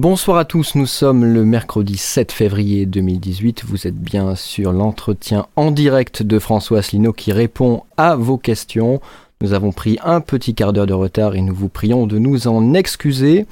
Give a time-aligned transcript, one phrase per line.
[0.00, 3.64] Bonsoir à tous, nous sommes le mercredi 7 février 2018.
[3.64, 9.00] Vous êtes bien sur l'entretien en direct de François Asselineau qui répond à vos questions.
[9.40, 12.46] Nous avons pris un petit quart d'heure de retard et nous vous prions de nous
[12.46, 13.46] en excuser.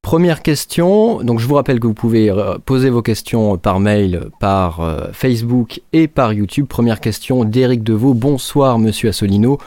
[0.00, 4.30] Première question, donc je vous rappelle que vous pouvez euh, poser vos questions par mail,
[4.40, 6.64] par euh, Facebook et par YouTube.
[6.66, 8.14] Première question d'Éric Deveau.
[8.14, 9.58] Bonsoir Monsieur Assolino.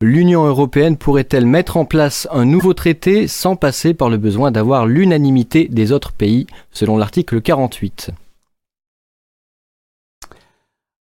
[0.00, 4.86] L'Union européenne pourrait-elle mettre en place un nouveau traité sans passer par le besoin d'avoir
[4.86, 8.12] l'unanimité des autres pays, selon l'article 48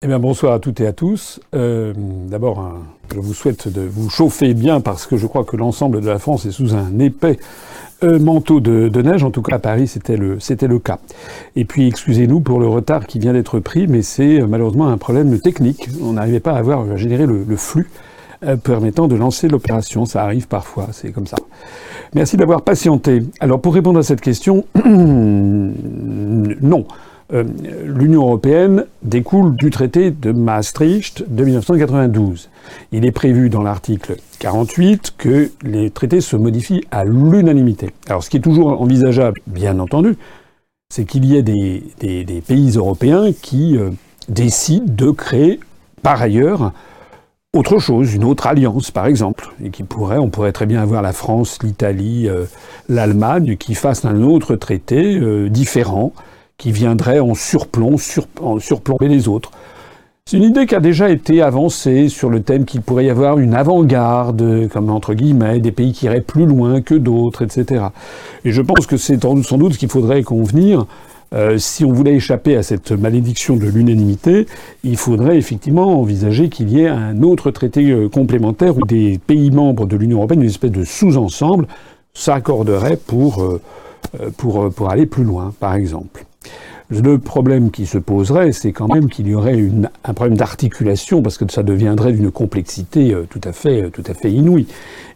[0.04, 1.38] eh bien, bonsoir à toutes et à tous.
[1.54, 2.76] Euh, d'abord,
[3.14, 6.18] je vous souhaite de vous chauffer bien parce que je crois que l'ensemble de la
[6.18, 7.38] France est sous un épais
[8.02, 9.22] euh, manteau de, neige.
[9.22, 10.98] En tout cas, à Paris, c'était le, c'était le cas.
[11.54, 14.98] Et puis, excusez-nous pour le retard qui vient d'être pris, mais c'est euh, malheureusement un
[14.98, 15.88] problème technique.
[16.02, 17.88] On n'arrivait pas à avoir à générer le, flux
[18.44, 20.04] euh, permettant de lancer l'opération.
[20.04, 21.36] Ça arrive parfois, c'est comme ça.
[22.14, 23.22] Merci d'avoir patienté.
[23.40, 26.86] Alors, pour répondre à cette question, non.
[27.32, 27.44] Euh,
[27.86, 32.50] l'Union européenne découle du traité de Maastricht de 1992.
[32.92, 37.90] Il est prévu dans l'article 48 que les traités se modifient à l'unanimité.
[38.06, 40.16] Alors ce qui est toujours envisageable, bien entendu,
[40.90, 43.90] c'est qu'il y ait des, pays européens qui euh,
[44.28, 45.58] décident de créer
[46.02, 46.72] par ailleurs
[47.54, 51.02] autre chose, une autre alliance par exemple, et qui pourrait, on pourrait très bien avoir
[51.02, 52.44] la France, l'Italie, euh,
[52.88, 56.12] l'Allemagne qui fassent un autre traité différent
[56.56, 57.96] qui viendrait en surplomb,
[58.40, 59.50] en surplomber les autres.
[60.24, 63.38] C'est une idée qui a déjà été avancée sur le thème qu'il pourrait y avoir
[63.38, 67.86] une avant-garde, comme entre guillemets, des pays qui iraient plus loin que d'autres, etc.
[68.44, 70.86] Et je pense que c'est sans doute ce qu'il faudrait convenir.
[71.32, 74.46] Euh, si on voulait échapper à cette malédiction de l'unanimité,
[74.84, 79.50] il faudrait effectivement envisager qu'il y ait un autre traité euh, complémentaire où des pays
[79.50, 81.66] membres de l'Union européenne, une espèce de sous-ensemble,
[82.12, 83.60] s'accorderaient pour, euh,
[84.36, 86.26] pour, pour aller plus loin, par exemple.
[86.90, 89.58] Le problème qui se poserait, c'est quand même qu'il y aurait
[90.04, 94.30] un problème d'articulation, parce que ça deviendrait d'une complexité tout à fait, tout à fait
[94.30, 94.66] inouïe.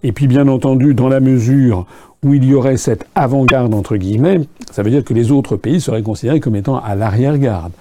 [0.03, 1.85] Et puis, bien entendu, dans la mesure
[2.27, 4.41] où il y aurait cette avant-garde entre guillemets,
[4.73, 7.73] ça veut dire que les autres pays seraient considérés comme étant à l'arrière-garde,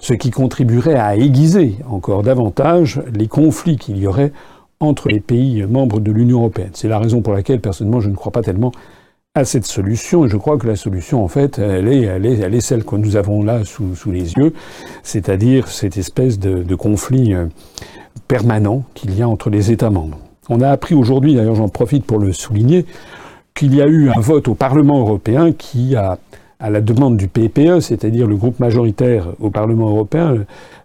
[0.00, 4.32] ce qui contribuerait à aiguiser encore davantage les conflits qu'il y aurait
[4.80, 6.70] entre les pays membres de l'Union européenne.
[6.74, 8.70] C'est la raison pour laquelle, personnellement, je ne crois pas tellement
[9.34, 10.26] à cette solution.
[10.26, 12.84] Et je crois que la solution, en fait, elle est, elle est, elle est celle
[12.84, 14.52] que nous avons là sous, les yeux,
[15.02, 17.46] c'est-à-dire cette espèce de, de conflit euh,
[18.28, 20.18] permanent qu'il y a entre les États membres.
[20.50, 22.84] On a appris aujourd'hui, d'ailleurs j'en profite pour le souligner,
[23.56, 27.80] qu'il y a eu un vote au Parlement européen qui à la demande du PPE,
[27.80, 30.36] c'est-à-dire le groupe majoritaire au Parlement européen,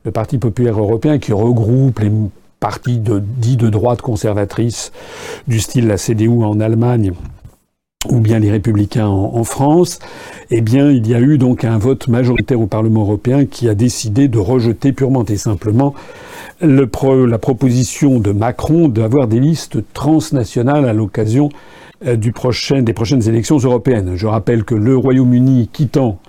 [0.04, 2.12] le Parti populaire européen qui regroupe les
[2.60, 4.92] partis dits de droite conservatrice
[5.48, 7.12] du style la CDU en Allemagne
[8.10, 10.00] ou bien les républicains en, France,
[10.50, 13.76] eh bien, il y a eu donc un vote majoritaire au Parlement européen qui a
[13.76, 15.94] décidé de rejeter purement et simplement
[16.62, 16.90] le
[17.28, 21.50] la proposition de Macron d'avoir des listes transnationales à l'occasion
[22.34, 24.14] prochain, des prochaines élections européennes.
[24.16, 26.20] Je rappelle que le Royaume-Uni quittant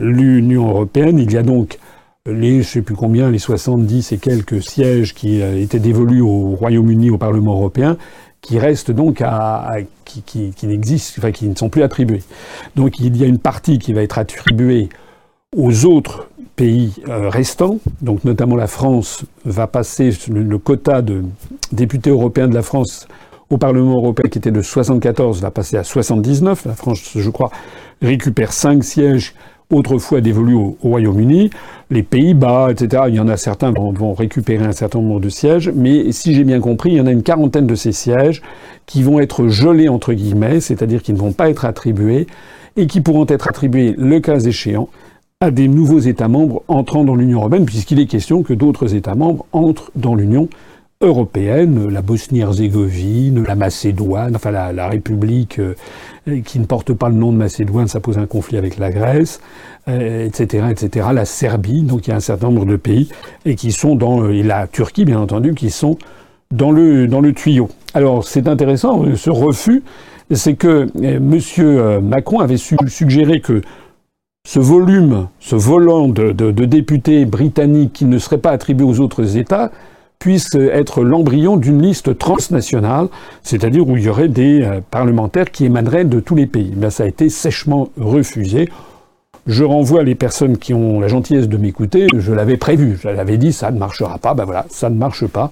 [0.00, 1.78] l'Union européenne, il y a donc
[2.26, 6.50] les, je sais plus combien, les 70 et quelques sièges qui euh, étaient dévolus au
[6.50, 7.96] Royaume-Uni au Parlement européen,
[8.40, 12.22] qui restent donc à, qui, n'existent, qui ne sont plus attribués.
[12.76, 14.88] Donc il y a une partie qui va être attribuée
[15.56, 21.24] aux autres pays euh, restants, donc notamment la France va passer le, quota de
[21.72, 23.06] députés européens de la France
[23.50, 26.66] au Parlement européen qui était de 74 va passer à 79.
[26.66, 27.50] La France, je crois,
[28.02, 29.34] récupère 5 sièges
[29.70, 31.50] autrefois dévolus au, Royaume-Uni.
[31.90, 35.28] Les Pays-Bas, etc., il y en a certains vont, vont récupérer un certain nombre de
[35.28, 38.42] sièges, mais si j'ai bien compris, il y en a une quarantaine de ces sièges
[38.86, 42.26] qui vont être gelés, entre guillemets, c'est-à-dire qui ne vont pas être attribués,
[42.76, 44.88] et qui pourront être attribués, le cas échéant,
[45.40, 49.14] à des nouveaux États membres entrant dans l'Union européenne, puisqu'il est question que d'autres États
[49.14, 50.48] membres entrent dans l'Union
[51.00, 55.74] la Bosnie-Herzégovine, la Macédoine, enfin la, la République euh,
[56.44, 59.40] qui ne porte pas le nom de Macédoine, ça pose un conflit avec la Grèce,
[59.86, 63.08] etc., euh, etc., la Serbie, donc il y a un certain nombre de pays,
[63.44, 65.98] et qui sont dans, euh, et la Turquie bien entendu, qui sont
[66.50, 67.68] dans le, dans le tuyau.
[67.94, 69.84] Alors c'est intéressant, ce refus,
[70.32, 72.00] c'est que M.
[72.02, 73.62] Macron avait suggéré que
[74.46, 78.98] ce volume, ce volant de, de, de députés britanniques qui ne seraient pas attribués aux
[78.98, 79.70] autres États,
[80.18, 83.08] puisse être l'embryon d'une liste transnationale,
[83.42, 86.74] c'est-à-dire où il y aurait des euh, parlementaires qui émaneraient de tous les pays.
[86.90, 88.68] Ça a été sèchement refusé.
[89.46, 93.38] Je renvoie les personnes qui ont la gentillesse de m'écouter, je l'avais prévu, je l'avais
[93.38, 95.50] dit, ça ne marchera pas, ben voilà, ça ne marche pas.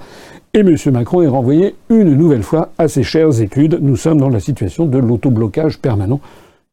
[0.52, 0.74] Et M.
[0.92, 3.78] Macron est renvoyé une nouvelle fois à ses chères études.
[3.80, 6.20] Nous sommes dans la situation de l'autoblocage permanent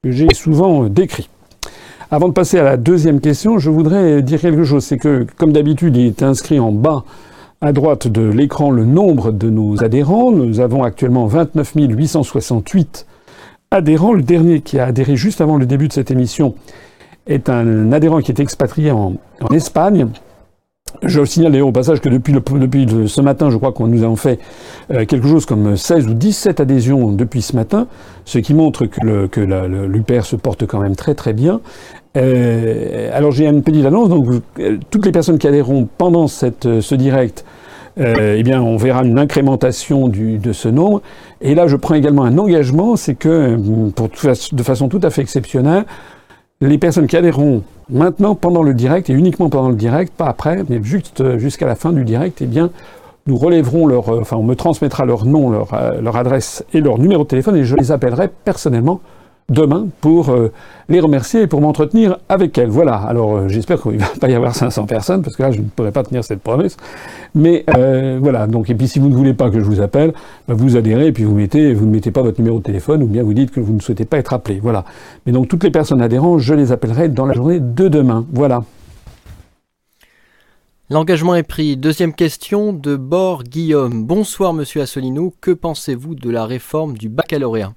[0.04, 1.30] que j'ai souvent décrit.
[2.12, 4.84] Avant de passer à la deuxième question, je voudrais dire quelque chose.
[4.84, 7.04] C'est que, comme d'habitude, il est inscrit en bas
[7.64, 10.32] à droite de l'écran le nombre de nos adhérents.
[10.32, 13.08] Nous avons actuellement 29 868
[13.72, 14.12] adhérents.
[14.12, 16.56] Le dernier qui a adhéré juste avant le début de cette émission
[17.26, 19.14] est un adhérent qui est expatrié en,
[19.54, 20.08] Espagne.
[21.04, 22.34] Je signale d'ailleurs au passage que depuis,
[23.08, 24.40] ce matin, je crois qu'on nous avons fait
[24.92, 27.88] euh, quelque chose comme 16 ou 17 adhésions depuis ce matin,
[28.26, 31.62] ce qui montre que l'UPR se porte quand même très très bien.
[32.16, 34.28] Euh, alors j'ai une petite annonce, donc
[34.60, 37.44] euh, toutes les personnes qui adhéreront pendant ce direct,
[37.98, 41.02] eh bien on verra une incrémentation de ce nombre.
[41.42, 43.58] Et là je prends également un engagement, c'est que
[43.96, 45.86] pour, de façon tout à fait exceptionnelle,
[46.62, 50.64] les personnes qui adhéreront maintenant pendant le direct et uniquement pendant le direct, pas après,
[50.70, 52.70] mais juste euh, jusqu'à la fin du direct, eh bien,
[53.28, 56.82] nous relèverons leur, euh, enfin, on me transmettra leur nom, leur, euh, leur adresse et
[56.82, 59.02] leur numéro de téléphone et je les appellerai personnellement
[59.50, 60.52] demain pour euh,
[60.90, 62.70] les remercier et pour m'entretenir avec elles.
[62.70, 62.96] Voilà.
[62.96, 65.60] Alors euh, j'espère qu'il ne va pas y avoir 500 personnes parce que là je
[65.60, 66.78] ne pourrais pas tenir cette promesse.
[67.36, 68.48] Mais euh, voilà.
[68.48, 70.14] Donc et puis si vous ne voulez pas que je vous appelle,
[70.48, 73.04] bah, vous adhérez et puis vous mettez, vous ne mettez pas votre numéro de téléphone
[73.04, 74.60] ou bien vous dites que vous ne souhaitez pas être appelé.
[74.62, 74.86] Voilà.
[75.26, 78.26] Mais donc toutes les personnes adhérentes, je les appellerai dans la journée de demain.
[78.32, 78.64] Voilà.
[80.90, 81.78] L'engagement est pris.
[81.78, 84.04] Deuxième question de Bord Guillaume.
[84.06, 85.34] Bonsoir Monsieur Asselineau.
[85.42, 87.74] Que pensez-vous de la réforme du baccalauréat?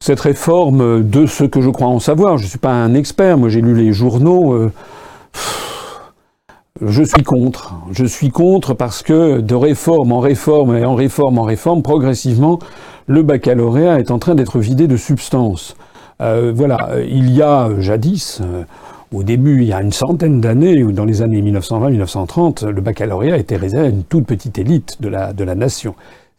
[0.00, 3.36] Cette réforme, de ce que je crois en savoir, je ne suis pas un expert,
[3.36, 4.72] moi j'ai lu les journaux, euh,
[6.80, 7.74] je suis contre.
[7.92, 12.60] Je suis contre parce que de réforme en réforme et en réforme en réforme, progressivement,
[13.06, 15.76] le baccalauréat est en train d'être vidé de substance.
[16.22, 18.62] Euh, voilà, il y a jadis, euh,
[19.12, 23.36] au début, il y a une centaine d'années, ou dans les années 1920-1930, le baccalauréat
[23.36, 25.94] était réservé à une toute petite élite de la nation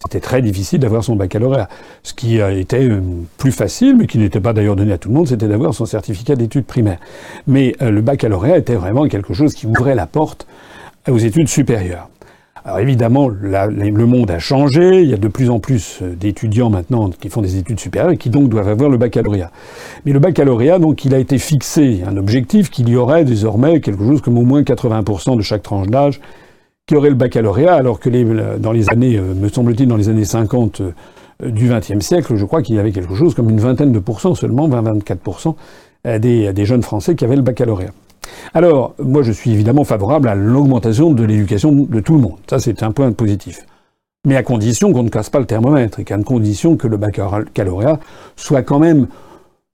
[0.05, 1.67] c'était très difficile d'avoir son baccalauréat.
[2.03, 3.01] Ce qui été euh,
[3.37, 5.85] plus facile, mais qui n'était pas d'ailleurs donné à tout le monde, c'était d'avoir son
[5.85, 6.99] certificat d'études primaires.
[7.47, 10.47] Mais euh, le baccalauréat était vraiment quelque chose qui ouvrait la porte
[11.09, 12.07] aux études supérieures.
[12.63, 16.69] Alors évidemment, le monde a changé, il y a de plus en plus euh, d'étudiants
[16.69, 19.51] maintenant qui font des études supérieures et qui donc doivent avoir le baccalauréat.
[20.05, 24.05] Mais le baccalauréat, donc, il a été fixé un objectif qu'il y aurait désormais quelque
[24.05, 26.21] chose comme au moins 80% de chaque tranche d'âge
[26.89, 28.25] qui aurait le baccalauréat, alors que les,
[28.57, 32.43] dans les années, euh, me semble-t-il, dans les années 50 euh, du XXe siècle, je
[32.45, 35.53] crois qu'il y avait quelque chose comme une vingtaine de pourcents seulement, 20-24%
[36.07, 37.91] euh, des, des jeunes Français qui avaient le baccalauréat.
[38.55, 42.37] Alors, moi, je suis évidemment favorable à l'augmentation de l'éducation de tout le monde.
[42.49, 43.67] Ça, c'est un point positif.
[44.25, 47.99] Mais à condition qu'on ne casse pas le thermomètre et qu'à condition que le baccalauréat
[48.35, 49.05] soit quand même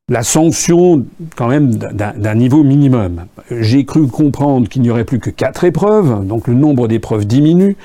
[0.07, 1.03] la sanction
[1.35, 3.25] quand même d'un niveau minimum.
[3.49, 7.75] J'ai cru comprendre qu'il n'y aurait plus que quatre épreuves, donc le nombre d'épreuves diminue.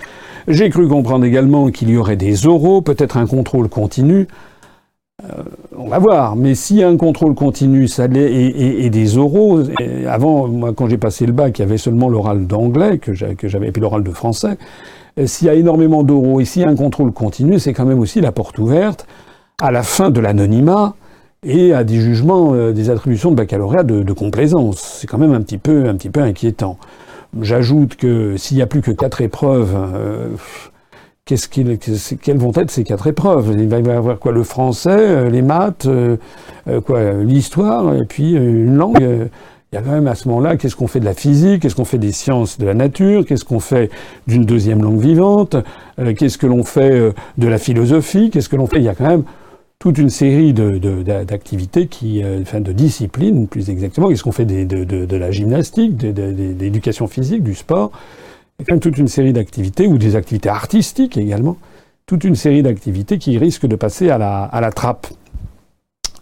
[0.47, 4.29] J'ai cru comprendre également qu'il y aurait des oraux, peut-être un contrôle continu.
[5.25, 5.43] Euh,
[5.79, 6.53] on va voir, mais
[6.83, 9.61] a un contrôle continu ça et, et, des oraux,
[10.07, 13.69] avant, moi, quand j'ai passé le bac, il y avait seulement l'oral d'anglais, que j'avais,
[13.69, 14.59] et puis l'oral de français.
[15.25, 17.99] S'il y a énormément d'oraux et s'il y a un contrôle continu, c'est quand même
[17.99, 19.07] aussi la porte ouverte
[19.61, 20.95] à la fin de l'anonymat
[21.45, 24.99] et à des jugements, euh, des attributions de baccalauréat de, complaisance.
[25.01, 26.79] C'est quand même un petit peu, un petit peu inquiétant.
[27.41, 30.29] J'ajoute que s'il n'y a plus que quatre épreuves, euh,
[31.25, 33.55] qu'est-ce quelles vont être ces quatre épreuves?
[33.57, 34.33] Il va y avoir quoi?
[34.33, 35.89] Le français, euh, les maths,
[36.85, 37.13] quoi?
[37.23, 39.31] L'histoire, et puis une langue.
[39.73, 41.77] Il y a quand même à ce moment-là, qu'est-ce qu'on fait de la physique, qu'est-ce
[41.77, 43.89] qu'on fait des sciences de la nature, qu'est-ce qu'on fait
[44.27, 45.55] d'une deuxième langue vivante,
[46.19, 48.79] qu'est-ce que l'on fait de la philosophie, qu'est-ce que l'on fait?
[48.79, 49.23] Il y a quand même
[49.81, 54.09] toute une série d'activités, de, qui, euh, enfin de disciplines plus exactement.
[54.09, 57.91] Qu'est-ce qu'on fait de, la gymnastique, de, l'éducation physique, du sport
[58.69, 61.57] même toute une série d'activités, ou des activités artistiques également,
[62.05, 65.07] toute une série d'activités qui risquent de passer à la, trappe.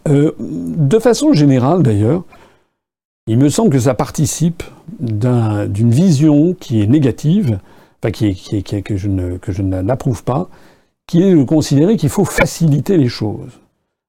[0.07, 2.23] Euh, de façon générale d'ailleurs,
[3.27, 4.63] il me semble que ça participe
[5.01, 7.59] d'une vision qui est négative,
[8.01, 10.49] enfin qui, qui, qui, que je n'approuve pas,
[11.09, 13.59] qui est de considérer qu'il faut faciliter les choses.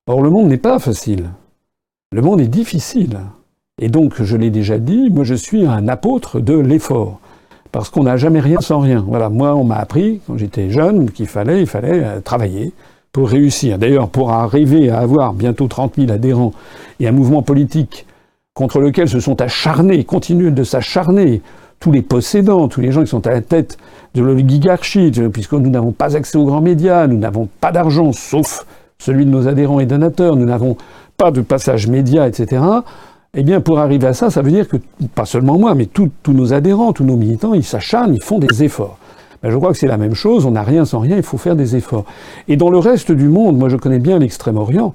[0.07, 1.31] Or, le monde n'est pas facile.
[2.13, 3.21] Le monde est difficile.
[3.81, 7.19] Et donc, je l'ai déjà dit, moi je suis un apôtre de l'effort.
[7.73, 9.03] Parce qu'on n'a jamais rien sans rien.
[9.09, 12.75] Voilà, moi on m'a appris, quand j'étais jeune, qu'il fallait, il fallait euh, travailler
[13.13, 13.79] pour réussir.
[13.79, 16.53] D'ailleurs, pour arriver à avoir bientôt 30 000 adhérents
[16.99, 18.05] et un mouvement politique
[18.53, 21.41] contre lequel se sont acharnés, continuent de s'acharner
[21.81, 23.79] tous les possédants, tous les gens qui sont à la tête
[24.15, 28.67] de l'oligarchie, puisque nous n'avons pas accès aux grands médias, nous n'avons pas d'argent, sauf
[28.99, 30.77] celui de nos adhérents et donateurs, nous n'avons
[31.17, 32.63] pas de passage média, etc.
[33.35, 34.77] Eh bien, pour arriver à ça, ça veut dire que,
[35.15, 38.63] pas seulement moi, mais tous nos adhérents, tous nos militants, ils s'acharnent, ils font des
[38.63, 38.99] efforts.
[39.43, 41.39] Ben, je crois que c'est la même chose, on n'a rien sans rien, il faut
[41.39, 42.05] faire des efforts.
[42.49, 44.93] Et dans le reste du monde, moi je connais bien l'Extrême-Orient,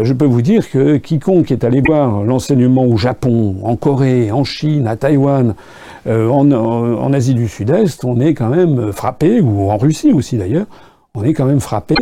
[0.00, 4.44] je peux vous dire que quiconque est allé voir l'enseignement au Japon, en Corée, en
[4.44, 5.54] Chine, à Taïwan,
[6.06, 10.66] euh, en, Asie du Sud-Est, on est quand même frappé, ou en Russie aussi d'ailleurs,
[11.14, 11.94] on est quand même frappé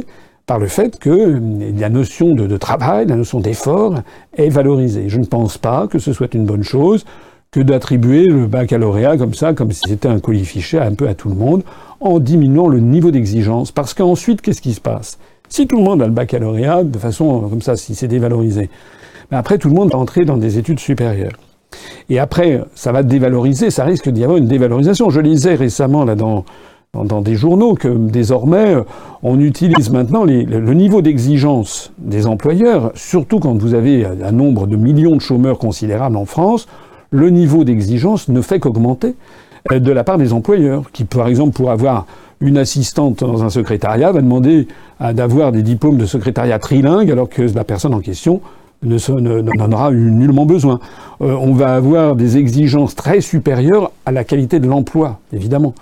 [0.47, 3.95] par le fait que euh, la notion de, travail, la notion d'effort
[4.37, 5.09] est valorisée.
[5.09, 7.05] Je ne pense pas que ce soit une bonne chose
[7.51, 11.29] que d'attribuer le baccalauréat comme ça, comme si c'était un colifichet un peu à tout
[11.29, 11.65] le monde,
[11.99, 13.73] en diminuant le niveau d'exigence.
[13.73, 15.19] Parce qu'ensuite, qu'est-ce qui se passe?
[15.49, 18.71] Si tout le monde a le baccalauréat, de façon comme ça, si c'est dévalorisé,
[19.31, 21.33] ben après tout le monde va entrer dans des études supérieures.
[22.09, 25.11] Et après, ça va dévaloriser, ça risque d'y avoir une dévalorisation.
[25.11, 26.45] Je lisais récemment là dans,
[26.93, 28.75] dans, des journaux que désormais
[29.23, 34.77] on utilise maintenant le niveau d'exigence des employeurs, surtout quand vous avez un nombre de
[34.77, 36.67] millions de chômeurs considérables en France,
[37.11, 39.15] le niveau d'exigence ne fait qu'augmenter
[39.73, 42.07] euh, de la part des employeurs, qui par exemple pour avoir
[42.41, 44.67] une assistante dans un secrétariat va demander
[45.13, 48.41] d'avoir des diplômes de secrétariat trilingue alors que la personne en question
[48.83, 50.81] n'en aura nullement besoin.
[51.21, 55.75] Euh, on va avoir des exigences très supérieures à la qualité de l'emploi, évidemment.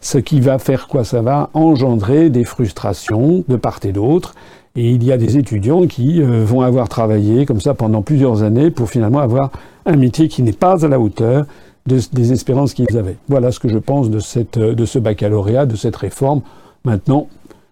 [0.00, 1.04] Ce qui va faire quoi?
[1.04, 4.34] Ça va engendrer des frustrations de part et d'autre.
[4.74, 8.42] Et il y a des étudiants qui euh, vont avoir travaillé comme ça pendant plusieurs
[8.42, 9.50] années pour finalement avoir
[9.86, 11.44] un métier qui n'est pas à la hauteur
[11.86, 13.16] des espérances qu'ils avaient.
[13.28, 16.42] Voilà ce que je pense de, cette, de ce baccalauréat, de cette réforme.
[16.84, 17.26] Maintenant,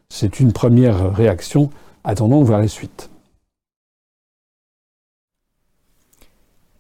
[0.09, 1.71] c'est une première réaction.
[2.05, 3.10] Attendons voir les suites.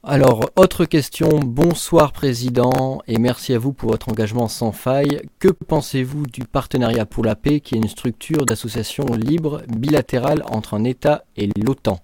[0.02, 1.28] Alors, autre question.
[1.44, 5.20] Bonsoir Président et merci à vous pour votre engagement sans faille.
[5.38, 10.72] Que pensez-vous du partenariat pour la paix qui est une structure d'association libre bilatérale entre
[10.72, 12.00] un État et l'OTAN?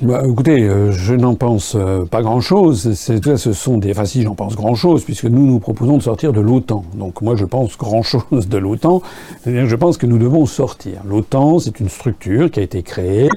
[0.00, 2.94] Bah, écoutez, euh, je n'en pense euh, pas grand-chose.
[2.94, 3.90] Ce sont des.
[3.92, 6.84] Enfin, si j'en pense grand-chose, puisque nous nous proposons de sortir de l'OTAN.
[6.94, 9.02] Donc moi, je pense grand-chose de l'OTAN.
[9.42, 11.02] C'est-à-dire, je pense que nous devons sortir.
[11.04, 13.28] L'OTAN, c'est une structure qui a été créée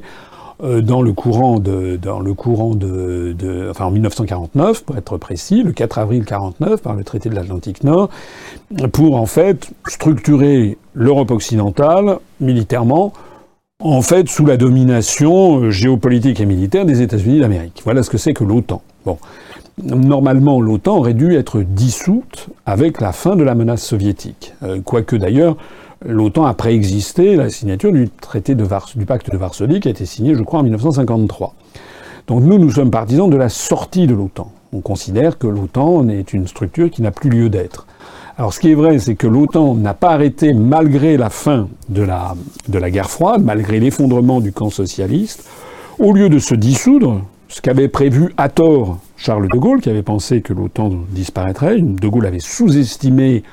[0.64, 5.64] euh, dans le courant de, dans le courant de, enfin en 1949 pour être précis,
[5.64, 8.10] le 4 avril 49 par le traité de l'Atlantique Nord,
[8.94, 13.12] pour en fait structurer l'Europe occidentale militairement
[13.82, 17.82] en fait sous la domination euh, géopolitique et militaire des États-Unis d'Amérique.
[17.84, 18.82] Voilà ce que c'est que l'OTAN.
[19.06, 19.18] Bon.
[19.84, 24.54] Normalement, l'OTAN aurait dû être dissoute avec la fin de la menace soviétique.
[24.64, 25.58] Euh, quoique d'ailleurs,
[26.06, 28.66] l'OTAN a préexisté la signature du traité de
[28.96, 31.54] du pacte de Varsovie qui a été signé, je crois, en 1953.
[32.28, 34.52] Donc nous, nous sommes partisans de la sortie de l'OTAN.
[34.72, 37.86] On considère que l'OTAN est une structure qui n'a plus lieu d'être.
[38.38, 42.02] Alors ce qui est vrai, c'est que l'OTAN n'a pas arrêté malgré la fin de
[42.02, 45.46] la, guerre froide, malgré l'effondrement du camp socialiste.
[46.00, 50.04] Au lieu de se dissoudre, ce qu'avait prévu à tort Charles de Gaulle, qui avait
[50.04, 53.44] pensé que l'OTAN disparaîtrait, de Gaulle avait sous-estimé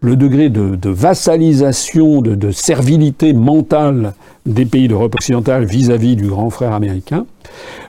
[0.00, 4.14] le degré de, vassalisation, de, de, servilité mentale
[4.46, 7.24] des pays d'Europe occidentale vis-à-vis du grand frère américain.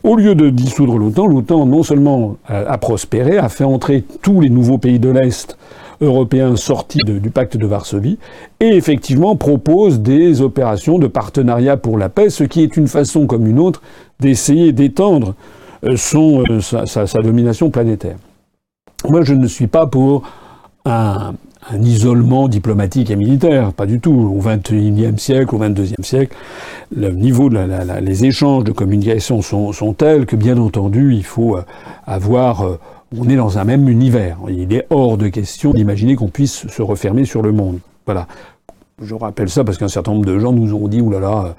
[0.03, 4.49] Au lieu de dissoudre l'OTAN, l'OTAN non seulement a prospéré, a fait entrer tous les
[4.49, 5.57] nouveaux pays de l'Est
[6.01, 8.17] européen sorti du pacte de Varsovie,
[8.59, 13.27] et effectivement propose des opérations de partenariat pour la paix, ce qui est une façon
[13.27, 13.81] comme une autre
[14.19, 15.35] d'essayer d'étendre
[15.85, 18.17] euh, son, euh, sa, domination planétaire.
[19.09, 20.23] Moi, je ne suis pas pour
[20.85, 21.33] un,
[21.81, 24.11] isolement diplomatique et militaire, pas du tout.
[24.11, 26.35] Au XXIe siècle, au XXIe siècle,
[26.95, 27.57] le niveau de
[28.01, 31.63] les échanges de communication sont, sont, tels que, bien entendu, il faut euh,
[32.05, 32.77] avoir
[33.17, 34.37] on est dans un même univers.
[34.49, 37.79] Il est hors de question d'imaginer qu'on puisse se refermer sur le monde.
[38.05, 38.27] Voilà.
[39.01, 41.55] Je rappelle ça parce qu'un certain nombre de gens nous ont dit, oulala, là,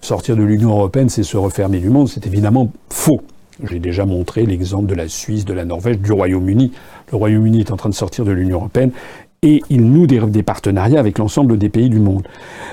[0.00, 2.08] sortir de l'Union européenne, c'est se refermer du monde.
[2.08, 3.20] C'est évidemment faux.
[3.62, 6.72] J'ai déjà montré l'exemple de la Suisse, de la Norvège, du Royaume-Uni.
[7.12, 8.90] Le Royaume-Uni est en train de sortir de l'Union européenne
[9.42, 12.26] et il noue des, des partenariats avec l'ensemble des pays du monde.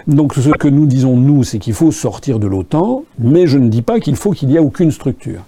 [0.07, 3.69] Donc ce que nous disons, nous, c'est qu'il faut sortir de l'OTAN, mais je ne
[3.69, 5.41] dis pas qu'il faut qu'il n'y ait aucune structure.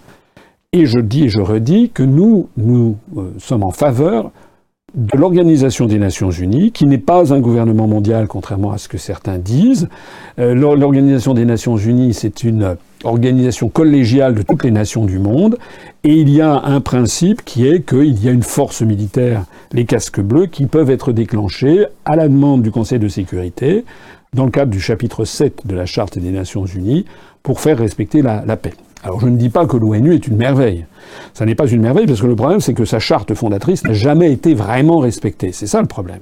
[0.71, 4.31] Et je dis et je redis que nous, nous euh, sommes en faveur
[4.93, 8.99] de l'Organisation des Nations Unies, qui n'est pas un gouvernement mondial, contrairement à ce que
[8.99, 9.89] certains disent.
[10.37, 15.57] Euh, L'Organisation des Nations Unies, c'est une organisation collégiale de toutes les nations du monde,
[16.03, 19.85] et il y a un principe qui est qu'il y a une force militaire, les
[19.85, 23.85] casques bleus, qui peuvent être déclenchés à la demande du Conseil de sécurité,
[24.35, 27.05] dans le cadre du chapitre 7 de la Charte des Nations Unies,
[27.41, 28.73] pour faire respecter la paix.
[29.03, 30.85] Alors je ne dis pas que l'ONU est une merveille.
[31.33, 33.93] Ça n'est pas une merveille parce que le problème c'est que sa charte fondatrice n'a
[33.93, 35.51] jamais été vraiment respectée.
[35.51, 36.19] C'est ça le problème.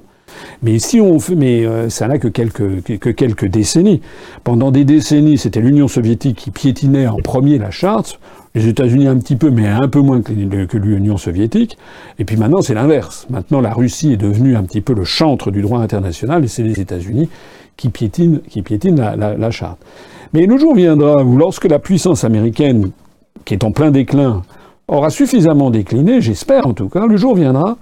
[0.62, 4.00] Mais si on fait, mais euh, ça n'a que quelques, que quelques décennies.
[4.44, 8.20] Pendant des décennies, c'était l'Union soviétique qui piétinait en premier la charte.
[8.54, 11.78] Les États-Unis un petit peu, mais un peu moins que l'Union soviétique.
[12.18, 13.26] Et puis maintenant, c'est l'inverse.
[13.30, 16.62] Maintenant, la Russie est devenue un petit peu le chantre du droit international, et c'est
[16.62, 17.28] les États-Unis
[17.76, 19.78] qui piétinent, qui piétinent la, la charte.
[20.32, 22.90] Mais le jour viendra où, lorsque la puissance américaine,
[23.44, 24.42] qui est en plein déclin,
[24.88, 27.76] aura suffisamment décliné, j'espère en tout cas, le jour viendra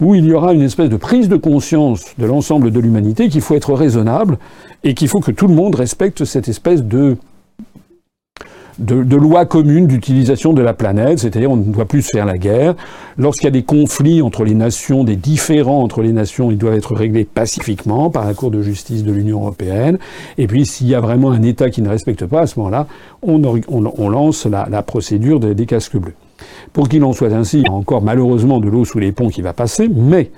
[0.00, 3.40] où il y aura une espèce de prise de conscience de l'ensemble de l'humanité qu'il
[3.40, 4.38] faut être raisonnable
[4.84, 7.16] et qu'il faut que tout le monde respecte cette espèce de
[8.78, 12.74] de, loi commune d'utilisation de la planète, c'est-à-dire on ne doit plus faire la guerre.
[13.16, 16.76] Lorsqu'il y a des conflits entre les nations, des différends entre les nations, ils doivent
[16.76, 19.98] être réglés pacifiquement par la Cour de justice de l'Union européenne.
[20.36, 22.86] Et puis s'il y a vraiment un État qui ne respecte pas, à ce moment-là,
[23.22, 23.38] on,
[24.08, 26.14] lance la, procédure des casques bleus.
[26.72, 29.88] Pour qu'il en soit ainsi, encore malheureusement de l'eau sous les ponts qui va passer,
[29.88, 30.30] mais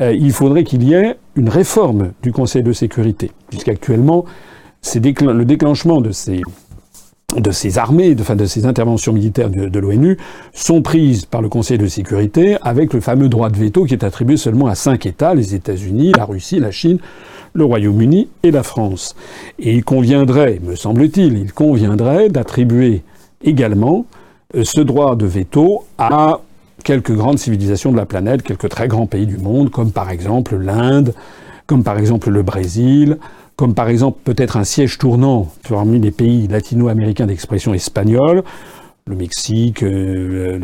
[0.00, 4.24] euh, il faudrait qu'il y ait une réforme du Conseil de sécurité, puisqu'actuellement,
[4.94, 6.42] le déclenchement de ces,
[7.40, 10.16] de ces armées, de, de ces interventions militaires de, de l'ONU,
[10.52, 14.04] sont prises par le Conseil de sécurité avec le fameux droit de veto qui est
[14.04, 16.98] attribué seulement à cinq États, les États-Unis, la Russie, la Chine,
[17.54, 19.16] le Royaume-Uni et la France.
[19.58, 23.02] Et il conviendrait, me semble-t-il, il conviendrait d'attribuer
[23.42, 24.06] également
[24.54, 26.40] euh, ce droit de veto à
[26.84, 30.56] quelques grandes civilisations de la planète, quelques très grands pays du monde, comme par exemple
[30.56, 31.14] l'Inde,
[31.66, 33.18] comme par exemple le Brésil,
[33.58, 38.44] comme par exemple peut-être un siège tournant parmi les pays latino-américains d'expression espagnole,
[39.08, 40.58] le Mexique, euh,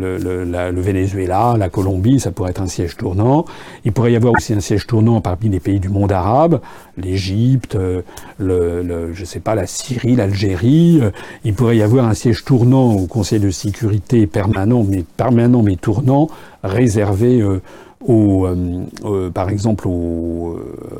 [0.71, 3.43] le, Venezuela, la Colombie, ça pourrait être un siège tournant.
[3.83, 6.61] Il pourrait y avoir aussi un siège tournant parmi les pays du monde arabe,
[6.95, 8.01] l'Égypte, euh,
[8.37, 11.01] le, je sais pas, la Syrie, l'Algérie.
[11.43, 15.75] Il pourrait y avoir un siège tournant au Conseil de sécurité permanent, mais permanent mais
[15.75, 16.29] tournant,
[16.63, 17.61] réservé euh,
[18.05, 20.59] au, euh, par exemple au,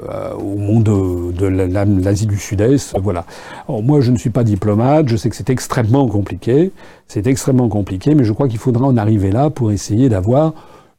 [0.09, 2.97] euh, monde de l'Asie du Sud-Est.
[2.99, 3.25] Voilà.
[3.69, 6.71] moi, je ne suis pas diplomate, je sais que c'est extrêmement compliqué,
[7.07, 10.53] c'est extrêmement compliqué, mais je crois qu'il faudra en arriver là pour essayer d'avoir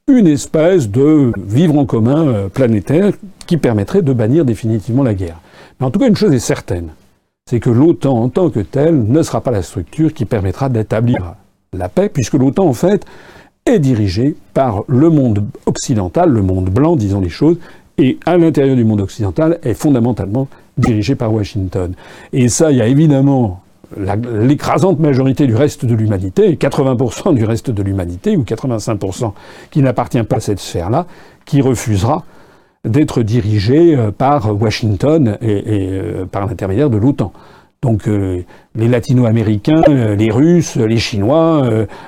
[0.09, 3.13] une espèce de vivre en commun euh, planétaire
[3.47, 5.41] qui permettrait de bannir définitivement la guerre.
[5.81, 6.91] Mais en tout cas, une chose est certaine,
[7.49, 11.35] c'est que l'OTAN en tant que telle ne sera pas la structure qui permettra d'établir
[11.73, 13.05] la paix, puisque l'OTAN, en fait,
[13.67, 17.59] est dirigé par le monde occidental, le monde blanc, disons les choses,
[17.99, 21.95] et à l'intérieur du monde occidental est fondamentalement dirigé par Washington.
[22.33, 23.63] Et ça, il y a évidemment
[23.97, 29.33] l'écrasante majorité du reste de l'humanité, 80% du reste de l'humanité, ou 85%
[29.71, 31.07] qui n'appartient pas à cette sphère-là,
[31.45, 32.25] qui refusera
[32.85, 37.33] d'être dirigé euh, par Washington et, euh, par l'intermédiaire de l'OTAN.
[37.87, 38.43] Donc euh,
[38.75, 41.63] les latino-américains, euh, les russes, les chinois,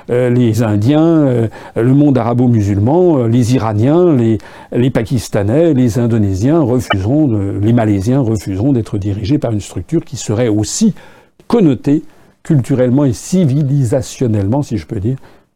[0.09, 7.27] euh, les indiens, le monde arabo-musulman, les iraniens, les, pakistanais, les indonésiens refuseront,
[7.61, 10.93] les malaisiens refuseront d'être dirigés par une structure qui serait aussi
[11.47, 12.03] connotée
[12.43, 15.15] culturellement et civilisationnellement, si je peux dire,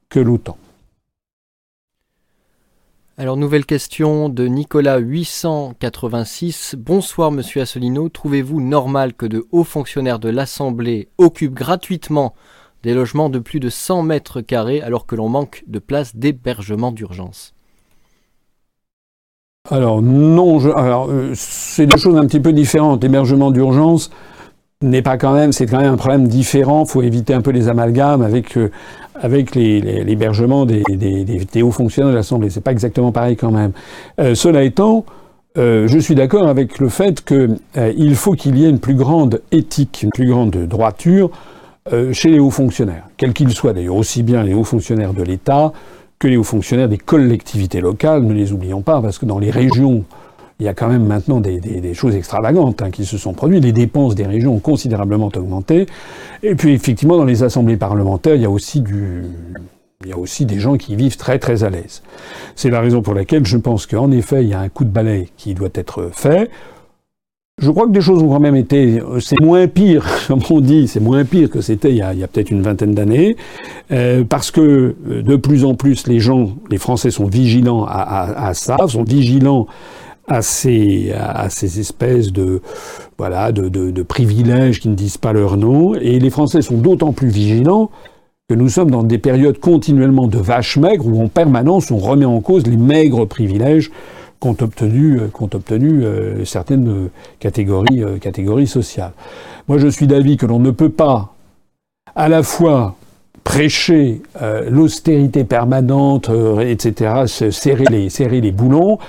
[0.09, 0.55] que l'OTAN.
[3.15, 6.73] Alors, nouvelle question de Nicolas 886.
[6.79, 8.09] Bonsoir, monsieur Assolino.
[8.09, 12.33] Trouvez-vous normal que de hauts fonctionnaires de l'Assemblée occupent gratuitement
[12.81, 16.91] des logements de plus de 100 mètres carrés alors que l'on manque de places d'hébergement
[16.91, 17.53] d'urgence?
[19.69, 23.03] Alors, non, euh, c'est deux choses un petit peu différentes.
[23.03, 24.09] L'hébergement d'urgence,
[24.83, 26.83] n'est pas quand même, c'est quand même un problème différent.
[26.85, 28.69] Il faut éviter un peu les amalgames avec euh,
[29.15, 32.49] avec l'hébergement des, des, des, hauts fonctionnaires de l'Assemblée.
[32.49, 33.71] C'est pas exactement pareil quand même.
[34.19, 35.05] Euh, cela étant,
[35.57, 39.41] euh, je suis d'accord avec le fait qu'il faut qu'il y ait une plus grande
[39.51, 41.29] éthique, une plus grande droiture
[42.13, 45.73] chez les hauts fonctionnaires, quels qu'ils soient d'ailleurs, aussi bien les hauts fonctionnaires de l'État
[46.17, 48.23] que les hauts fonctionnaires des collectivités locales.
[48.23, 50.05] Ne les oublions pas, parce que dans les régions
[50.63, 53.61] il y a quand même maintenant des, choses extravagantes hein, qui se sont produites.
[53.65, 55.87] Les dépenses des régions ont considérablement augmenté.
[56.41, 58.81] Et puis effectivement, dans les assemblées parlementaires, il y a aussi
[60.45, 62.01] des gens qui vivent très très à l'aise.
[62.55, 64.89] C'est la raison pour laquelle je pense qu'en effet, il y a un coup de
[64.89, 66.49] balai qui doit être fait.
[67.61, 70.87] Je crois que des choses ont quand même été, c'est moins pire, comme on dit,
[70.87, 73.35] c'est moins pire que c'était il y a, peut-être une vingtaine d'années,
[73.91, 78.53] euh, parce que euh, de plus en plus les gens, les Français sont vigilants à
[78.53, 79.67] ça, sont vigilants
[80.27, 81.11] à ces,
[81.79, 82.61] espèces de,
[83.17, 85.95] voilà, de, privilèges qui ne disent pas leur nom.
[85.95, 87.89] Et les Français sont d'autant plus vigilants
[88.49, 92.25] que nous sommes dans des périodes continuellement de vaches maigres où en permanence on remet
[92.25, 93.89] en cause les maigres privilèges
[94.43, 97.09] qu'ont obtenu, qu'ont obtenu euh, certaines
[97.39, 99.13] catégories, euh, catégories sociales.
[99.69, 101.33] Moi je suis d'avis que l'on ne peut pas
[102.13, 102.95] à la fois
[103.45, 108.99] prêcher euh, l'austérité permanente, etc., serrer les, serrer les boulons,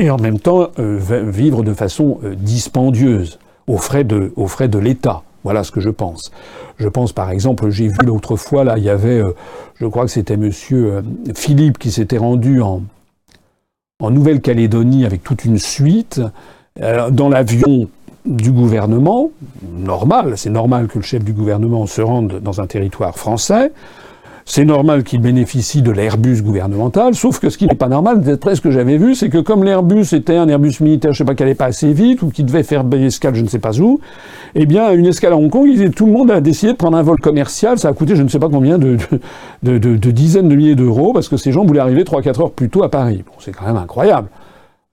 [0.00, 5.22] et en même temps euh, vivre de façon euh, dispendieuse, aux frais de, l'État.
[5.44, 6.32] Voilà ce que je pense.
[6.78, 9.32] Je pense par exemple, j'ai vu l'autre fois, là, il y avait, euh,
[9.76, 11.02] je crois que c'était monsieur
[11.34, 12.82] Philippe qui s'était rendu en,
[14.02, 16.22] Nouvelle-Calédonie avec toute une suite,
[17.10, 17.86] dans l'avion
[18.24, 19.30] du gouvernement,
[19.70, 23.72] normal, c'est normal que le chef du gouvernement se rende dans un territoire français,
[24.44, 28.56] c'est normal qu'il bénéficie de l'Airbus gouvernemental, sauf que ce qui n'est pas normal, d'après
[28.56, 31.34] ce que j'avais vu, c'est que comme l'Airbus était un Airbus militaire, je sais pas
[31.34, 33.78] qu'elle allait pas assez vite, ou qui devait faire une escale je ne sais pas
[33.78, 34.00] où,
[34.54, 37.02] eh bien, une escale à Hong Kong, tout le monde a décidé de prendre un
[37.02, 38.96] vol commercial, ça a coûté je ne sais pas combien de,
[39.62, 42.68] de, de dizaines de milliers d'euros, parce que ces gens voulaient arriver 3-4 heures plus
[42.68, 43.22] tôt à Paris.
[43.26, 44.28] Bon, c'est quand même incroyable.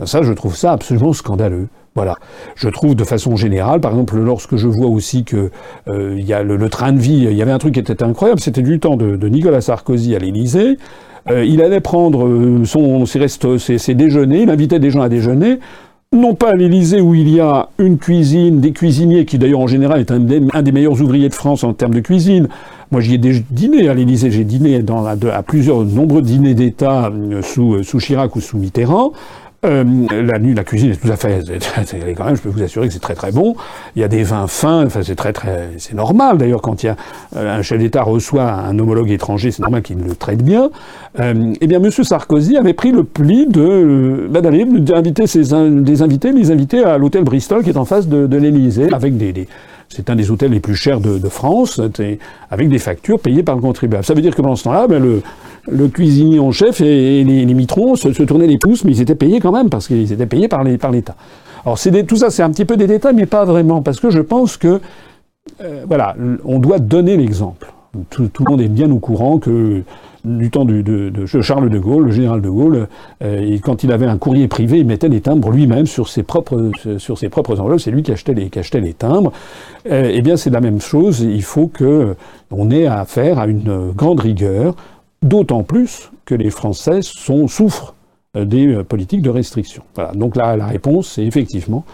[0.06, 1.70] Ça, je trouve ça absolument scandaleux.
[1.98, 2.16] Voilà.
[2.54, 5.50] Je trouve de façon générale, par exemple, lorsque je vois aussi que
[5.88, 8.04] euh, il y a le, train de vie, il y avait un truc qui était
[8.04, 10.78] incroyable, c'était du temps de, Nicolas Sarkozy à l'Élysée.
[11.28, 15.60] Euh, il allait prendre euh, son, ses, ses, déjeuners, il invitait des gens à déjeuner
[16.14, 19.68] non pas à l'Élysée où il y a une cuisine, des cuisiniers qui d'ailleurs en
[19.68, 22.48] général est un des, meilleurs ouvriers de France en termes de cuisine.
[22.92, 24.82] Moi j'y ai dîné à l'Élysée, j'ai dîné
[25.34, 29.12] à, plusieurs nombreux dîners d'État sous Chirac ou sous Mitterrand.
[29.65, 31.43] Euh, la nuit, la cuisine est tout à fait,
[32.15, 33.56] quand même, je peux vous assurer que c'est très très bon.
[33.96, 36.86] Il y a des vins fins, enfin c'est très très, c'est normal d'ailleurs quand il
[36.86, 36.96] y a
[37.36, 40.70] euh, un chef d'État reçoit un homologue étranger, c'est normal qu'il le traite bien.
[41.20, 45.41] Euh, eh bien, Monsieur Sarkozy avait pris le pli de euh, bah, d'inviter ses
[45.82, 49.17] des invités, les invités à l'hôtel Bristol qui est en face de, de l'Élysée, avec
[49.17, 49.48] des, des
[49.89, 51.82] c'est un des hôtels les plus chers de, France,
[52.52, 54.04] avec des factures payées par le contribuable.
[54.04, 55.02] Ça veut dire que pendant ce temps-là, ben,
[55.69, 59.39] le, cuisinier en chef et, les, mitrons se, tournaient les pouces, mais ils étaient payés
[59.39, 61.15] quand même, parce qu'ils étaient payés par l'État.
[61.65, 64.21] Alors tout ça, c'est un petit peu des détails, mais pas vraiment, parce que je
[64.21, 64.80] pense que,
[65.62, 67.71] euh, voilà, on doit donner l'exemple.
[68.10, 69.82] Tout, le monde est bien au courant que
[70.28, 71.12] du temps de,
[71.42, 72.88] Charles de Gaulle, le général de Gaulle,
[73.24, 76.72] euh, quand il avait un courrier privé, il mettait les timbres lui-même sur ses propres
[76.98, 77.80] sur ses propres enveloppes.
[77.80, 78.50] C'est lui qui achetait les
[78.82, 79.32] les timbres.
[79.90, 81.22] Euh, eh bien, c'est la même chose.
[81.22, 82.16] Il faut que
[82.52, 84.76] on ait affaire à une grande rigueur
[85.24, 87.96] D'autant plus que les Français sont, souffrent
[88.36, 89.82] euh, des politiques de restriction.
[89.96, 90.12] Voilà.
[90.12, 91.86] Donc là, la réponse, c'est effectivement,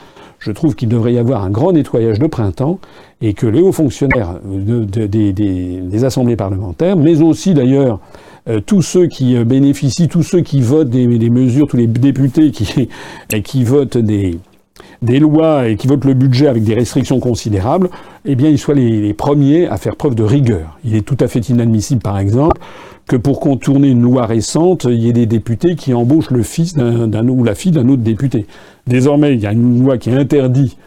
[0.43, 2.79] je trouve qu'il devrait y avoir un grand nettoyage de printemps
[3.21, 7.99] et que les hauts fonctionnaires des, assemblées parlementaires, mais aussi d'ailleurs
[8.65, 13.97] tous ceux qui bénéficient, tous ceux qui votent des, mesures, tous les députés qui, votent
[13.97, 14.39] des,
[15.19, 17.89] lois et qui votent le budget avec des restrictions considérables,
[18.25, 20.77] eh bien, ils soient les, premiers à faire preuve de rigueur.
[20.83, 22.59] Il est tout à fait inadmissible, par exemple,
[23.07, 26.73] que pour contourner une loi récente, il y ait des députés qui embauchent le fils
[26.75, 28.45] d'un ou la fille d'un autre député.
[28.87, 30.77] Désormais, il y a une loi qui interdit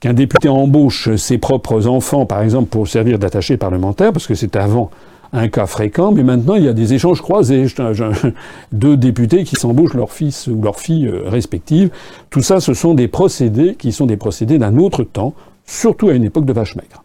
[0.00, 4.58] qu'un député embauche ses propres enfants, par exemple, pour servir d'attaché parlementaire, parce que c'était
[4.58, 4.90] avant
[5.32, 7.66] un cas fréquent, mais maintenant il y a des échanges croisés.
[8.72, 11.90] Deux députés qui s'embauchent leur fils ou leur fille euh, respective.
[12.30, 16.14] Tout ça, ce sont des procédés qui sont des procédés d'un autre temps, surtout à
[16.14, 17.04] une époque de vache maigre.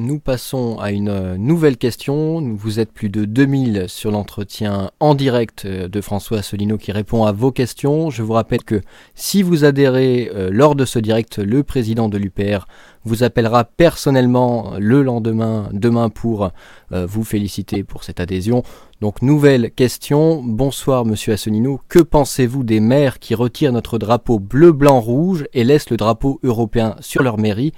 [0.00, 2.40] Nous passons à une euh, nouvelle question.
[2.40, 7.24] Vous êtes plus de 2000 sur l'entretien en direct euh, de François Asselineau qui répond
[7.24, 8.10] à vos questions.
[8.10, 8.80] Je vous rappelle que
[9.14, 12.66] si vous adhérez euh, lors de ce direct, le président de l'UPR
[13.04, 16.50] vous appellera personnellement le lendemain, demain, pour
[16.90, 18.62] vous féliciter pour cette adhésion.
[19.00, 20.42] Donc nouvelle question.
[20.44, 21.80] Bonsoir Monsieur Asselineau.
[21.88, 26.40] Que pensez-vous des maires qui retirent notre drapeau bleu, blanc, rouge et laissent le drapeau
[26.42, 27.72] européen sur leur mairie?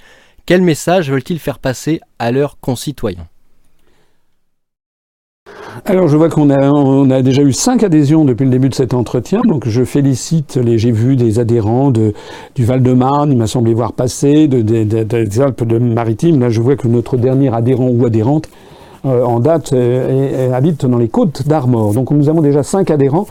[0.45, 3.27] Quel message veulent-ils faire passer à leurs concitoyens?
[5.85, 9.41] Alors je vois qu'on a, déjà eu cinq adhésions depuis le début de cet entretien,
[9.41, 12.13] donc je félicite les, j'ai vu des adhérents du
[12.65, 17.53] Val-de-Marne, il m'a semblé voir passer, de, des Alpes-de-Maritimes, là je vois que notre dernier
[17.53, 18.49] adhérent ou adhérente
[19.05, 21.93] euh, en date euh, habite dans les côtes d'Armor.
[21.93, 23.27] Donc nous avons déjà cinq adhérents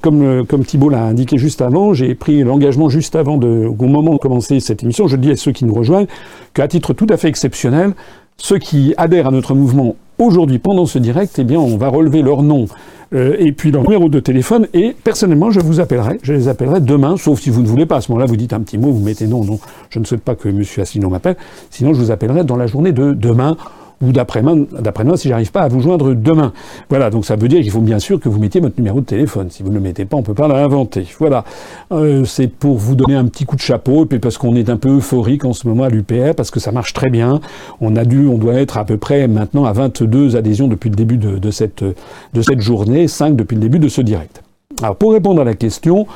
[0.00, 4.14] comme, euh, comme Thibault l'a indiqué juste avant, j'ai pris l'engagement juste avant au moment
[4.14, 6.06] de commencer cette émission, je dis à ceux qui nous rejoignent,
[6.54, 7.92] qu'à titre tout à fait exceptionnel,
[8.36, 12.22] ceux qui adhèrent à notre mouvement aujourd'hui pendant ce direct, eh bien, on va relever
[12.22, 12.66] leur nom
[13.14, 16.80] euh, et puis leur numéro de téléphone et personnellement, je vous appellerai, je les appellerai
[16.80, 17.96] demain, sauf si vous ne voulez pas.
[17.96, 19.58] À ce moment-là, vous dites un petit mot, vous mettez non, non,
[19.90, 20.62] je ne souhaite pas que M.
[20.78, 21.36] Asselineau m'appelle.
[21.70, 23.56] Sinon, je vous appellerai dans la journée de demain
[24.02, 26.52] ou d'après-demain si j'arrive pas à vous joindre demain.
[26.90, 29.06] Voilà, donc ça veut dire qu'il faut bien sûr que vous mettiez votre numéro de
[29.06, 29.48] téléphone.
[29.50, 31.06] Si vous ne le mettez pas, on peut pas l'inventer.
[31.18, 31.44] Voilà,
[31.92, 34.68] euh, c'est pour vous donner un petit coup de chapeau, et puis parce qu'on est
[34.68, 37.40] un peu euphorique en ce moment à l'UPR, parce que ça marche très bien.
[37.80, 40.96] On a dû, on doit être à peu près maintenant à 22 adhésions depuis le
[40.96, 44.42] début de, de cette, de cette journée, 5 depuis le début de ce direct.
[44.82, 46.06] Alors pour répondre à la question,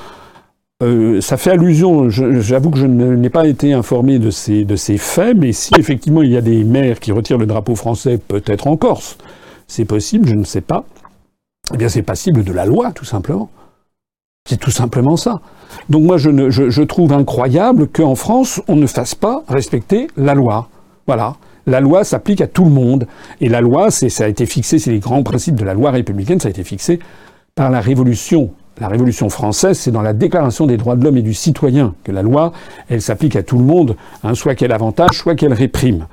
[0.83, 5.53] euh, ça fait allusion, j'avoue que je n'ai pas été informé de ces, faits, mais
[5.53, 9.17] si effectivement il y a des maires qui retirent le drapeau français, peut-être en Corse,
[9.67, 10.85] c'est possible, je ne sais pas,
[11.73, 13.49] eh bien c'est passible de la loi, tout simplement.
[14.47, 15.41] C'est tout simplement ça.
[15.89, 20.69] Donc moi, je, je, trouve incroyable qu'en France, on ne fasse pas respecter la loi.
[21.09, 21.37] Voilà.
[21.67, 23.09] La loi s'applique à tout le monde.
[23.41, 26.39] Et la loi, ça a été fixé, c'est les grands principes de la loi républicaine,
[26.39, 27.01] ça a été fixé
[27.57, 28.53] par la Révolution.
[28.79, 32.13] La Révolution française, c'est dans la Déclaration des droits de l'homme et du citoyen que
[32.13, 32.53] la loi,
[32.91, 36.07] elle s'applique à tout le monde, hein, soit qu'elle avantage, soit qu'elle réprime.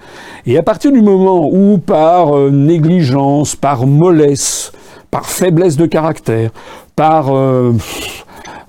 [0.46, 4.72] Et à partir du moment où, par euh, négligence, par mollesse,
[5.12, 6.52] par faiblesse de caractère,
[6.96, 7.74] par euh,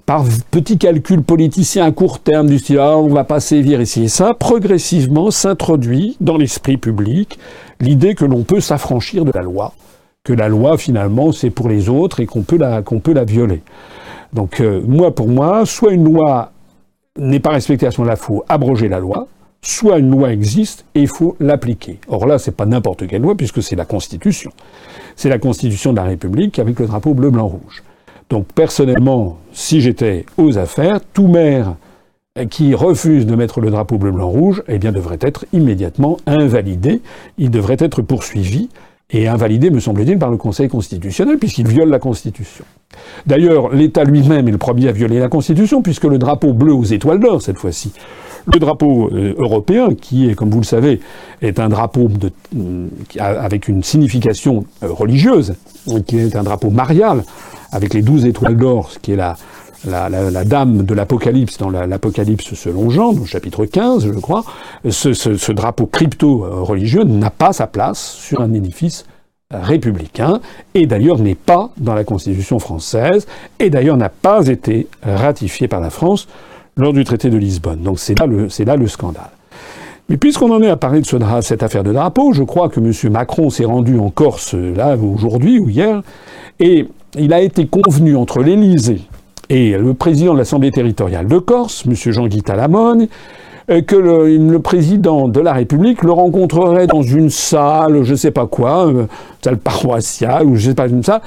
[0.07, 4.05] par petit calcul politicien à court terme du style ah, on va pas sévir ici
[4.05, 7.39] et ça, progressivement s'introduit dans l'esprit public
[7.81, 9.73] l'idée que l'on peut s'affranchir de la loi,
[10.25, 13.25] que la loi finalement c'est pour les autres et qu'on peut la qu'on peut la
[13.25, 13.63] violer.
[14.33, 16.51] Donc euh, moi pour moi, soit une loi
[17.17, 19.29] n'est pas respectée à ce moment-là, faut abroger la loi,
[19.63, 22.01] soit une loi existe et il faut l'appliquer.
[22.09, 24.51] Or là, c'est pas n'importe quelle loi puisque c'est la Constitution.
[25.15, 27.85] C'est la Constitution de la République avec le drapeau bleu, blanc, rouge.
[28.31, 31.77] Donc personnellement, si j'étais aux affaires, tout maire
[32.51, 37.01] qui refuse de mettre le drapeau bleu, blanc, rouge, eh bien devrait être immédiatement invalidé.
[37.39, 38.71] Il devrait être poursuivi
[39.11, 42.65] et invalidé, me semble-t-il, par le Conseil constitutionnel, puisqu'il viole la Constitution.
[43.27, 46.85] D'ailleurs, l'État lui-même est le premier à violer la Constitution, puisque le drapeau bleu aux
[46.85, 47.93] étoiles d'or, cette fois-ci,
[48.53, 51.01] le drapeau euh, européen, qui est, comme vous le savez,
[51.43, 52.89] est un drapeau de, euh,
[53.19, 55.55] avec une signification euh, religieuse,
[56.07, 57.25] qui est un drapeau marial,
[57.73, 59.37] avec les douze étoiles d'or, ce qui est la,
[59.87, 64.45] la, la, la dame de l'Apocalypse dans l'Apocalypse selon Jean, au chapitre 15, je crois,
[64.89, 69.05] ce, ce, ce drapeau crypto-religieux n'a pas sa place sur un édifice
[69.51, 70.41] républicain,
[70.75, 73.27] et d'ailleurs n'est pas dans la Constitution française,
[73.61, 76.27] et d'ailleurs n'a pas été ratifié par la France
[76.77, 77.83] lors du traité de Lisbonne.
[77.83, 79.31] Donc c'est là, le, là le scandale.
[80.09, 82.81] Mais puisqu'on en est à parler de ce, cette affaire de drapeau, je crois que
[82.81, 82.93] M.
[83.13, 86.03] Macron s'est rendu en Corse là aujourd'hui ou hier,
[86.61, 89.03] et il a été convenu entre l'Élysée
[89.55, 91.95] et le président de l'Assemblée territoriale de Corse, M.
[91.95, 93.07] Jean-Guy Talamone,
[93.71, 98.33] euh, que le, président de la République le rencontrerait dans une salle, je ne sais
[98.33, 99.07] pas quoi, une euh,
[99.43, 101.21] salle paroissiale ou je ne sais pas une salle,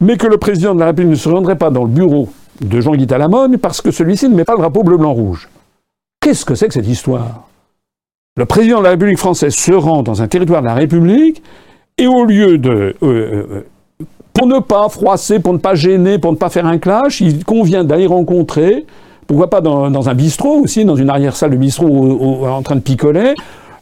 [0.00, 2.28] mais que le président de la République ne se rendrait pas dans le bureau
[2.60, 5.48] de Jean-Guy Talamone parce que celui-ci ne met pas le drapeau bleu-blanc-rouge.
[6.20, 7.48] Qu'est-ce que c'est que cette histoire?
[8.36, 11.42] Le président de la République française se rend dans un territoire de la République
[11.98, 13.64] et au lieu de euh,
[14.34, 17.44] pour ne pas froisser, pour ne pas gêner, pour ne pas faire un clash, il
[17.44, 18.84] convient d'aller rencontrer,
[19.26, 23.34] pourquoi pas dans, un bistrot aussi, dans une arrière-salle de bistrot en train de picoler,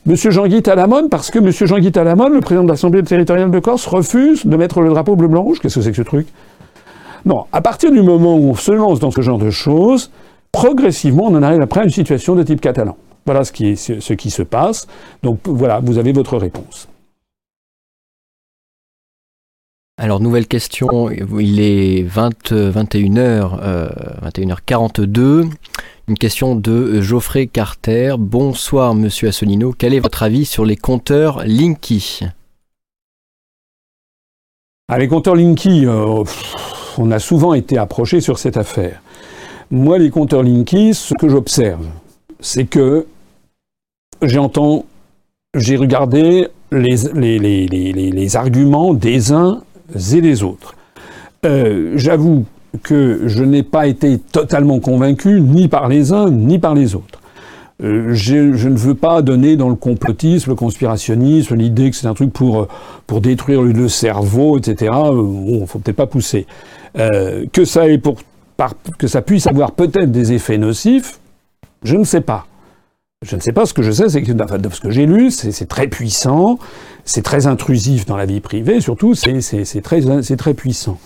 [0.07, 0.15] M.
[0.15, 1.51] Jean-Guy Talamone, parce que M.
[1.51, 5.59] Jean-Guy Talamone, le président de l'Assemblée territoriale de Corse, refuse de mettre le drapeau bleu-blanc-rouge.
[5.59, 6.29] Qu'est-ce que c'est que ce truc?
[7.25, 10.11] Non, à partir du moment où on se lance dans ce genre de choses,
[10.51, 12.97] progressivement, on en arrive après à une situation de type catalan.
[13.25, 14.87] Voilà ce qui se passe.
[15.23, 16.89] Donc voilà, vous avez votre réponse.
[19.99, 23.89] Alors, nouvelle question, il est 20, 21h, euh,
[24.25, 25.49] 21h42.
[26.09, 28.15] Une question de Geoffrey Carter.
[28.19, 29.75] Bonsoir, monsieur Assonino.
[29.77, 32.21] Quel est votre avis sur les compteurs Linky?
[34.89, 36.25] Ah, Les compteurs Linky, euh,
[36.99, 39.03] on a souvent été approché sur cette affaire.
[39.71, 41.87] Moi, les compteurs Linky, ce que j'observe,
[42.41, 43.07] c'est que
[44.23, 44.87] j'entends,
[45.55, 49.63] j'ai regardé les, arguments des uns
[49.95, 50.75] et les autres.
[51.45, 52.45] Euh, j'avoue
[52.83, 57.21] que je n'ai pas été totalement convaincu ni par les uns ni par les autres.
[57.83, 58.37] Euh, je,
[58.69, 62.69] ne veux pas donner dans le complotisme, le conspirationnisme, l'idée que c'est un truc pour,
[63.07, 64.93] pour détruire le cerveau, etc.
[64.95, 66.47] Euh, bon, faut peut-être pas pousser.
[66.95, 68.19] que ça ait pour,
[68.99, 71.19] que ça puisse avoir peut-être des effets nocifs,
[71.83, 72.47] je ne sais pas.
[73.23, 73.67] Je ne sais pas.
[73.67, 76.59] Ce que je sais, c'est que de ce que j'ai lu, c'est très puissant
[77.05, 80.01] c'est très intrusif dans la vie privée, surtout c'est très,
[80.37, 80.99] très puissant.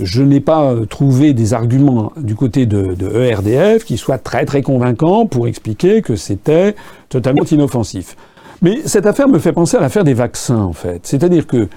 [0.00, 4.44] Je n'ai pas euh, trouvé des arguments du côté de, de, ERDF qui soient très
[4.44, 6.76] très convaincants pour expliquer que c'était
[7.08, 8.16] totalement inoffensif.
[8.62, 11.00] Mais cette affaire me fait penser à l'affaire des vaccins, en fait.
[11.04, 11.68] C'est-à-dire que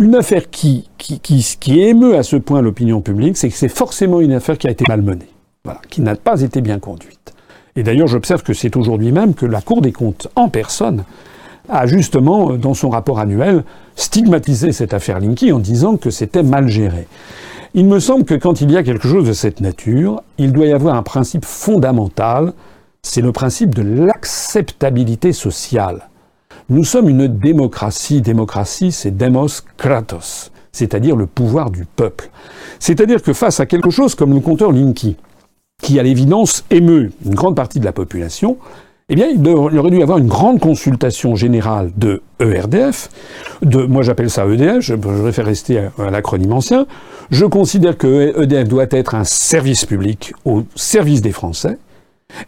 [0.00, 3.68] une affaire qui, qui, qui, qui émeut à ce point l'opinion publique, c'est que c'est
[3.68, 5.28] forcément une affaire qui a été malmenée,
[5.64, 7.34] voilà, qui n'a pas été bien conduite.
[7.74, 11.04] Et d'ailleurs, j'observe que c'est aujourd'hui même que la Cour des comptes en personne
[11.68, 13.64] a justement, dans son rapport annuel,
[13.96, 17.06] stigmatisé cette affaire Linky en disant que c'était mal géré.
[17.74, 20.66] Il me semble que quand il y a quelque chose de cette nature, il doit
[20.66, 22.54] y avoir un principe fondamental,
[23.02, 26.08] c'est le principe de l'acceptabilité sociale.
[26.70, 28.20] Nous sommes une démocratie.
[28.20, 32.30] Démocratie, c'est demos kratos, c'est-à-dire le pouvoir du peuple.
[32.78, 35.16] C'est-à-dire que face à quelque chose comme le compteur Linky,
[35.82, 38.58] qui à l'évidence émeut une grande partie de la population,
[39.10, 43.08] eh bien, il aurait dû y avoir une grande consultation générale de ERDF,
[43.62, 46.86] moi j'appelle ça EDF, je, préfère rester à, l'acronyme ancien.
[47.30, 51.78] Je considère que EDF doit être un service public au service des Français.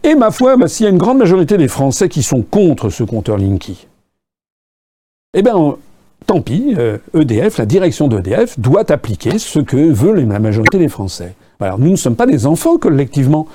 [0.05, 2.91] Et ma foi, bah, s'il y a une grande majorité des Français qui sont contre
[2.91, 3.87] ce compteur Linky,
[5.33, 5.77] eh bien,
[6.27, 6.75] tant pis,
[7.15, 11.35] EDF, e la direction d'EDF doit appliquer ce que veut la majorité des Français.
[11.59, 13.47] Alors, nous ne sommes pas des enfants collectivement.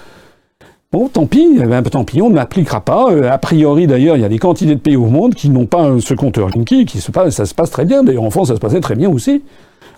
[0.91, 3.11] Bon, tant pis, eh ben, tant pis, on n'appliquera pas.
[3.11, 5.65] Euh, a priori, d'ailleurs, il y a des quantités de pays au monde qui n'ont
[5.65, 8.03] pas ce compteur Linky, qui se passe, ça se passe très bien.
[8.03, 9.43] D'ailleurs, en France, ça se passait très bien aussi.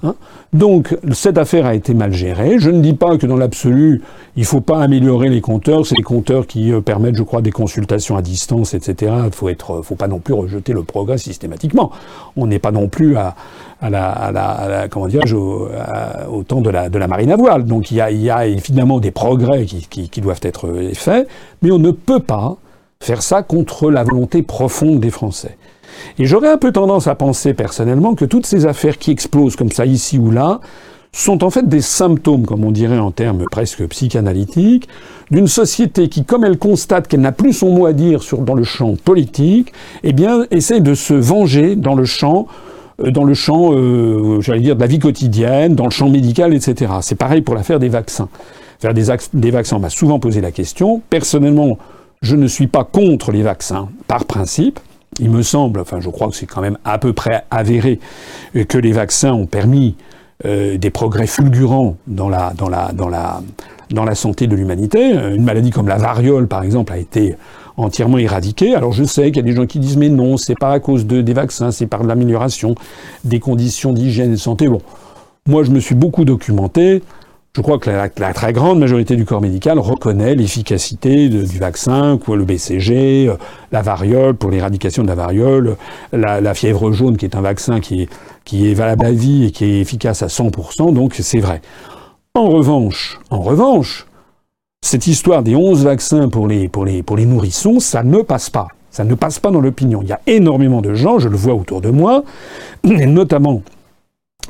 [0.04, 0.16] Hein.
[0.54, 2.60] Donc cette affaire a été mal gérée.
[2.60, 4.02] Je ne dis pas que dans l'absolu,
[4.36, 5.86] il ne faut pas améliorer les compteurs.
[5.86, 9.14] C'est des compteurs qui euh, permettent, je crois, des consultations à distance, etc.
[9.26, 11.92] Il faut être, faut pas non plus rejeter le progrès systématiquement.
[12.36, 13.36] On n'est pas non plus à,
[13.82, 17.66] à la, à la, comment dire, au, temps de la, de la marine à voile.
[17.66, 20.94] Donc il y a, y a évidemment des progrès qui, qui, qui doivent être euh,
[20.94, 21.28] faits,
[21.62, 22.58] mais on ne peut pas
[23.00, 25.58] faire ça contre la volonté profonde des Français.
[26.20, 29.72] Et j'aurais un peu tendance à penser personnellement que toutes ces affaires qui explosent comme
[29.72, 30.60] ça ici ou là
[31.12, 34.88] sont en fait des symptômes, comme on dirait en termes presque psychanalytiques,
[35.32, 38.64] d'une société qui, comme elle constate qu'elle n'a plus son mot à dire dans le
[38.64, 42.48] champ politique, eh bien, essaie de se venger dans le champ
[43.00, 46.54] euh, dans le champ, euh, j'allais dire, de la vie quotidienne, dans le champ médical,
[46.54, 46.92] etc.
[47.02, 48.30] C'est pareil pour l'affaire des vaccins.
[48.80, 51.02] Faire des, des vaccins, on m'a souvent posé la question.
[51.10, 51.78] Personnellement,
[52.22, 54.80] je ne suis pas contre les vaccins, par principe
[55.20, 58.00] il me semble, enfin je crois que c'est quand même à peu près avéré,
[58.68, 59.96] que les vaccins ont permis
[60.46, 62.54] euh, des progrès fulgurants dans la,
[64.14, 65.12] santé de l'humanité.
[65.12, 67.36] Une maladie comme la variole, par exemple, a été
[67.78, 68.76] entièrement éradiquée.
[68.76, 70.80] Alors je sais qu'il y a des gens qui disent mais non, c'est pas à
[70.80, 72.76] cause de, des vaccins, c'est par l'amélioration
[73.24, 74.68] des conditions d'hygiène et de santé.
[74.68, 74.82] Bon,
[75.48, 77.02] moi je me suis beaucoup documenté.
[77.58, 82.38] Je crois que la, très grande majorité du corps médical reconnaît l'efficacité du vaccin, quoi,
[82.38, 83.34] le BCG, euh,
[83.72, 85.76] la variole pour l'éradication de la variole,
[86.14, 89.82] la, fièvre jaune qui est un vaccin qui est, valable à vie et qui est
[89.82, 91.64] efficace à 100%, donc c'est vrai.
[92.36, 94.06] En revanche, en revanche,
[94.86, 98.52] cette histoire des 11 vaccins pour les, pour, les, pour les nourrissons, ça ne passe
[98.52, 98.68] pas.
[98.92, 100.04] Ça ne passe pas dans l'opinion.
[100.04, 102.24] Il y a énormément de gens, je le vois autour de moi,
[102.84, 103.64] et notamment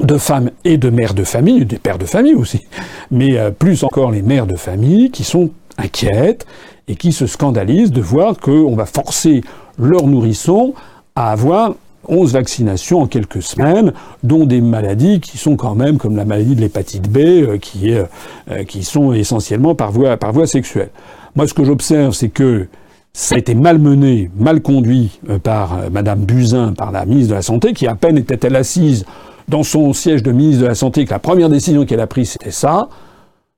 [0.01, 2.65] de femmes et de mères de famille, des pères de famille aussi,
[3.11, 6.45] mais euh, plus encore les mères de famille qui sont inquiètes
[6.87, 9.41] et qui se scandalisent de voir qu'on va forcer
[9.77, 10.73] leurs nourrissons
[11.15, 11.75] à avoir
[12.07, 13.91] 11 vaccinations en quelques semaines,
[14.23, 17.89] dont des maladies qui sont quand même comme la maladie de l'hépatite B, euh, qui,
[17.89, 18.05] est,
[18.49, 20.89] euh, qui sont essentiellement par voie, par voie sexuelle.
[21.35, 22.67] Moi, ce que j'observe, c'est que
[23.13, 27.73] ça a été malmené, mal conduit par Madame Buzyn, par la ministre de la Santé,
[27.73, 29.05] qui à peine était-elle assise
[29.47, 32.31] dans son siège de ministre de la Santé que la première décision qu'elle a prise,
[32.31, 32.89] c'était ça,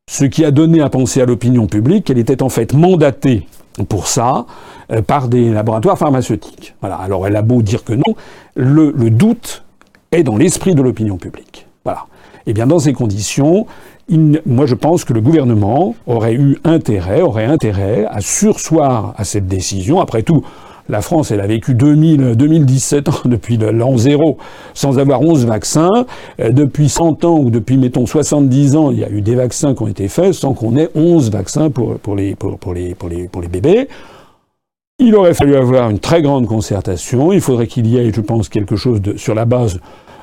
[0.10, 3.48] ce qui a donné à penser à l'opinion publique qu'elle était en fait mandatée
[3.88, 4.46] pour ça
[4.92, 6.76] euh, par des laboratoires pharmaceutiques.
[6.82, 6.96] Voilà.
[6.96, 8.16] Alors elle a beau dire que non,
[8.56, 9.64] le, doute
[10.12, 11.68] est dans l'esprit de l'opinion publique.
[11.84, 12.06] Voilà.
[12.46, 13.68] Eh bien dans ces conditions,
[14.10, 19.48] moi je pense que le gouvernement aurait eu intérêt, aurait intérêt à sursoir à cette
[19.48, 20.02] décision.
[20.02, 20.44] Après tout,
[20.90, 24.38] la France, elle a vécu 2000, 2017 ans depuis l'an zéro
[24.74, 26.06] sans avoir 11 vaccins.
[26.42, 29.76] Euh, depuis 100 ans ou depuis, mettons, 70 ans, il y a eu des vaccins
[29.76, 32.96] qui ont été faits sans qu'on ait 11 vaccins pour, pour, les, pour, pour, les,
[33.52, 33.88] bébés.
[34.98, 37.32] Il aurait fallu avoir une très grande concertation.
[37.32, 39.80] Il faudrait qu'il y ait, je pense, quelque chose sur la base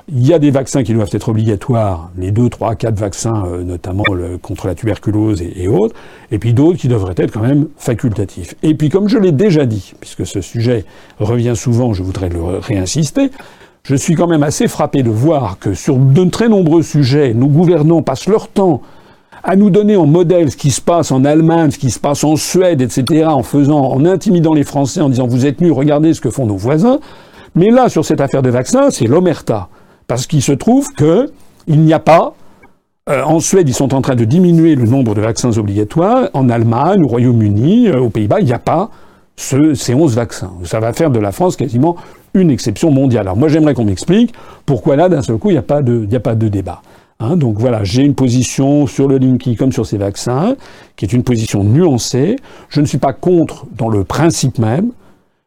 [0.09, 3.64] il y a des vaccins qui doivent être obligatoires, les 2, 3, 4 vaccins, euh,
[3.64, 4.05] notamment
[4.40, 5.97] contre la tuberculose et, autres,
[6.31, 8.55] et puis d'autres qui devraient être quand même facultatifs.
[8.62, 10.85] Et puis, comme je l'ai déjà dit, puisque ce sujet
[11.19, 13.31] revient souvent, je voudrais le réinsister,
[13.83, 17.47] je suis quand même assez frappé de voir que sur de très nombreux sujets, nos
[17.49, 18.83] gouvernants passent leur temps
[19.42, 22.25] à nous donner en modèle ce qui se passe en Allemagne, ce qui se passe
[22.25, 26.14] en Suède, etc., en faisant, en intimidant les Français, en disant vous êtes nus, regardez
[26.14, 26.99] ce que font nos voisins.
[27.55, 29.69] Mais là, sur cette affaire de vaccins, c'est l'omerta.
[30.07, 31.31] Parce qu'il se trouve que
[31.66, 32.35] il n'y a pas
[33.09, 36.29] euh, en Suède, ils sont en train de diminuer le nombre de vaccins obligatoires.
[36.33, 38.90] En Allemagne, au Royaume-Uni, euh, aux Pays-Bas, il n'y a pas
[39.37, 40.51] ce, ces 11 vaccins.
[40.64, 41.97] Ça va faire de la France quasiment
[42.35, 43.29] une exception mondiale.
[43.29, 46.09] Alors moi, j'aimerais qu'on m'explique pourquoi là, d'un seul coup, il n'y a, pas de,
[46.12, 46.83] a pas de débat.
[47.21, 50.57] Hein, donc voilà, j'ai une position sur le Linky comme sur ces vaccins,
[50.97, 52.37] qui est une position nuancée.
[52.69, 54.90] Je ne suis pas contre dans le principe même.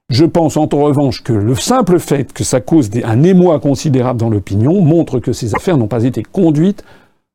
[0.09, 4.31] Je pense en revanche que le simple fait que ça cause un émoi considérable dans
[4.31, 6.83] l'opinion montre que ces affaires n'ont pas été conduites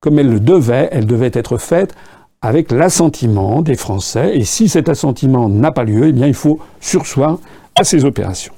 [0.00, 0.88] comme elles le devaient.
[0.90, 1.94] Elles devaient être faites
[2.42, 4.36] avec l'assentiment des Français.
[4.36, 7.38] Et si cet assentiment n'a pas lieu, eh bien, il faut sursoir
[7.76, 8.52] à ces opérations.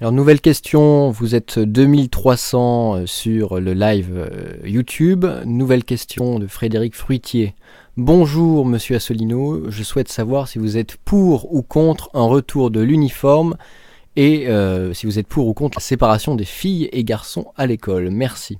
[0.00, 5.26] Alors, nouvelle question, vous êtes 2300 sur le live euh, YouTube.
[5.44, 7.54] Nouvelle question de Frédéric Fruitier.
[7.96, 12.80] Bonjour Monsieur Assolino, je souhaite savoir si vous êtes pour ou contre un retour de
[12.80, 13.54] l'uniforme
[14.16, 17.68] et euh, si vous êtes pour ou contre la séparation des filles et garçons à
[17.68, 18.10] l'école.
[18.10, 18.58] Merci.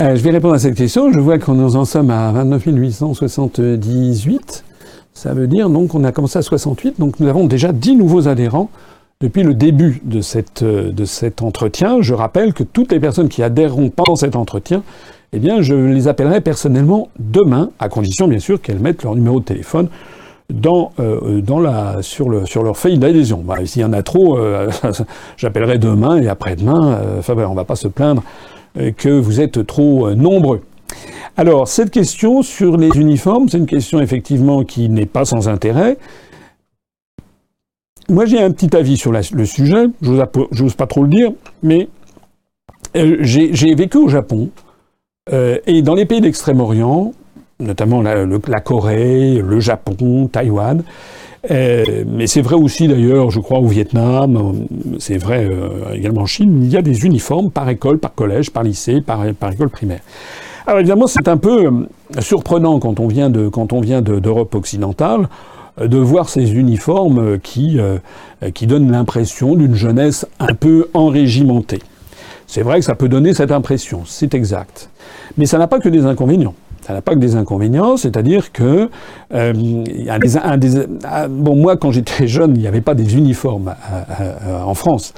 [0.00, 1.12] Euh, je vais répondre à cette question.
[1.12, 4.64] Je vois qu'on nous en sommes à 29 878.
[5.12, 8.28] Ça veut dire donc qu'on a commencé à 68, donc nous avons déjà 10 nouveaux
[8.28, 8.70] adhérents
[9.20, 10.20] depuis le début de,
[10.62, 12.00] euh, de cet entretien.
[12.00, 14.82] Je rappelle que toutes les personnes qui adhéreront pendant cet entretien
[15.34, 19.40] eh bien, je les appellerai personnellement demain, à condition bien sûr qu'elles mettent leur numéro
[19.40, 19.88] de téléphone
[21.00, 23.42] euh, sur, le, sur leur feuille d'adhésion.
[23.44, 24.70] Bah, S'il y en a trop, euh,
[25.36, 26.98] j'appellerai demain et après-demain.
[27.00, 28.22] Euh, enfin, on ne va pas se plaindre
[28.96, 30.60] que vous êtes trop nombreux.
[31.36, 35.96] Alors, cette question sur les uniformes, c'est une question effectivement qui n'est pas sans intérêt.
[38.08, 41.30] Moi, j'ai un petit avis sur le sujet, je n'ose pas trop le dire,
[41.62, 41.88] mais
[42.94, 44.50] j'ai vécu au Japon
[45.32, 47.14] euh, et dans les pays d'Extrême-Orient,
[47.58, 50.82] notamment la, Corée, le Japon, Taïwan,
[51.50, 54.66] euh, mais c'est vrai aussi d'ailleurs, je crois, au Vietnam,
[54.98, 58.50] c'est vrai euh, également en Chine, il y a des uniformes par école, par collège,
[58.50, 60.00] par lycée, par, école primaire.
[60.66, 61.70] Alors évidemment, c'est un peu
[62.18, 65.28] surprenant quand on vient de quand on vient d'Europe occidentale
[65.78, 67.78] de voir ces uniformes qui
[68.54, 71.80] qui donnent l'impression d'une jeunesse un peu enrégimentée.
[72.46, 74.90] C'est vrai que ça peut donner cette impression, c'est exact.
[75.38, 76.54] Mais ça n'a pas que des inconvénients.
[76.86, 78.90] Ça n'a pas que des inconvénients, c'est-à-dire que
[79.32, 79.84] euh,
[80.42, 83.74] un des, ah, bon moi quand j'étais jeune il n'y avait pas des uniformes
[84.46, 85.14] en France,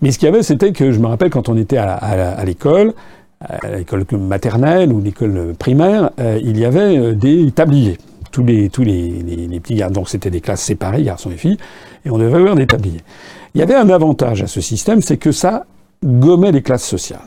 [0.00, 2.94] mais ce qu'il y avait c'était que je me rappelle quand on était à, l'école,
[3.40, 7.98] à l'école maternelle ou l'école primaire, euh, il y avait euh, des tabliers.
[8.30, 9.08] Tous les tous les,
[9.48, 11.56] les, petits garçons, donc c'était des classes séparées garçons et filles,
[12.04, 13.00] et on devait avoir des tabliers.
[13.54, 15.64] Il y avait un avantage à ce système, c'est que ça
[16.04, 17.20] gommait les classes sociales.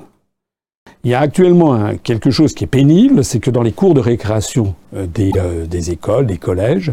[1.03, 3.99] Il y a actuellement quelque chose qui est pénible, c'est que dans les cours de
[3.99, 6.91] récréation euh, euh, des, écoles, des collèges,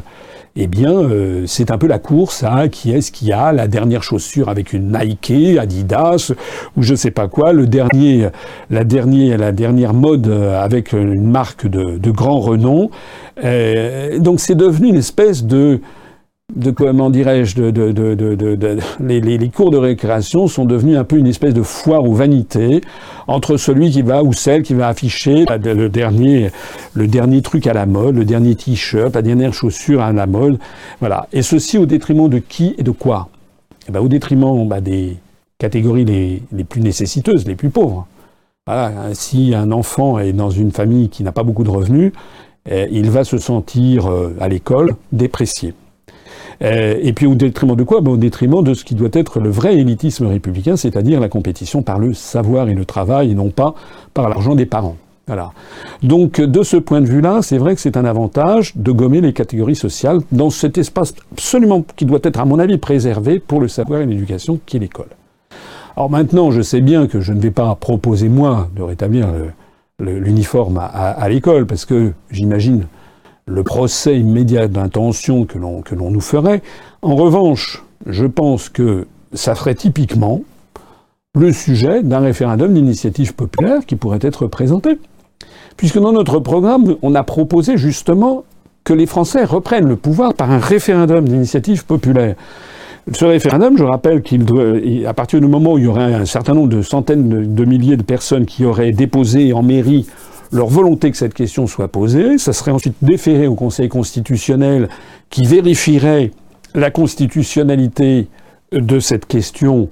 [0.56, 4.02] eh bien, euh, c'est un peu la course à qui est-ce qui a la dernière
[4.02, 6.32] chaussure avec une Nike, Adidas
[6.76, 8.28] ou je sais pas quoi, le dernier,
[8.70, 12.90] la dernière, la dernière mode avec une marque de, de grand renom.
[14.18, 15.80] donc, c'est devenu une espèce de
[16.56, 17.60] de comment dirais-je,
[19.00, 22.80] les, cours de récréation sont devenus un peu une espèce de foire aux vanités
[23.26, 28.16] entre celui qui va ou celle qui va afficher le dernier, truc à la mode,
[28.16, 30.58] le dernier t-shirt, la dernière chaussure à la mode,
[31.00, 31.28] voilà.
[31.32, 33.28] Et ceci au détriment de qui et de quoi?
[33.88, 35.16] Eh ben, Au détriment bah, des
[35.58, 38.06] catégories les, les plus nécessiteuses, les plus pauvres.
[38.66, 39.14] Voilà.
[39.14, 42.12] Si un enfant est dans une famille qui n'a pas beaucoup de revenus,
[42.70, 45.74] eh, il va se sentir euh, à l'école déprécié.
[46.62, 48.00] Euh, et puis au détriment de quoi?
[48.00, 51.82] Ben, Au détriment de ce qui doit être le vrai élitisme républicain, c'est-à-dire la compétition
[51.82, 53.74] par le savoir et le travail, et non pas
[54.14, 54.96] par l'argent des parents.
[55.26, 55.52] Voilà.
[56.02, 59.34] Donc de ce point de vue-là, c'est vrai que c'est un avantage de gommer les
[59.34, 63.68] catégories sociales dans cet espace absolument qui doit être, à mon avis, préservé pour le
[63.68, 65.08] savoir et l'éducation qui est l'école.
[65.96, 69.28] Alors maintenant, je sais bien que je ne vais pas proposer moi de rétablir
[70.00, 72.86] l'uniforme à l'école, parce que j'imagine
[73.48, 76.62] le procès immédiat d'intention que l'on, nous ferait.
[77.02, 80.42] En revanche, je pense que ça ferait typiquement
[81.34, 84.98] le sujet d'un référendum d'initiative populaire qui pourrait être présenté.
[85.76, 88.44] Puisque dans notre programme, on a proposé justement
[88.84, 92.34] que les Français reprennent le pouvoir par un référendum d'initiative populaire.
[93.12, 94.44] Ce référendum, je rappelle qu'il
[95.06, 97.96] à partir du moment où il y aurait un certain nombre de centaines de milliers
[97.96, 100.06] de personnes qui auraient déposé en mairie
[100.52, 102.38] leur volonté que cette question soit posée.
[102.38, 104.88] Ça serait ensuite déféré au Conseil constitutionnel
[105.30, 106.30] qui vérifierait
[106.74, 108.28] la constitutionnalité
[108.72, 109.88] de cette question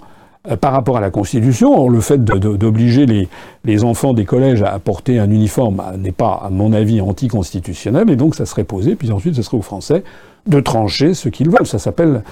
[0.48, 1.78] euh, par rapport à la Constitution.
[1.78, 3.28] Or, le fait d'obliger les,
[3.64, 8.10] les, enfants des collèges à porter un uniforme bah, n'est pas, à mon avis, anticonstitutionnel,
[8.10, 10.04] et donc ça serait posé, puis ensuite ce serait aux Français
[10.46, 11.66] de trancher ce qu'ils veulent.
[11.66, 12.22] Ça s'appelle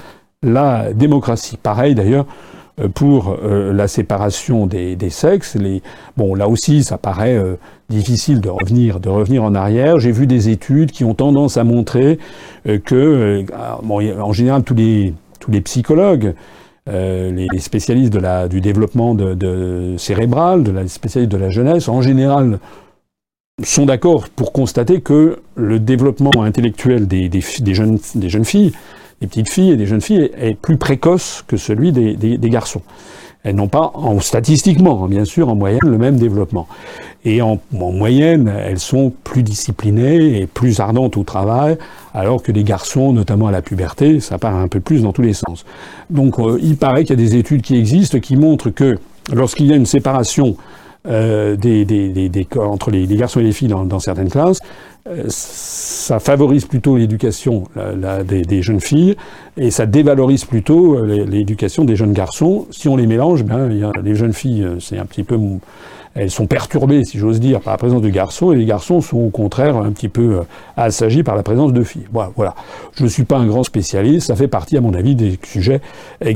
[0.43, 1.57] la démocratie.
[1.57, 2.64] Pareil d'ailleurs euh,
[2.95, 5.55] pour euh, la séparation des, des, sexes.
[5.55, 5.83] Les...
[6.17, 7.55] Bon, là aussi, ça paraît euh,
[7.89, 9.99] difficile de revenir, de revenir en arrière.
[10.01, 12.19] J'ai vu des études qui ont tendance à montrer
[12.85, 13.45] que,
[13.83, 16.35] bon, en général, tous les, tous les psychologues,
[16.87, 21.89] les, spécialistes de la, du développement de, de cérébral, de la spécialiste de la jeunesse,
[21.89, 22.59] en général,
[23.63, 28.73] sont d'accord pour constater que le développement intellectuel des, des, des, jeunes, des jeunes filles
[29.21, 32.83] des petites filles et des jeunes filles est, plus précoce que celui des, garçons.
[33.43, 36.67] Elles n'ont pas, en, statistiquement, bien sûr, en moyenne, le même développement.
[37.27, 41.77] Et en, moyenne, elles sont plus disciplinées et plus ardentes au travail,
[42.15, 45.23] alors que les garçons, notamment à la puberté, ça part un peu plus dans tous
[45.23, 45.67] les sens.
[46.11, 48.99] Donc, euh, il paraît qu'il y a des études qui existent qui montrent que
[49.33, 50.57] lorsqu'il y a une séparation
[51.07, 54.61] euh, des, des, entre les, garçons et les filles dans, certaines classes,
[55.29, 57.65] ça favorise plutôt l'éducation
[58.25, 59.17] des, jeunes filles
[59.59, 62.67] et ça dévalorise plutôt euh, l'éducation des jeunes garçons.
[62.71, 65.39] Si on les mélange, ben, les jeunes filles, c'est un petit peu
[66.15, 69.19] elles sont perturbées, si j'ose dire, par la présence de garçons, et les garçons sont
[69.19, 70.43] au contraire un petit peu
[70.77, 72.07] assagis par la présence de filles.
[72.13, 72.31] Voilà.
[72.37, 72.55] voilà.
[72.95, 75.81] Je ne suis pas un grand spécialiste, ça fait partie, à mon avis, des sujets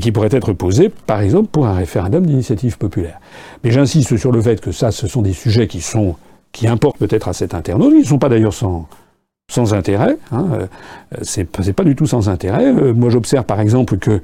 [0.01, 3.21] qui pourraient être posés, par exemple, pour un référendum d'initiative populaire.
[3.63, 6.17] Mais j'insiste sur le fait que ça, ce sont des sujets qui sont
[6.51, 7.93] qui importent peut-être à cet internaute.
[7.93, 8.87] Ils ne sont pas d'ailleurs sans,
[9.73, 10.17] intérêt.
[10.31, 10.47] Hein.
[10.53, 10.67] Euh,
[11.21, 12.65] c'est pas du tout sans intérêt.
[12.65, 14.21] Euh, moi, j'observe par exemple que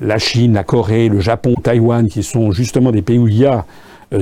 [0.00, 3.46] la Chine, la Corée, le Japon, Taïwan, qui sont justement des pays où il y
[3.46, 3.64] a
[4.12, 4.20] euh,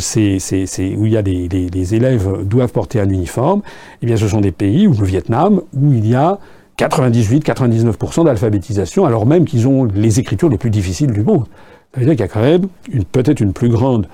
[0.97, 3.63] où il y a des, élèves doivent porter un uniforme,
[4.01, 6.39] eh bien ce sont des pays, ou le Vietnam, où il y a
[6.79, 11.47] 98-99% d'alphabétisation, alors même qu'ils ont les écritures les plus difficiles du monde.
[11.93, 12.69] Ça veut dire qu'il y a quand même
[13.11, 14.07] peut-être une plus grande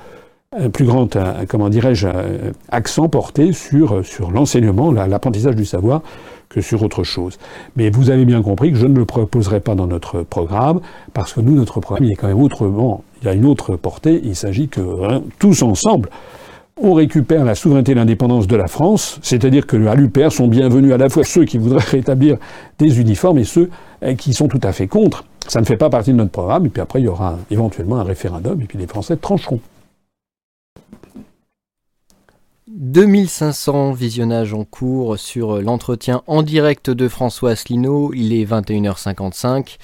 [0.56, 2.08] un plus grand, comment dirais-je,
[2.70, 6.02] accent porté sur, sur l'enseignement, l'apprentissage du savoir,
[6.48, 7.38] que sur autre chose.
[7.76, 10.80] Mais vous avez bien compris que je ne le proposerai pas dans notre programme,
[11.12, 14.22] parce que nous, notre programme, il est quand même autrement, il a une autre portée,
[14.24, 16.08] il s'agit que hein, tous ensemble,
[16.80, 20.94] on récupère la souveraineté et l'indépendance de la France, c'est-à-dire que à l'UPR sont bienvenus
[20.94, 22.38] à la fois ceux qui voudraient rétablir
[22.78, 23.68] des uniformes et ceux
[24.00, 25.24] eh, qui sont tout à fait contre.
[25.46, 27.98] Ça ne fait pas partie de notre programme, et puis après il y aura éventuellement
[27.98, 29.60] un référendum, et puis les Français trancheront.
[32.78, 38.12] 2500 visionnages en cours sur l'entretien en direct de François Asselineau.
[38.14, 39.78] Il est 21h55.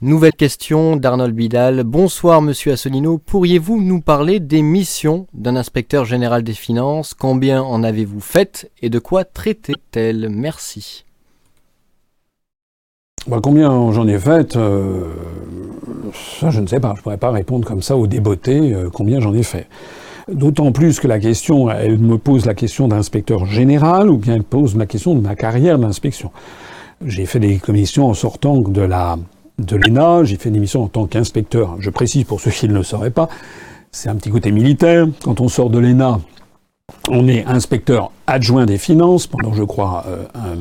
[0.00, 1.82] Nouvelle question d'Arnold Bidal.
[1.84, 3.18] Bonsoir Monsieur Asselineau.
[3.18, 7.12] Pourriez-vous nous parler des missions d'un inspecteur général des finances?
[7.12, 11.04] Combien en avez-vous fait et de quoi traitait-elle Merci.
[13.26, 15.12] Bah, combien j'en ai fait euh,
[16.40, 16.94] Ça, je ne sais pas.
[16.94, 19.66] Je ne pourrais pas répondre comme ça au débeauté euh, combien j'en ai fait.
[20.30, 24.44] D'autant plus que la question, elle me pose la question d'inspecteur général ou bien elle
[24.44, 26.30] pose la question de ma carrière d'inspection.
[27.04, 29.18] J'ai fait des commissions en sortant de la
[29.58, 31.76] l'ENA, j'ai fait des missions en tant qu'inspecteur.
[31.80, 33.28] Je précise pour ceux qui ne le sauraient pas,
[33.90, 35.06] c'est un petit côté militaire.
[35.24, 36.20] Quand on sort de l'ENA,
[37.10, 40.54] on est inspecteur adjoint des finances pendant, je crois, euh,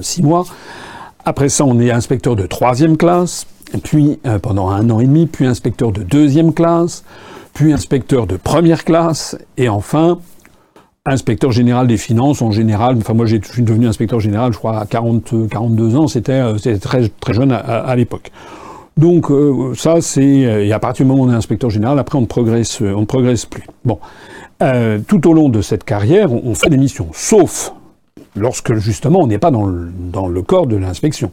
[0.00, 0.46] six mois.
[1.24, 3.46] Après ça, on est inspecteur de troisième classe,
[3.84, 7.04] puis euh, pendant un an et demi, puis inspecteur de deuxième classe
[7.60, 10.18] puis inspecteur de première classe, et enfin
[11.04, 12.96] inspecteur général des finances en général.
[12.96, 16.06] Enfin, moi, je suis devenu inspecteur général, je crois, à 40, 42 ans.
[16.06, 18.30] C'était euh, très, très jeune à, l'époque.
[18.96, 21.98] Donc euh, ça, c'est euh, et à partir du moment où on est inspecteur général,
[21.98, 23.64] après on ne progresse, on progresse plus.
[23.84, 23.98] Bon,
[25.06, 27.74] tout au long de cette carrière, on, fait des missions, sauf
[28.36, 29.70] lorsque justement on n'est pas dans
[30.12, 31.30] dans le corps de l'inspection.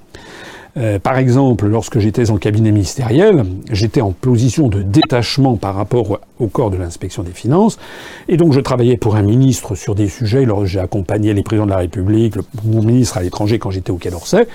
[0.77, 6.19] Euh, par exemple, lorsque j'étais en cabinet ministériel, j'étais en position de détachement par rapport
[6.39, 7.79] au corps de l'inspection des finances,
[8.27, 11.71] et donc je travaillais pour un ministre sur des sujets, j'ai accompagné les présidents de
[11.71, 14.47] la République, le ministre à l'étranger quand j'étais au Quai d'Orsay,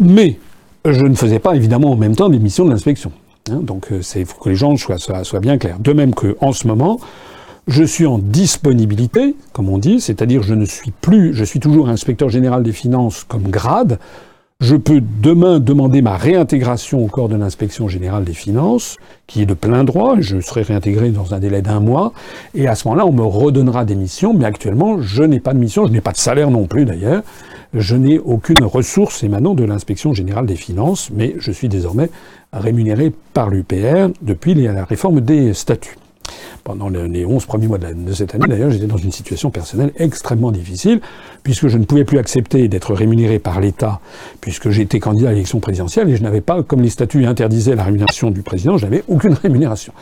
[0.00, 0.38] mais
[0.84, 3.12] je ne faisais pas évidemment en même temps des missions de l'inspection.
[3.50, 3.60] Hein.
[3.62, 5.78] donc il euh, faut que les gens soient, soient bien clairs.
[5.78, 7.00] De même qu'en ce moment,
[7.66, 11.88] je suis en disponibilité, comme on dit, c'est-à-dire je ne suis plus, je suis toujours
[11.88, 13.98] inspecteur général des finances comme grade,
[14.60, 18.96] je peux demain demander ma réintégration au corps de l'inspection générale des finances,
[19.28, 22.12] qui est de plein droit, je serai réintégré dans un délai d'un mois,
[22.54, 25.58] et à ce moment-là, on me redonnera des missions, mais actuellement, je n'ai pas de
[25.58, 27.22] mission, je n'ai pas de salaire non plus d'ailleurs,
[27.72, 32.10] je n'ai aucune ressource émanant de l'inspection générale des finances, mais je suis désormais
[32.52, 35.96] rémunéré par l'UPR depuis la réforme des statuts
[36.64, 40.52] pendant les 11 premiers mois de, cette année, d'ailleurs, j'étais dans une situation personnelle extrêmement
[40.52, 41.00] difficile,
[41.42, 44.00] puisque je ne pouvais plus accepter d'être rémunéré par l'État,
[44.40, 47.84] puisque j'étais candidat à l'élection présidentielle, et je n'avais pas, comme les statuts interdisaient la
[47.84, 49.92] rémunération du président, je n'avais aucune rémunération.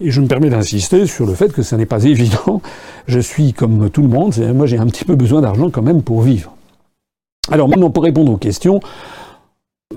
[0.00, 2.62] Et je me permets d'insister sur le fait que ce n'est pas évident.
[3.06, 6.02] Je suis comme tout le monde, moi j'ai un petit peu besoin d'argent quand même
[6.02, 6.54] pour vivre.
[7.50, 8.80] Alors maintenant, pour répondre aux questions,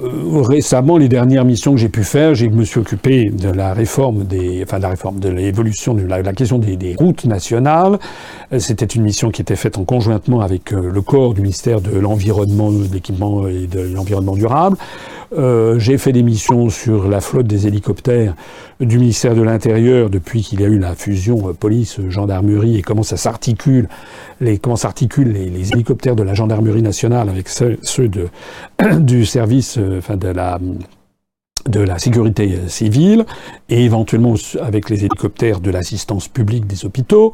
[0.01, 4.23] récemment, les dernières missions que j'ai pu faire, je me suis occupé de la réforme
[4.23, 7.99] des, enfin de la réforme de l'évolution de la, question des, routes nationales.
[8.53, 11.81] Euh, c'était une mission qui était faite en conjointement avec euh, le corps du ministère
[11.81, 14.77] de l'environnement, de l'équipement et de l'environnement durable.
[15.33, 18.35] Euh, j'ai fait des missions sur la flotte des hélicoptères
[18.81, 23.03] du ministère de l'Intérieur depuis qu'il y a eu la fusion euh, police-gendarmerie et comment
[23.03, 23.87] ça s'articule,
[24.41, 27.77] les, comment s'articulent les, hélicoptères de la gendarmerie nationale avec ceux,
[28.09, 28.27] de,
[28.99, 30.59] du service, euh, enfin de la
[31.69, 33.25] de la sécurité civile
[33.69, 37.34] et éventuellement avec les hélicoptères de l'assistance publique des hôpitaux.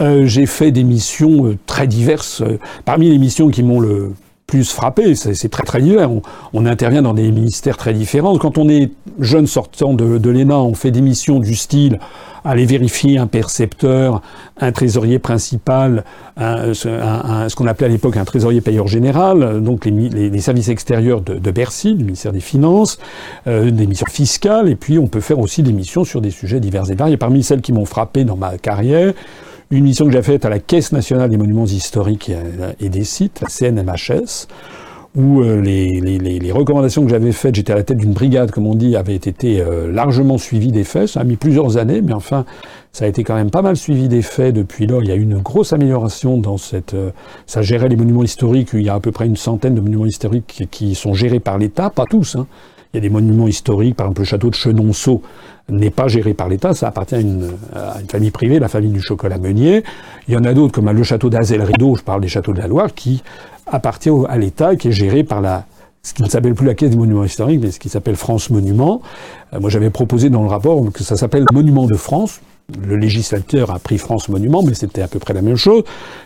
[0.00, 2.42] Euh, j'ai fait des missions très diverses.
[2.86, 4.12] Parmi les missions qui m'ont le
[4.48, 5.14] plus frappé.
[5.14, 6.10] C'est très très divers.
[6.52, 8.36] On, intervient dans des ministères très différents.
[8.38, 8.90] Quand on est
[9.20, 12.00] jeune sortant de, de l'ENA, on fait des missions du style
[12.44, 14.22] aller vérifier un percepteur,
[14.58, 16.04] un trésorier principal,
[16.38, 21.94] ce qu'on appelait à l'époque un trésorier payeur général, donc les, services extérieurs de, Bercy,
[21.94, 22.98] du ministère des Finances,
[23.46, 26.60] euh, des missions fiscales, et puis on peut faire aussi des missions sur des sujets
[26.60, 27.16] divers et variés.
[27.16, 29.12] Parmi celles qui m'ont frappé dans ma carrière,
[29.70, 32.30] une mission que j'ai faite à la Caisse nationale des monuments historiques
[32.80, 34.46] et des sites, la CNMHS,
[35.16, 38.74] où euh, les, recommandations que j'avais faites, j'étais à la tête d'une brigade, comme on
[38.74, 41.08] dit, avaient été euh, largement suivies des faits.
[41.08, 42.44] Ça a mis plusieurs années, mais enfin,
[42.92, 45.02] ça a été quand même pas mal suivi des faits depuis lors.
[45.02, 46.94] Il y a eu une grosse amélioration dans cette...
[46.94, 47.10] Euh,
[47.46, 48.70] ça gérait les monuments historiques.
[48.74, 51.58] Il y a à peu près une centaine de monuments historiques qui, sont gérés par
[51.58, 52.36] l'État, pas tous.
[52.36, 52.46] Hein.
[53.00, 55.22] Des monuments historiques, par exemple le château de Chenonceau
[55.68, 58.90] n'est pas géré par l'État, ça appartient à une, à une, famille privée, la famille
[58.90, 59.84] du chocolat meunier.
[60.26, 62.66] Il y en a d'autres, comme le château d'Azel-Rideau, je parle des châteaux de la
[62.66, 63.22] Loire, qui
[63.66, 65.66] appartient à l'État, qui est géré par la,
[66.02, 68.50] ce qui ne s'appelle plus la Caisse des monuments historiques, mais ce qui s'appelle France
[68.50, 69.02] Monument.
[69.52, 72.40] Euh, moi, j'avais proposé dans le rapport que ça s'appelle Monument de France.
[72.86, 75.84] Le législateur a pris France Monument, mais c'était à peu près la même chose.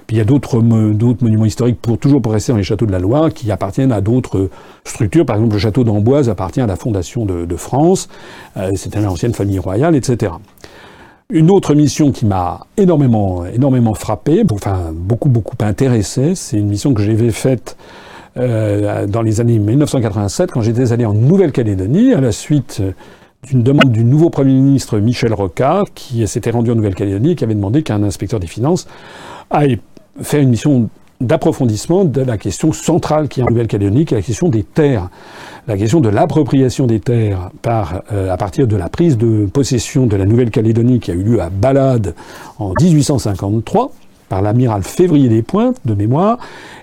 [0.08, 2.90] Puis il y a d'autres monuments historiques, pour, toujours pour rester dans les châteaux de
[2.90, 4.50] la Loire, qui appartiennent à d'autres
[4.82, 5.24] structures.
[5.24, 8.08] Par exemple, le château d'Amboise appartient à la Fondation de, France.
[8.56, 10.32] Euh, C'était une ancienne famille royale, etc.
[11.30, 16.92] Une autre mission qui m'a énormément, énormément frappé, enfin beaucoup, beaucoup intéressé, c'est une mission
[16.92, 17.76] que j'avais faite
[18.36, 22.82] euh, dans les années 1987 quand j'étais allé en Nouvelle-Calédonie à la suite
[23.48, 27.42] d'une demande du nouveau Premier ministre Michel Rocard qui s'était rendu en Nouvelle-Calédonie et qui
[27.42, 28.86] avait demandé qu'un inspecteur des finances
[29.50, 29.80] aille
[30.20, 30.88] faire une mission
[31.20, 35.08] d'approfondissement de la question centrale qui est en Nouvelle-Calédonie, qui est la question des terres.
[35.66, 40.06] La question de l'appropriation des terres par, euh, à partir de la prise de possession
[40.06, 42.14] de la Nouvelle-Calédonie qui a eu lieu à Balade
[42.60, 43.92] en 1853
[44.32, 46.38] par l'amiral Février des Pointes, de mémoire.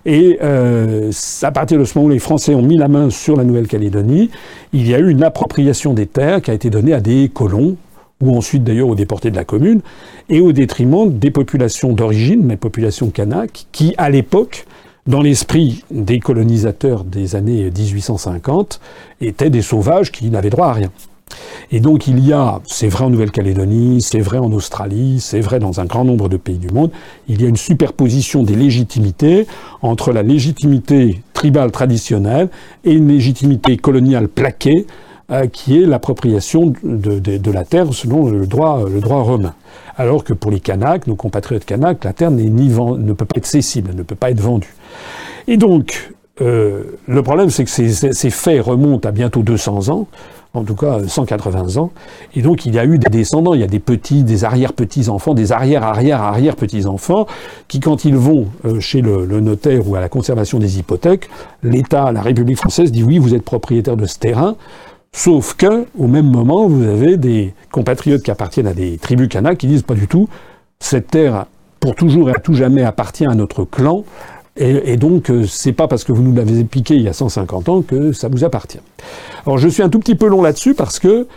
[0.05, 1.09] Et euh,
[1.41, 4.29] à partir de ce moment où les Français ont mis la main sur la Nouvelle-Calédonie,
[4.71, 7.75] il y a eu une appropriation des terres qui a été donnée à des colons,
[8.21, 9.81] ou ensuite d'ailleurs aux déportés de la commune,
[10.29, 14.67] et au détriment des populations d'origine, les populations kanak, qui à l'époque
[15.07, 18.79] dans l'esprit des colonisateurs des années 1850,
[19.21, 20.91] étaient des sauvages qui n'avaient droit à rien.
[21.71, 25.59] Et donc il y a, c'est vrai en Nouvelle-Calédonie, c'est vrai en Australie, c'est vrai
[25.59, 26.91] dans un grand nombre de pays du monde,
[27.27, 29.47] il y a une superposition des légitimités
[29.82, 32.49] entre la légitimité tribale traditionnelle
[32.84, 34.86] et une légitimité coloniale plaquée
[35.32, 39.53] euh, qui est l'appropriation de, la terre selon le droit, romain.
[39.95, 43.91] Alors que pour les Kanaks, nos compatriotes Kanaks, la terre ne peut pas être cessible,
[43.95, 44.73] ne peut pas être vendue.
[45.47, 50.07] Et donc, euh, le problème, c'est que ces, ces, faits remontent à bientôt 200 ans,
[50.53, 51.91] en tout cas 180 ans,
[52.35, 55.33] et donc il y a eu des descendants, il y a des petits, des arrière-petits-enfants,
[55.33, 57.27] des arrière-arrière-arrière-petits-enfants,
[57.67, 61.29] qui quand ils vont euh, chez le, notaire ou à la conservation des hypothèques,
[61.61, 64.55] l'État, la République française dit oui, vous êtes propriétaire de ce terrain,
[65.11, 69.57] Sauf que, au même moment, vous avez des compatriotes qui appartiennent à des tribus kanak
[69.57, 70.29] qui disent pas du tout,
[70.79, 71.47] cette terre,
[71.79, 74.03] pour toujours et à tout jamais, appartient à notre clan,
[74.60, 77.70] et, donc, euh, c'est pas parce que vous nous l'avez piqué il y a 150
[77.70, 78.82] ans que ça vous appartient.
[79.45, 81.28] Alors, je suis un tout petit peu long là-dessus parce que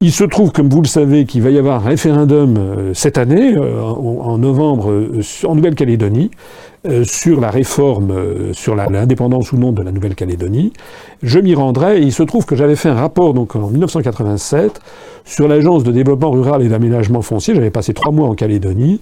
[0.00, 3.18] il se trouve, comme vous le savez, qu'il va y avoir un référendum euh, cette
[3.18, 5.12] année, euh, en, novembre,
[5.44, 6.30] en Nouvelle-Calédonie,
[7.02, 8.14] sur la réforme,
[8.52, 10.72] sur l'indépendance ou non de la Nouvelle-Calédonie.
[11.20, 14.80] Je m'y rendrai et il se trouve que j'avais fait un rapport donc en 1987
[15.24, 17.56] sur l'agence de développement rural et d'aménagement foncier.
[17.56, 19.00] J'avais passé trois mois en Calédonie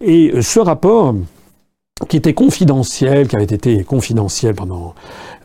[0.00, 1.14] et ce rapport
[2.08, 4.94] qui était confidentiel, qui avait été confidentiel pendant,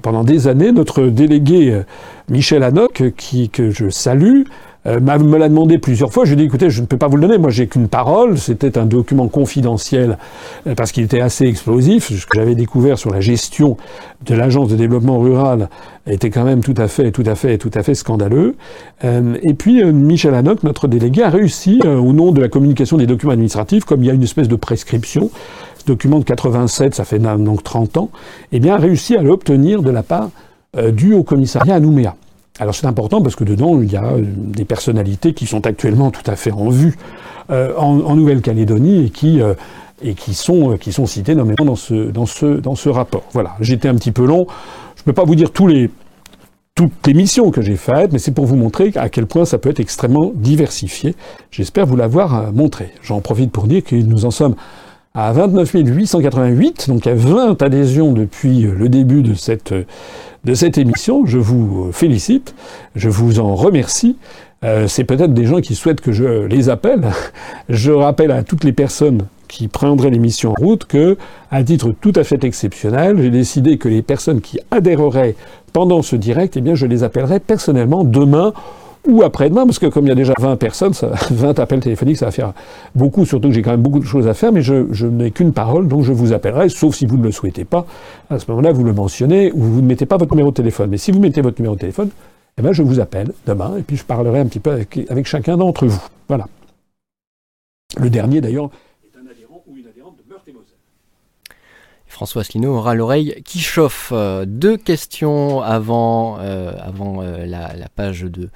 [0.01, 1.81] pendant des années, notre délégué
[2.29, 4.43] Michel Hanoc, qui, que je salue,
[4.87, 6.25] euh, me l'a demandé plusieurs fois.
[6.25, 7.37] Je lui ai dit, écoutez, je ne peux pas vous le donner.
[7.37, 8.39] Moi, j'ai qu'une parole.
[8.39, 10.17] C'était un document confidentiel
[10.65, 12.11] euh, parce qu'il était assez explosif.
[12.11, 13.77] Ce que j'avais découvert sur la gestion
[14.25, 15.69] de l'agence de développement rural
[16.07, 18.55] était quand même tout à fait, tout à fait, tout à fait scandaleux.
[19.03, 23.05] Euh, et puis, Michel Hanoc, notre délégué, a réussi, au nom de la communication des
[23.05, 25.29] documents administratifs, comme il y a une espèce de prescription,
[25.85, 28.09] document de 87, ça fait donc 30 ans,
[28.51, 30.29] eh bien, réussi à l'obtenir de la part
[30.93, 32.15] du Haut Commissariat à Nouméa.
[32.59, 36.11] Alors c'est important parce que dedans, il y a euh, des personnalités qui sont actuellement
[36.11, 36.95] tout à fait en vue
[37.49, 39.53] euh, en, Nouvelle-Calédonie et qui, euh,
[40.03, 43.23] et qui, sont, qui sont citées nommément dans ce, dans, ce, dans ce rapport.
[43.33, 44.45] Voilà, j'étais un petit peu long.
[44.95, 45.89] Je ne peux pas vous dire les,
[46.75, 49.57] toutes les missions que j'ai faites, mais c'est pour vous montrer à quel point ça
[49.57, 51.15] peut être extrêmement diversifié.
[51.51, 52.91] J'espère vous l'avoir montré.
[53.01, 54.55] J'en profite pour dire que nous en sommes
[55.13, 59.73] à 29 888, donc à 20 adhésions depuis le début de cette
[60.43, 61.25] de cette émission.
[61.25, 62.55] Je vous félicite,
[62.95, 64.17] je vous en remercie.
[64.63, 67.01] Euh, c'est peut-être des gens qui souhaitent que je les appelle.
[67.69, 71.17] Je rappelle à toutes les personnes qui prendraient l'émission en route que,
[71.49, 75.35] à titre tout à fait exceptionnel, j'ai décidé que les personnes qui adhéreraient
[75.73, 78.53] pendant ce direct, eh bien, je les appellerai personnellement demain
[79.07, 82.17] ou après-demain, parce que comme il y a déjà 20 personnes, ça, 20 appels téléphoniques,
[82.17, 82.53] ça va faire
[82.95, 85.31] beaucoup, surtout que j'ai quand même beaucoup de choses à faire, mais je, je n'ai
[85.31, 87.85] qu'une parole, donc je vous appellerai, sauf si vous ne le souhaitez pas.
[88.29, 90.89] À ce moment-là, vous le mentionnez, ou vous ne mettez pas votre numéro de téléphone.
[90.89, 92.09] Mais si vous mettez votre numéro de téléphone,
[92.57, 95.25] eh bien, je vous appelle demain, et puis je parlerai un petit peu avec, avec
[95.25, 96.01] chacun d'entre vous.
[96.27, 96.47] Voilà.
[97.97, 98.69] Le dernier, d'ailleurs,
[99.03, 100.67] est un adhérent ou une adhérente de Meurthe et Moselle.
[102.07, 104.11] François Asselineau aura l'oreille qui chauffe.
[104.13, 108.49] Euh, deux questions avant, euh, avant euh, la, la, page de,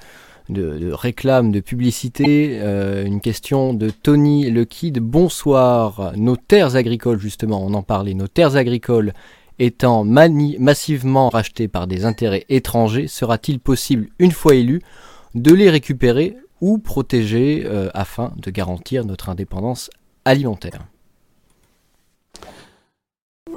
[0.48, 2.58] de, réclame, de publicité.
[2.60, 4.98] Euh, une question de Tony Le Kid.
[5.00, 6.12] Bonsoir.
[6.16, 9.12] Nos terres agricoles, justement, on en parlait, nos terres agricoles
[9.58, 14.82] étant massivement rachetées par des intérêts étrangers, sera-t-il possible, une fois élus,
[15.34, 19.90] de les récupérer ou protéger euh, afin de garantir notre indépendance
[20.24, 20.86] alimentaire?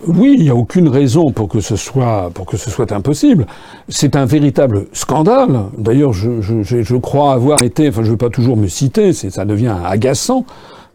[0.07, 3.45] Oui, il n'y a aucune raison pour que ce soit, pour que ce soit impossible.
[3.87, 5.61] C'est un véritable scandale.
[5.77, 9.13] D'ailleurs, je, je, je, crois avoir été, enfin je ne veux pas toujours me citer,
[9.13, 10.45] ça devient agaçant,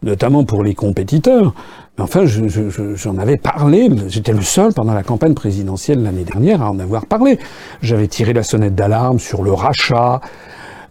[0.03, 1.53] notamment pour les compétiteurs.
[1.97, 6.69] Mais enfin, j'en avais parlé, j'étais le seul pendant la campagne présidentielle l'année dernière à
[6.69, 7.39] en avoir parlé.
[7.81, 10.19] J'avais tiré la sonnette d'alarme sur le rachat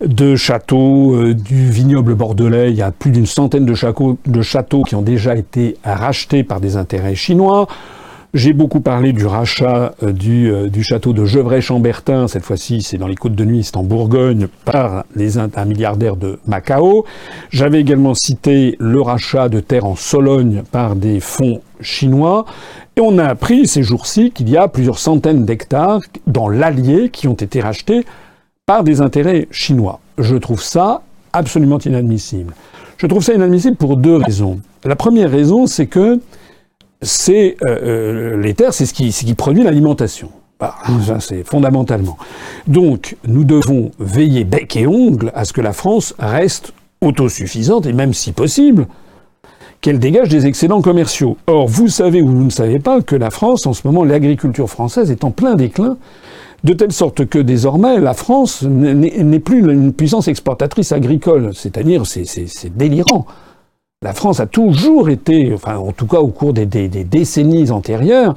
[0.05, 2.71] de châteaux euh, du vignoble bordelais.
[2.71, 6.43] Il y a plus d'une centaine de châteaux, de châteaux qui ont déjà été rachetés
[6.43, 7.67] par des intérêts chinois.
[8.35, 12.99] J'ai beaucoup parlé du rachat euh, du, euh, du, château de Gevrey-Chambertin, cette fois-ci c'est
[12.99, 17.05] dans les côtes de Nuit, c'est en Bourgogne, par les, un milliardaire de Macao.
[17.51, 22.45] J'avais également cité le rachat de terres en Sologne par des fonds chinois.
[22.97, 27.29] Et on a appris ces jours-ci qu'il y a plusieurs centaines d'hectares dans l'Allier qui
[27.29, 28.05] ont été rachetés
[28.67, 30.01] par des intérêts chinois.
[30.19, 32.53] Je trouve ça absolument inadmissible.
[32.97, 34.59] Je trouve ça inadmissible pour deux raisons.
[34.85, 36.19] La première raison, c'est que
[37.03, 40.31] c'est euh, euh, les terres, c'est ce qui, produit l'alimentation.
[40.61, 40.77] Bah,
[41.21, 42.17] c'est fondamentalement.
[42.67, 47.93] Donc, nous devons veiller bec et ongle à ce que la France reste autosuffisante et
[47.93, 48.87] même si possible,
[49.81, 51.37] qu'elle dégage des excédents commerciaux.
[51.47, 54.71] Or, vous savez ou vous ne savez pas que la France, en ce moment, l'agriculture
[54.71, 55.99] française est en plein déclin,
[56.63, 61.51] de telle sorte que désormais, la France n'est plus une puissance exportatrice agricole.
[61.53, 63.27] C'est-à-dire, c'est délirant.
[64.05, 68.35] La France a toujours été, enfin en tout cas au cours des, décennies antérieures,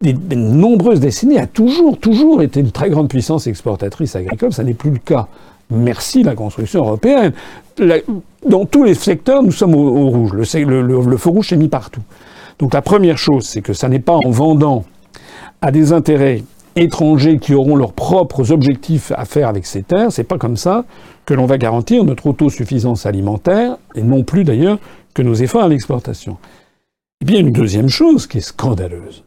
[0.00, 4.52] des, nombreuses décennies, a toujours, toujours été une très grande puissance exportatrice agricole.
[4.52, 5.26] Ça n'est plus le cas.
[5.70, 7.32] Merci la construction européenne.
[8.46, 10.34] Dans tous les secteurs, nous sommes au, rouge.
[10.34, 12.02] Le, le, feu rouge s'est mis partout.
[12.60, 14.84] Donc la première chose, c'est que ça n'est pas en vendant
[15.60, 16.44] à des intérêts
[16.76, 20.84] étrangers qui auront leurs propres objectifs à faire avec ces terres, c'est pas comme ça
[21.26, 24.78] que l'on va garantir notre autosuffisance alimentaire, et non plus d'ailleurs
[25.18, 26.36] que nos efforts à l'exportation.
[27.20, 29.24] Et bien une deuxième chose qui est scandaleuse,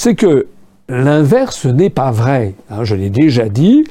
[0.00, 0.46] c'est que
[0.88, 2.54] l'inverse n'est pas vrai.
[2.70, 3.84] Hein, je l'ai déjà dit,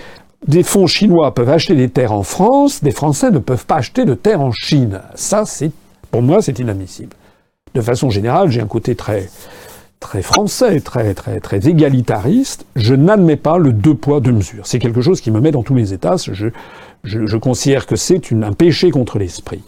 [0.47, 4.05] des fonds chinois peuvent acheter des terres en France, des Français ne peuvent pas acheter
[4.05, 5.01] de terres en Chine.
[5.15, 5.71] Ça, c'est,
[6.09, 7.13] pour moi, c'est inadmissible.
[7.75, 9.29] De façon générale, j'ai un côté très,
[9.99, 12.65] très français, très, très, très égalitariste.
[12.77, 14.65] Je n'admets pas le deux poids, deux mesures.
[14.65, 16.15] C'est quelque chose qui me met dans tous les états.
[17.03, 19.61] Je, je considère que c'est un péché contre l'esprit.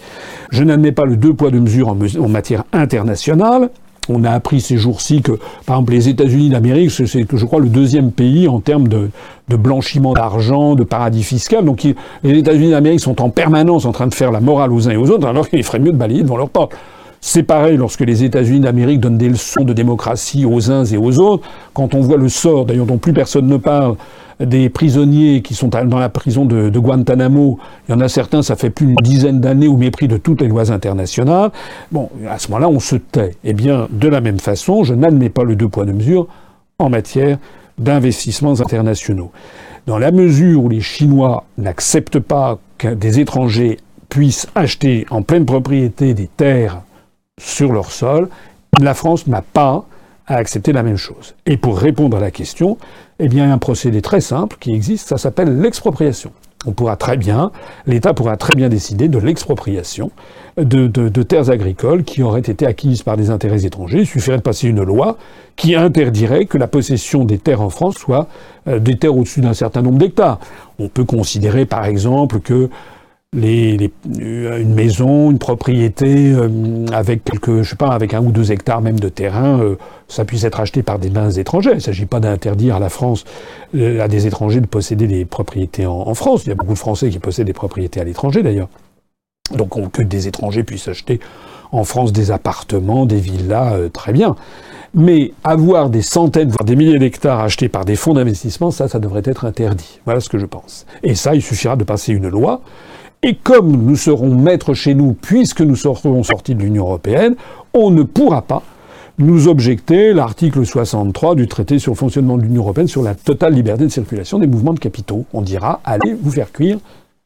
[0.51, 3.69] Je n'admets pas le deux poids, deux mesures en, matière internationale.
[4.09, 5.33] On a appris ces jours-ci que,
[5.65, 9.09] par exemple, les États-Unis d'Amérique, c'est, je crois, le deuxième pays en termes de,
[9.47, 11.63] de blanchiment d'argent, de paradis fiscal.
[11.63, 11.87] Donc,
[12.23, 14.97] les États-Unis d'Amérique sont en permanence en train de faire la morale aux uns et
[14.97, 16.73] aux autres, alors qu'il ferait mieux de balayer devant leur porte.
[17.23, 21.19] C'est pareil lorsque les États-Unis d'Amérique donnent des leçons de démocratie aux uns et aux
[21.19, 21.47] autres.
[21.75, 23.95] Quand on voit le sort, d'ailleurs dont plus personne ne parle,
[24.41, 28.41] des prisonniers qui sont dans la prison de, de, Guantanamo, il y en a certains,
[28.41, 31.51] ça fait plus d'une dizaine d'années au mépris de toutes les lois internationales.
[31.91, 33.35] Bon, à ce moment-là, on se tait.
[33.43, 36.27] Eh bien, de la même façon, je n'admets pas le deux poids deux mesures
[36.79, 37.37] en matière
[37.77, 39.31] d'investissements internationaux.
[39.87, 43.79] Dans la mesure où les Chinois n'acceptent pas que des étrangers
[44.09, 46.81] puissent acheter en pleine propriété des terres
[47.39, 48.29] sur leur sol,
[48.79, 49.85] la France n'a pas
[50.27, 51.35] à accepter la même chose.
[51.45, 52.77] Et pour répondre à la question,
[53.23, 56.31] eh bien, un procédé très simple qui existe, ça s'appelle l'expropriation.
[56.65, 57.51] On pourra très bien,
[57.85, 60.11] l'État pourra très bien décider de l'expropriation
[60.57, 60.87] de,
[61.23, 63.99] terres agricoles qui auraient été acquises par des intérêts étrangers.
[63.99, 65.17] Il suffirait de passer une loi
[65.55, 68.27] qui interdirait que la possession des terres en France soit
[68.67, 70.39] euh, des terres au-dessus d'un certain nombre d'hectares.
[70.79, 72.69] On peut considérer, par exemple, que
[73.33, 78.21] les, les, euh, une maison, une propriété euh, avec quelques, je sais pas, avec un
[78.21, 79.77] ou deux hectares même de terrain, euh,
[80.09, 81.71] ça puisse être acheté par des mains étrangères.
[81.71, 83.23] Il ne s'agit pas d'interdire à la France,
[83.73, 86.43] euh, à des étrangers de posséder des propriétés en, France.
[86.45, 88.67] Il y a beaucoup de Français qui possèdent des propriétés à l'étranger d'ailleurs.
[89.55, 91.21] Donc que des étrangers puissent acheter
[91.71, 94.35] en France des appartements, des villas, euh, très bien.
[94.93, 98.99] Mais avoir des centaines, voire des milliers d'hectares achetés par des fonds d'investissement, ça, ça
[98.99, 100.01] devrait être interdit.
[100.03, 100.85] Voilà ce que je pense.
[101.01, 102.61] Et ça, il suffira de passer une loi.
[103.23, 107.35] Et comme nous serons maîtres chez nous, puisque nous serons sortis de l'Union européenne,
[107.73, 108.63] on ne pourra pas
[109.19, 113.53] nous objecter l'article 63 du traité sur le fonctionnement de l'Union européenne sur la totale
[113.53, 115.25] liberté de circulation des mouvements de capitaux.
[115.33, 116.79] On dira, allez vous faire cuire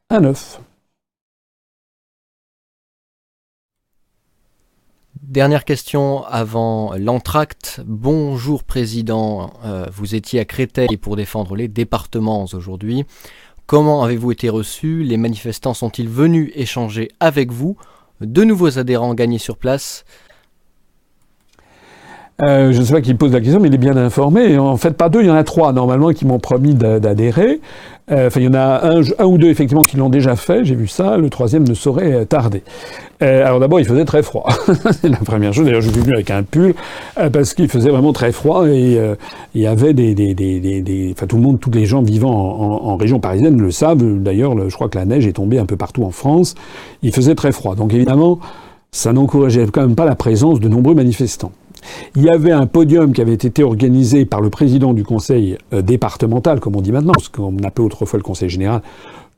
[0.10, 0.60] un œuf.
[5.22, 7.82] Dernière question avant l'entracte.
[7.86, 13.06] Bonjour Président, euh, vous étiez à Créteil pour défendre les départements aujourd'hui.
[13.68, 15.02] Comment avez-vous été reçu?
[15.02, 17.78] Les manifestants sont-ils venus échanger avec vous?
[18.22, 20.06] De nouveaux adhérents gagnés sur place
[22.44, 24.58] euh, je ne sais pas qui pose la question, mais il est bien informé.
[24.58, 27.62] En fait, pas deux, il y en a trois normalement qui m'ont promis d'adhérer.
[28.12, 30.64] Euh, enfin, il y en a un, un, ou deux effectivement qui l'ont déjà fait.
[30.64, 31.18] J'ai vu ça.
[31.18, 32.64] Le troisième ne saurait tarder.
[33.22, 34.48] Euh, alors d'abord, il faisait très froid.
[34.92, 35.66] C'est la première chose.
[35.66, 36.74] D'ailleurs, je suis venu avec un pull
[37.18, 39.16] euh, parce qu'il faisait vraiment très froid et euh,
[39.54, 42.34] il y avait des, des, des, des, enfin tout le monde, tous les gens vivant
[42.34, 44.04] en, région parisienne le savent.
[44.22, 46.56] D'ailleurs, je crois que la neige est tombée un peu partout en France.
[47.02, 47.76] Il faisait très froid.
[47.76, 48.40] Donc évidemment,
[48.92, 51.52] ça n'encourageait quand même pas la présence de nombreux manifestants.
[52.16, 55.82] Il y avait un podium qui avait été organisé par le président du conseil euh,
[55.82, 58.82] départemental, comme on dit maintenant, ce qu'on appelait autrefois le conseil général,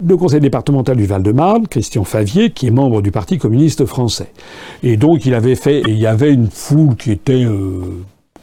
[0.06, 4.32] le conseil départemental du Val-de-Marne, Christian Favier, qui est membre du Parti communiste français.
[4.84, 7.82] Et donc il avait fait, il y avait une foule qui était, euh,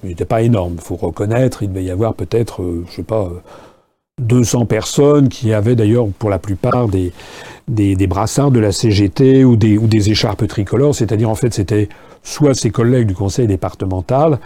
[0.02, 3.30] n'était pas énorme, faut reconnaître, il devait y avoir peut-être, euh, je sais pas,
[4.20, 7.12] 200 personnes qui avaient d'ailleurs pour la plupart des,
[7.68, 11.88] des, brassards de la CGT ou des, écharpes tricolores, c'est-à-dire en fait c'était
[12.22, 14.38] soit ses collègues du conseil départemental,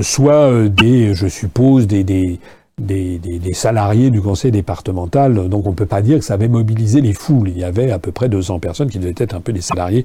[0.00, 2.38] soit euh, des, je suppose, des, des,
[2.78, 5.48] des, des, salariés du conseil départemental.
[5.48, 7.48] Donc on ne peut pas dire que ça avait mobilisé les foules.
[7.48, 10.04] Il y avait à peu près 200 personnes qui devaient être un peu des salariés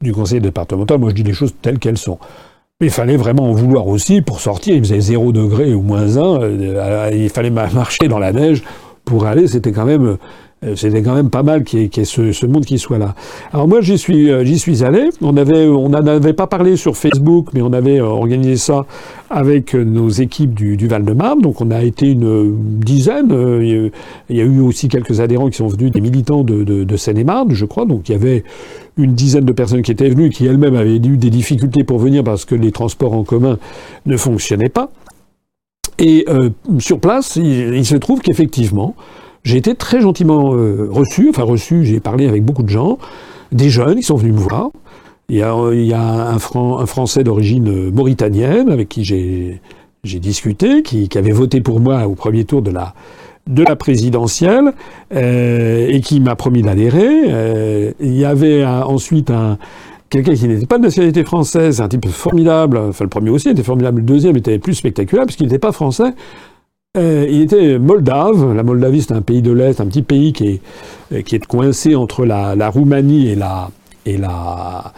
[0.00, 0.98] du conseil départemental.
[0.98, 2.18] Moi je dis les choses telles qu'elles sont.
[2.80, 4.76] Mais il fallait vraiment en vouloir aussi pour sortir.
[4.76, 6.42] Il faisait 0 degré ou moins 1.
[6.42, 8.62] Euh, il fallait marcher dans la neige
[9.04, 9.48] pour aller.
[9.48, 10.16] C'était quand même
[10.74, 13.14] c'était quand même pas mal qu'il y ait, ce, ce, monde qui soit là.
[13.52, 15.10] Alors moi j'y suis euh, j'y suis allé.
[15.20, 18.84] On avait on n'en avait pas parlé sur Facebook, mais on avait euh, organisé ça
[19.30, 21.42] avec nos équipes du, Val-de-Marne.
[21.42, 23.30] Donc on a été une dizaine.
[24.28, 27.64] Il y a eu aussi quelques adhérents qui sont venus, des militants de, Seine-et-Marne, je
[27.64, 27.84] crois.
[27.84, 28.42] Donc il y avait
[28.96, 32.24] une dizaine de personnes qui étaient venues, qui elles-mêmes avaient eu des difficultés pour venir
[32.24, 33.58] parce que les transports en commun
[34.06, 34.90] ne fonctionnaient pas.
[36.00, 38.94] Et euh, sur place, il se trouve qu'effectivement,
[39.48, 42.98] j'ai été très gentiment euh, reçu, enfin reçu, j'ai parlé avec beaucoup de gens,
[43.50, 44.68] des jeunes qui sont venus me voir.
[45.30, 49.60] Il y a, un, Fran un, Français d'origine euh, mauritanienne avec qui j'ai
[50.04, 52.92] discuté, qui, avait voté pour moi au premier tour de la,
[53.46, 54.74] de la présidentielle
[55.14, 57.94] euh, et qui m'a promis d'adhérer.
[58.00, 59.56] Il y avait ensuite un,
[60.10, 63.62] quelqu'un qui n'était pas de nationalité française, un type formidable, enfin le premier aussi était
[63.62, 66.12] formidable, le deuxième était plus spectaculaire puisqu'il n'était pas français,
[66.96, 68.54] euh, il était moldave.
[68.54, 70.60] La Moldavie, c'est un pays de l'Est, un petit pays qui est,
[71.12, 73.70] euh, qui est coincé entre la, la Roumanie et la
[74.06, 74.92] et la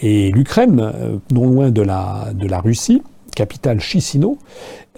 [0.00, 3.02] et l'Ukraine, euh, non loin de la de la Russie,
[3.34, 4.38] capitale Chisinau.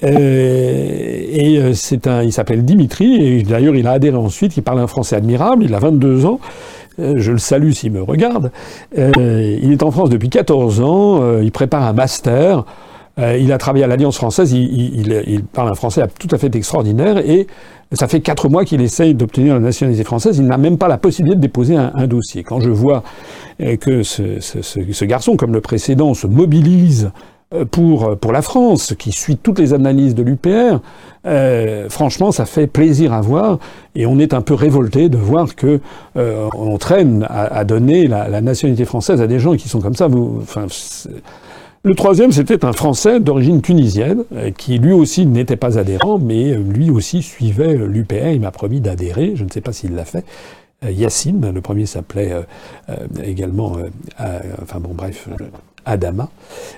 [0.02, 4.80] Euh, et c'est un, il s'appelle Dimitri, et d'ailleurs il a adhéré ensuite, il parle
[4.80, 6.40] un français admirable, il a 22 ans,
[6.98, 8.50] je le salue s'il me regarde.
[8.98, 12.64] Euh, il est en France depuis 14 ans, il prépare un master
[13.18, 17.18] euh, il a travaillé à l'Alliance française, il, parle un français tout à fait extraordinaire
[17.18, 17.46] et
[17.92, 20.38] ça fait quatre mois qu'il essaye d'obtenir la nationalité française.
[20.38, 22.42] Il n'a même pas la possibilité de déposer un, dossier.
[22.42, 23.02] Quand je vois
[23.60, 27.10] euh, que ce, garçon, comme le précédent, se mobilise
[27.52, 30.80] euh, pour, pour la France, qui suit toutes les analyses de l'UPR,
[31.90, 33.58] franchement, ça fait plaisir à voir,
[33.94, 35.80] et on est un peu révolté de voir que
[36.14, 40.08] on traîne à, donner la, nationalité française à des gens qui sont comme ça.
[40.08, 40.66] Vous, enfin,
[41.84, 46.52] le troisième, c'était un Français d'origine tunisienne, euh, qui lui aussi n'était pas adhérent, mais
[46.52, 48.28] euh, lui aussi suivait euh, l'UPR.
[48.32, 49.32] Il m'a promis d'adhérer.
[49.34, 50.24] Je ne sais pas s'il l'a fait.
[50.84, 52.34] Yacine, le premier s'appelait
[53.22, 53.76] également,
[54.60, 55.28] enfin bon, bref,
[55.84, 56.28] Adama.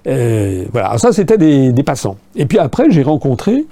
[0.04, 2.18] voilà, ça c'était des, passants.
[2.36, 3.64] Et puis après, j'ai rencontré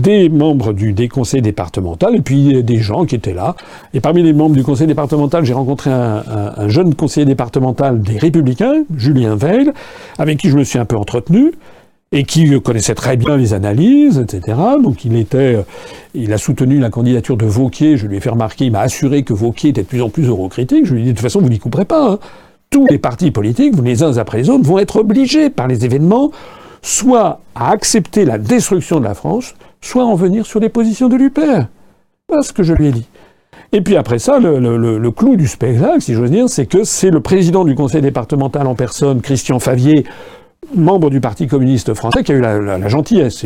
[0.00, 3.54] des membres du, des conseils départementaux et puis des gens qui étaient là.
[3.92, 8.00] Et parmi les membres du conseil départemental, j'ai rencontré un, un, un, jeune conseiller départemental
[8.00, 9.70] des Républicains, Julien Veil,
[10.18, 11.52] avec qui je me suis un peu entretenu
[12.10, 14.56] et qui connaissait très bien les analyses, etc.
[14.82, 15.58] Donc il était,
[16.14, 17.96] il a soutenu la candidature de Vauquier.
[17.98, 20.26] Je lui ai fait remarquer, il m'a assuré que Vauquier était de plus en plus
[20.28, 20.86] eurocritique.
[20.86, 22.12] Je lui ai dit de toute façon, vous n'y couperez pas.
[22.12, 22.18] Hein.
[22.70, 26.30] Tous les partis politiques, les uns après les autres, vont être obligés par les événements
[26.82, 31.16] soit à accepter la destruction de la France, soit en venir sur les positions de
[31.16, 31.66] l'UPR.
[32.28, 33.06] Voilà ce que je lui ai dit.
[33.72, 37.20] Et puis après ça, le, clou du spectacle, si j'ose dire, c'est que c'est le
[37.20, 40.04] président du conseil départemental en personne, Christian Favier,
[40.74, 43.44] membre du Parti communiste français, qui a eu la, gentillesse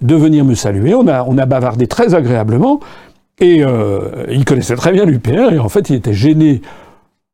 [0.00, 0.94] de venir me saluer.
[0.94, 2.80] On a, on a bavardé très agréablement.
[3.40, 6.60] Et euh, il connaissait très bien l'UPR, et en fait, il était gêné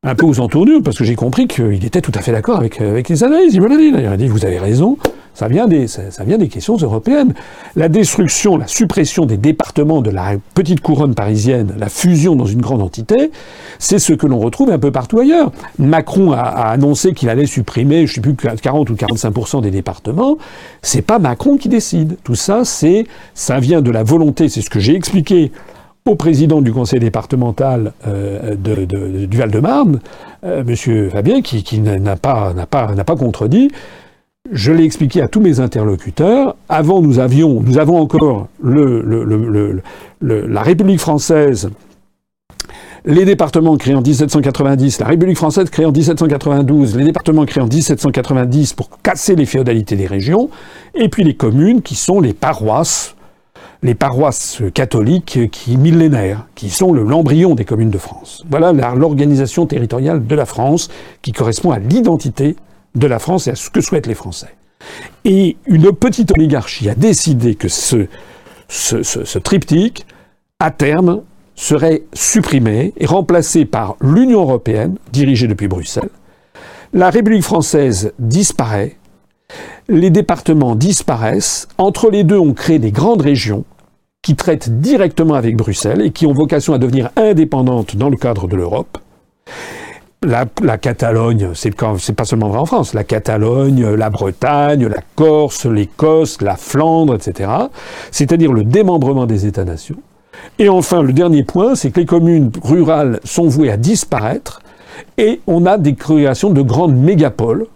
[0.05, 2.81] un peu aux entournures, parce que j'ai compris qu'il était tout à fait d'accord avec,
[2.81, 3.55] avec les analyses.
[3.55, 4.97] Il me l'a dit, il a dit, vous avez raison,
[5.35, 7.35] ça vient, des, ça, vient des questions européennes.
[7.75, 12.61] La destruction, la suppression des départements de la petite couronne parisienne, la fusion dans une
[12.61, 13.33] grande entité,
[13.81, 15.51] c'est ce que l'on retrouve un peu partout ailleurs.
[15.81, 19.73] Macron a, a annoncé qu'il allait supprimer, je ne sais plus, 40 ou 45% des
[19.73, 20.39] départements.
[20.81, 22.19] C'est pas Macron qui décide.
[22.23, 25.51] Tout ça, c'est, ça vient de la volonté, c'est ce que j'ai expliqué
[26.07, 30.01] au président du conseil départemental euh, du Val-de-Marne,
[30.45, 33.71] euh, Monsieur Fabien, qui, n'a pas, pas, contredit.
[34.51, 36.57] Je l'ai expliqué à tous mes interlocuteurs.
[36.69, 38.49] Avant, nous avions, nous avons encore
[40.23, 41.71] la République française,
[43.05, 47.69] les départements créés en 1790, la République française créée en 1792, les départements créés en
[47.69, 50.51] 1790 pour casser les féodalités des régions,
[50.95, 53.15] et puis les communes qui sont les paroisses,
[53.83, 58.45] les paroisses catholiques qui millénaires, qui sont l'embryon des communes de France.
[58.51, 60.89] Voilà l'organisation territoriale de la France
[61.23, 62.57] qui correspond à l'identité
[62.95, 64.55] de la France et à ce que souhaitent les Français.
[65.25, 68.07] Et une petite oligarchie a décidé que ce,
[68.69, 70.07] ce, triptyque,
[70.59, 71.23] à terme,
[71.55, 76.11] serait supprimé et remplacé par l'Union européenne, dirigée depuis Bruxelles.
[76.93, 78.97] La République française disparaît,
[79.89, 81.69] les départements disparaissent.
[81.79, 83.65] Entre les deux, on crée des grandes régions
[84.23, 88.49] qui traitent directement avec Bruxelles et qui ont vocation à devenir indépendantes dans le cadre
[88.49, 88.99] de l'Europe
[90.23, 96.41] la, Catalogne, c'est pas seulement vrai en France, la Catalogne, la Bretagne, la Corse, l'Écosse,
[96.43, 97.51] la Flandre, etc.
[98.11, 99.99] C'est-à-dire le démembrement des États-nations.
[100.59, 104.61] Et enfin, le dernier point, c'est que les communes rurales sont vouées à disparaître
[105.17, 107.67] et on a des créations de grandes mégapoles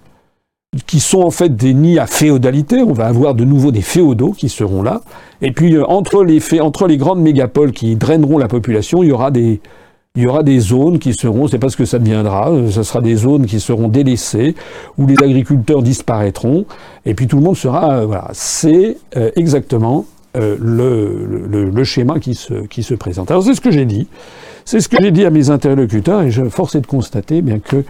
[0.87, 2.83] qui sont en fait des nids à féodalité.
[2.83, 5.03] On va avoir de nouveau des féodaux qui seront là.
[5.41, 9.13] Et puis, euh, entre les, entre les grandes mégapoles qui draineront la population, il y
[9.13, 9.61] aura des,
[10.15, 13.01] il y aura des zones qui seront, c'est pas ce que ça deviendra, ce sera
[13.01, 14.55] des zones qui seront délaissées,
[14.99, 16.67] où les agriculteurs disparaîtront,
[17.07, 20.05] et puis tout le monde sera, euh, voilà, c'est euh, exactement
[20.37, 23.31] euh, le, le, le, schéma qui se, qui se présente.
[23.31, 24.07] Alors c'est ce que j'ai dit,
[24.67, 27.59] c'est ce que j'ai dit à mes interlocuteurs, et je force est de constater bien
[27.59, 27.83] que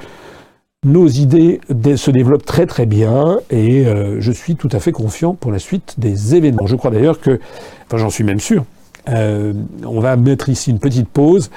[0.84, 1.60] nos idées
[1.96, 5.60] se développent très très bien, et euh, je suis tout à fait confiant pour la
[5.60, 6.66] suite des événements.
[6.66, 7.38] Je crois d'ailleurs que,
[7.86, 8.64] enfin j'en suis même sûr,
[9.08, 9.52] euh,
[9.86, 11.50] on va mettre ici une petite pause.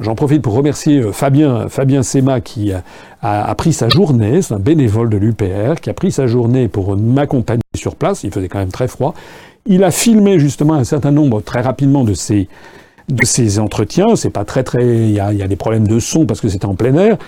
[0.00, 2.84] J'en profite pour remercier euh, Fabien, Fabien Sema qui a,
[3.20, 6.96] a, pris sa journée, c'est un bénévole de l'UPR, qui a pris sa journée pour
[6.96, 9.12] m'accompagner sur place, il faisait quand même très froid.
[9.66, 12.48] Il a filmé justement un certain nombre très rapidement de ces,
[13.08, 14.16] de ces entretiens.
[14.16, 14.84] C'est pas très très.
[14.84, 17.18] Il y a, y a des problèmes de son parce que c'était en plein air.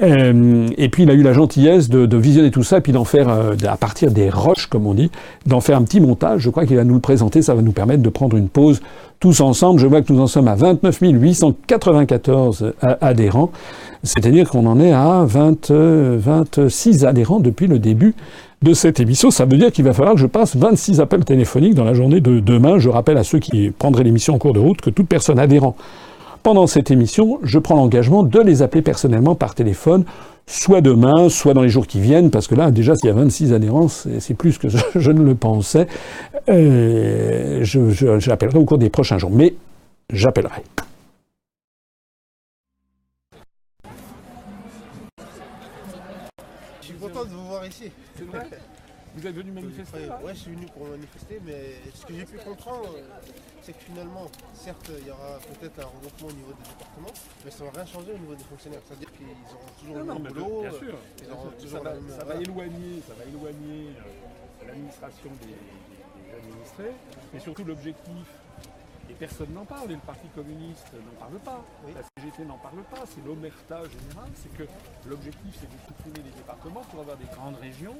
[0.00, 2.92] Euh, et puis il a eu la gentillesse de, de visionner tout ça, et puis
[2.92, 5.10] d'en faire, euh, à partir des roches, comme on dit,
[5.46, 6.42] d'en faire un petit montage.
[6.42, 8.80] Je crois qu'il va nous le présenter, ça va nous permettre de prendre une pause
[9.20, 9.80] tous ensemble.
[9.80, 13.50] Je vois que nous en sommes à 29 894 adhérents,
[14.02, 18.14] c'est-à-dire qu'on en est à 20, 26 adhérents depuis le début
[18.62, 19.30] de cette émission.
[19.30, 22.20] Ça veut dire qu'il va falloir que je passe 26 appels téléphoniques dans la journée
[22.20, 22.78] de demain.
[22.78, 25.76] Je rappelle à ceux qui prendraient l'émission en cours de route que toute personne adhérent
[26.42, 30.04] pendant cette émission, je prends l'engagement de les appeler personnellement par téléphone,
[30.48, 33.14] soit demain, soit dans les jours qui viennent, parce que là, déjà, s'il y a
[33.14, 35.86] 26 adhérents, c'est plus que je, je, ne le pensais.
[36.48, 39.54] Euh, je, je, j'appellerai au cours des prochains jours, mais
[40.10, 40.62] j'appellerai.
[46.80, 47.92] Je suis content de vous voir ici.
[48.16, 48.46] C'est vrai?
[49.16, 52.38] Vous êtes venu manifester Ouais, je suis venu pour manifester, mais ce que j'ai pu
[52.38, 52.88] comprendre,
[53.68, 57.12] c'est que finalement, certes, il y aura peut-être un regroupement au niveau des départements,
[57.44, 58.80] mais ça ne va rien changer au niveau des fonctionnaires.
[58.88, 60.60] C'est-à-dire qu'ils auront toujours non, le même boulot.
[60.62, 60.94] bien sûr.
[61.18, 62.08] Ils Ça toujours va, la même.
[62.08, 62.40] ça va voilà.
[62.40, 66.94] éloigner, ça va éloigner euh, l'administration des, des- des administrés,
[67.34, 68.24] mais surtout l'objectif.
[69.10, 71.92] Et personne n'en parle, et le Parti communiste n'en parle pas, Oui.
[71.96, 74.64] la CGT n'en parle pas, c'est l'omerta générale, c'est que
[75.08, 77.96] l'objectif c'est de supprimer les départements pour avoir des grandes régions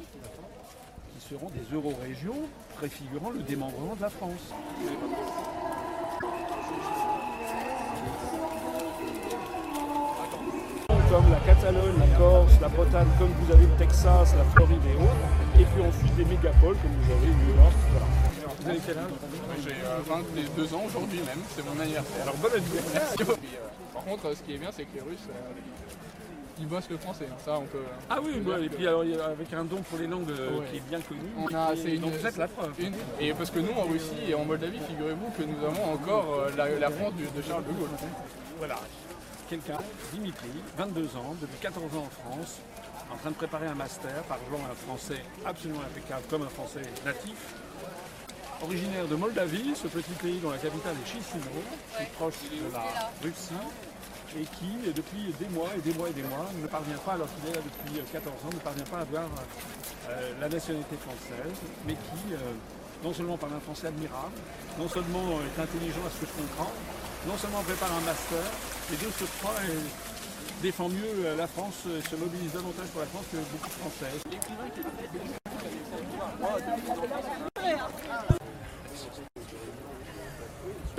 [1.18, 2.36] qui seront des euro-régions
[2.76, 4.52] préfigurant le démembrement de la France.
[11.10, 14.96] Comme la Catalogne, la Corse, la Bretagne, comme vous avez le Texas, la Floride et
[14.96, 17.74] autres, et puis ensuite des mégapoles comme vous avez New York.
[17.90, 18.06] Voilà.
[18.60, 19.10] Vous avez quel âge?
[19.64, 22.22] J'ai euh, 22 ans aujourd'hui même, c'est mon anniversaire.
[22.22, 23.34] Alors bon anniversaire euh,
[23.94, 26.07] par contre, euh, ce qui est bien, c'est que les Russes, euh,
[26.60, 27.26] ils bossent le français.
[27.30, 27.36] hein.
[27.44, 27.78] Ça, on peut.
[28.10, 30.06] Ah oui, peut et que- puis alors, il y a- avec un don pour les
[30.06, 30.66] langues euh, Ouais.
[30.70, 31.20] qui est bien connu.
[31.38, 32.72] On a- Et c'est une- donc vous êtes la preuve.
[32.78, 36.34] Une- Et parce que nous, en Russie et en Moldavie, figurez-vous que nous avons encore
[36.34, 37.88] euh, la, la France de, de Charles de Gaulle.
[38.58, 38.76] voilà,
[39.48, 39.78] quelqu'un,
[40.12, 42.58] Dimitri, 22 ans, depuis 14 ans en France,
[43.12, 47.36] en train de préparer un master, parlant un français absolument impeccable, comme un français natif,
[48.62, 51.62] originaire de Moldavie, ce petit pays dont la capitale est Chisinau,
[51.96, 52.82] qui est proche de la
[53.22, 53.54] Russie,
[54.36, 57.28] et qui, depuis des mois et des mois et des mois, ne parvient pas, alors
[57.34, 59.24] qu'il est là depuis 14 ans, ne parvient pas à avoir
[60.08, 61.56] euh, la nationalité française,
[61.86, 62.38] mais qui, euh,
[63.02, 64.36] non seulement parle un français admirable,
[64.78, 66.72] non seulement est intelligent à ce que je comprends,
[67.26, 68.44] non seulement prépare un master,
[68.90, 69.54] mais de ce trois
[70.62, 74.12] défend mieux euh, la France, se mobilise davantage pour la France que beaucoup de Français.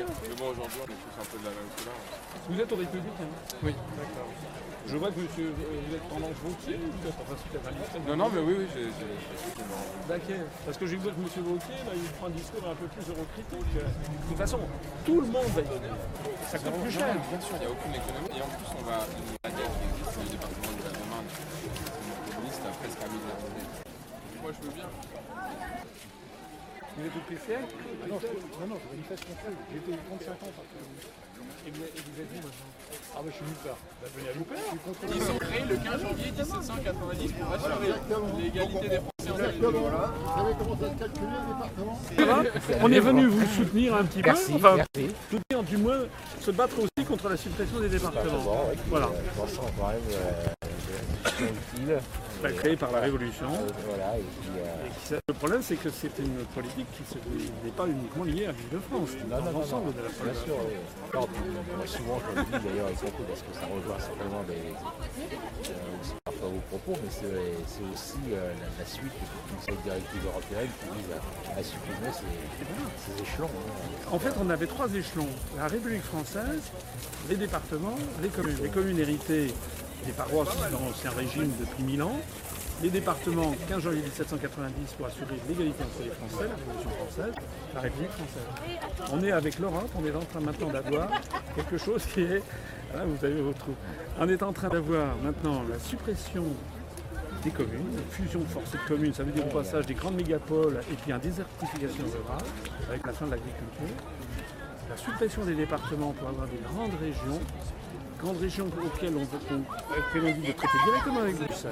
[0.08, 1.98] Mais bon, aujourd'hui, on est tous un peu de la même couleur.
[2.50, 3.30] Vous êtes au Républicain
[3.64, 3.74] Oui.
[3.98, 4.30] D'accord.
[4.88, 8.30] Je vois que monsieur, euh, vous êtes tendance Vauquier, vous êtes enfin suite Non, non,
[8.34, 8.90] mais oui, oui, j'ai.
[10.08, 10.48] D'accord.
[10.66, 13.06] Parce que j'ai vu que monsieur Vauquier, là, il prend un discours un peu plus
[13.12, 13.76] eurocritique.
[13.76, 14.60] De toute façon,
[15.06, 15.94] tout le monde va y venir.
[16.48, 17.12] Ça coûte plus cher.
[17.12, 18.34] Bien sûr, il n'y a aucune économie.
[18.34, 19.04] Et en plus, on va.
[19.14, 21.30] Une maladie qui existe dans le département de la Marne.
[22.50, 23.40] C'est a presque un milliard
[24.42, 24.90] Moi, je veux bien.
[27.00, 27.64] Vous êtes au PCL
[28.10, 28.20] non,
[28.60, 29.78] non, non, je manifeste contre elle.
[29.78, 30.66] Été 35 ans par
[31.66, 32.72] Et vous, et vous êtes où maintenant
[33.16, 33.78] Ah, bah je suis Loupert.
[34.02, 34.34] Bah, venez à
[34.84, 37.88] contre Ils sont créés le 15 janvier 1790 pour assurer
[38.42, 40.12] l'égalité des Français en voilà.
[40.12, 42.44] Vous savez comment ça se calcule un département Ça va
[42.82, 44.32] On est venu vous soutenir un petit peu.
[44.32, 44.78] Enfin,
[45.32, 46.00] soutenir du moins,
[46.42, 48.68] se battre aussi contre la suppression des départements.
[48.90, 49.10] Voilà.
[51.24, 51.54] Quand même
[51.90, 52.56] euh, utile.
[52.58, 53.48] Créé par la Révolution.
[53.52, 57.04] Euh, voilà, et puis, euh, Et Le problème, c'est que c'est une politique qui
[57.66, 60.76] n'est pas uniquement liée à l'île de France, c'est l'ensemble de la bien sûr, oui.
[61.76, 64.72] Moi, souvent, je le dis d'ailleurs, parce que ça rejoint certainement des,
[65.70, 65.74] euh,
[66.24, 69.04] parfois vos propos, mais c'est aussi euh, la, la suite
[69.68, 71.16] de de directives européennes qui visent
[71.56, 73.50] à, à supprimer ces, ces échelons.
[73.50, 74.10] hein.
[74.12, 75.28] En fait, on avait trois échelons.
[75.58, 76.62] La République française,
[77.30, 78.58] les départements, les communes.
[78.64, 79.54] Les communes héritées
[80.06, 82.20] des paroisses dans l'ancien régime depuis 1000 ans.
[82.82, 87.34] Les départements, 15 janvier 1790, pour assurer l'égalité entre les Français, la Révolution française,
[87.76, 89.12] la République française.
[89.12, 91.10] On est avec l'Europe, on est en train maintenant d'avoir
[91.56, 92.42] quelque chose qui est...
[92.96, 93.76] Là, vous avez votre trou.
[94.20, 96.46] On est en train d'avoir maintenant la suppression
[97.44, 100.80] des communes, une fusion forcée de communes, ça veut dire au passage des grandes mégapoles
[100.92, 102.46] et puis une désertification rurale
[102.90, 103.96] avec la fin de l'agriculture,
[104.90, 107.40] la suppression des départements pour avoir des grandes régions,
[108.22, 111.72] grandes régions auxquelles on qu'on auxquelles on dit de traiter directement avec Bruxelles,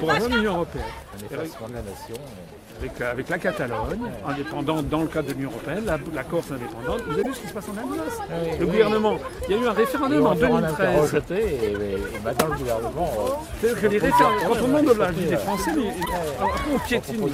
[0.00, 0.84] pour avoir l'Union européenne,
[1.30, 2.14] de la nation.
[2.14, 6.50] euh, avec, avec la Catalogne, indépendante dans le cadre de l'Union européenne, la, la Corse
[6.52, 7.02] indépendante.
[7.06, 8.18] Vous avez vu ce qui se passe en Alsace?
[8.60, 9.18] Le gouvernement,
[9.48, 11.00] il y a eu un référendum en on aura un 2013.
[11.00, 13.10] rejeté et, et, et maintenant le gouvernement.
[13.18, 13.30] euh,
[13.60, 15.70] C'est-à-dire que les référendums, quand on demande la vie des Français,
[16.74, 17.30] on piétine.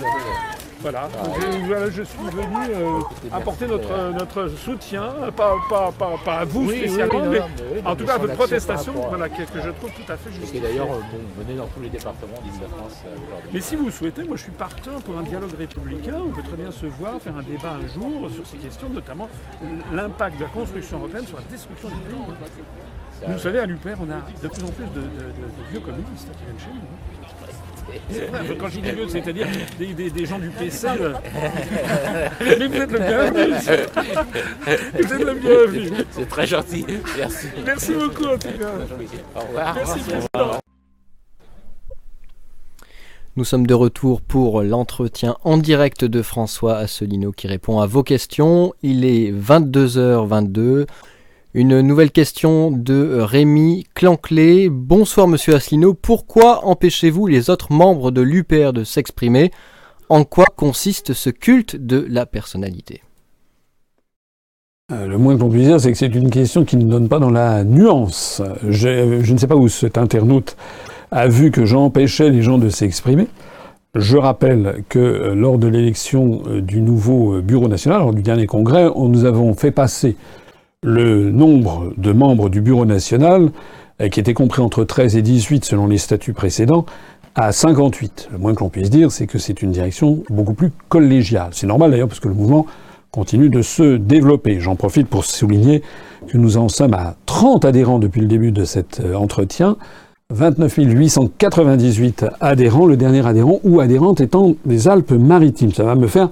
[0.84, 1.08] Voilà,
[1.40, 3.00] je, voilà, je suis venu euh,
[3.32, 7.24] apporter notre, euh, notre soutien, pas, pas, pas, pas à vous Oui, oui, spécialement, oui,
[7.24, 9.16] non, mais non, mais oui, en tout cas à son votre protestation, par rapport à-
[9.16, 10.60] voilà, que, que je trouve tout à fait Et justifiée.
[10.60, 13.50] d'ailleurs, euh, bon, venez dans tous les départements d'Île-de-France euh, aujourd'hui.
[13.54, 16.16] Mais si vous souhaitez, moi je suis partant pour un dialogue républicain.
[16.22, 19.30] On peut très bien se voir, faire un débat un jour sur ces questions, notamment
[19.90, 22.18] l'impact de la construction européenne sur la destruction du pays.
[23.26, 25.80] Vous savez, à l'UPER, on a de plus en plus de, de- de- de vieux
[25.80, 26.84] communistes qui viennent chez nous.
[28.10, 29.46] C'est vrai, Quand je dis vieux, c'est-à-dire
[29.78, 31.14] des, des- des gens du PCL.
[32.40, 33.54] Mais vous êtes le bienvenu.
[34.94, 35.90] Vous êtes le bienvenu.
[36.10, 36.84] C'est très gentil.
[37.16, 37.46] Merci.
[37.64, 38.72] Merci beaucoup en tout cas.
[39.36, 39.74] Au revoir.
[39.74, 40.60] Merci, président.
[43.36, 48.04] Nous sommes de retour pour l'entretien en direct de François Asselineau qui répond à vos
[48.04, 48.72] questions.
[48.82, 50.86] Il est 22h22.
[51.56, 54.68] Une nouvelle question de Rémi Clanclé.
[54.68, 55.94] Bonsoir Monsieur Asselineau.
[55.94, 59.52] Pourquoi empêchez-vous les autres membres de l'UPR de s'exprimer?
[60.08, 63.02] En quoi consiste ce culte de la personnalité?
[64.90, 67.08] Euh, Le moins que l'on puisse dire, c'est que c'est une question qui ne donne
[67.08, 68.42] pas dans la nuance.
[68.68, 70.56] Je, ne sais pas où cet internaute
[71.12, 73.28] a vu que j'empêchais les gens de s'exprimer.
[73.94, 78.46] Je rappelle que euh, lors de l'élection euh, du nouveau Bureau national, lors du dernier
[78.46, 80.16] congrès, on, nous avons fait passer
[80.84, 83.50] le nombre de membres du Bureau national,
[84.00, 86.84] euh, qui était compris entre 13 et 18 selon les statuts précédents,
[87.34, 88.28] à 58.
[88.32, 91.48] Le moins que l'on puisse dire, c'est que c'est une direction beaucoup plus collégiale.
[91.52, 92.66] C'est normal d'ailleurs parce que le mouvement
[93.10, 94.60] continue de se développer.
[94.60, 95.82] J'en profite pour souligner
[96.28, 99.76] que nous en sommes à 30 adhérents depuis le début de cet euh, entretien.
[100.30, 105.72] 29 898 adhérents, le dernier adhérent ou adhérente étant des Alpes-Maritimes.
[105.72, 106.28] Ça va me faire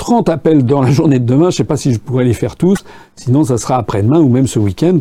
[0.00, 1.44] 30 appels dans la journée de demain.
[1.44, 2.84] Je ne sais pas si je pourrais les faire tous.
[3.16, 4.96] Sinon, ça sera après-demain ou même ce week-end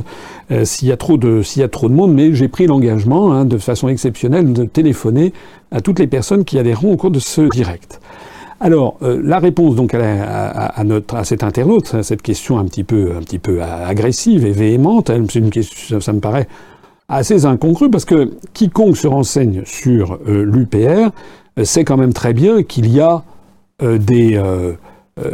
[0.51, 2.13] euh, s'il y a trop de s'il y a trop de monde.
[2.13, 5.31] Mais j'ai pris l'engagement, hein, de façon exceptionnelle, de téléphoner
[5.71, 8.01] à toutes les personnes qui adhéreront au cours de ce direct.
[8.59, 12.84] Alors, euh, la réponse donc à, notre, à cet internaute, à cette question un petit
[12.84, 16.49] peu, un petit peu agressive et véhémente, c'est une question, ça me paraît
[17.07, 21.11] assez incongru parce que quiconque se renseigne sur euh, l'UPR
[21.63, 23.19] sait quand même très bien qu'il y a euh,
[23.81, 24.73] des euh,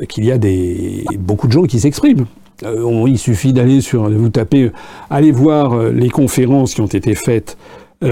[0.10, 2.26] qu'il y a des beaucoup de gens qui s'expriment.
[2.64, 4.72] il suffit d'aller sur vous tapez
[5.10, 7.58] allez voir les conférences qui ont été faites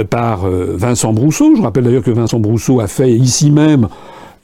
[0.10, 1.56] par Vincent Brousseau.
[1.56, 3.88] Je rappelle d'ailleurs que Vincent Brousseau a fait ici même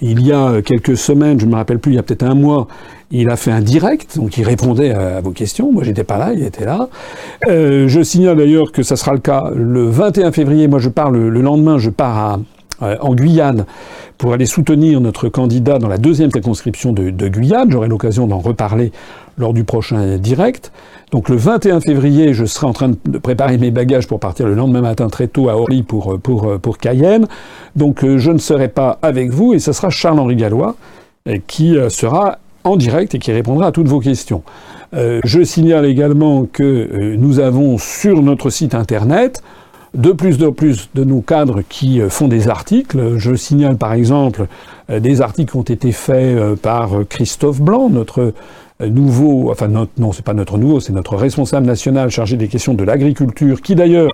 [0.02, 2.34] il y a quelques semaines, je ne me rappelle plus, il y a peut-être un
[2.34, 2.68] mois,
[3.12, 5.72] il a fait un direct, donc il répondait à, vos questions.
[5.72, 6.90] Moi, j'étais pas là, il était là.
[7.48, 10.68] Euh, je signale d'ailleurs que ça sera le cas le 21 février.
[10.68, 12.40] Moi, je pars le, lendemain, je pars à,
[12.82, 13.66] euh, en Guyane
[14.18, 17.72] pour aller soutenir notre candidat dans la deuxième circonscription de, Guyane.
[17.72, 18.92] J'aurai l'occasion d'en reparler
[19.38, 20.72] lors du prochain direct.
[21.12, 24.54] Donc le 21 février, je serai en train de préparer mes bagages pour partir le
[24.54, 27.28] lendemain matin très tôt à Orly pour, pour, pour Cayenne.
[27.76, 30.76] Donc euh, je ne serai pas avec vous et ce sera Charles-Henri Gallois
[31.48, 34.44] qui sera en direct et qui répondra à toutes vos questions.
[34.94, 39.44] Euh, je signale également que euh, nous avons sur notre site internet
[39.94, 43.18] de plus en plus de nos cadres qui euh, font des articles.
[43.18, 44.48] Je signale par exemple
[44.90, 48.34] des articles qui ont été faits par Christophe Blanc, notre
[48.80, 52.74] nouveau, enfin notre, non, c'est pas notre nouveau, c'est notre responsable national chargé des questions
[52.74, 54.12] de l'agriculture, qui d'ailleurs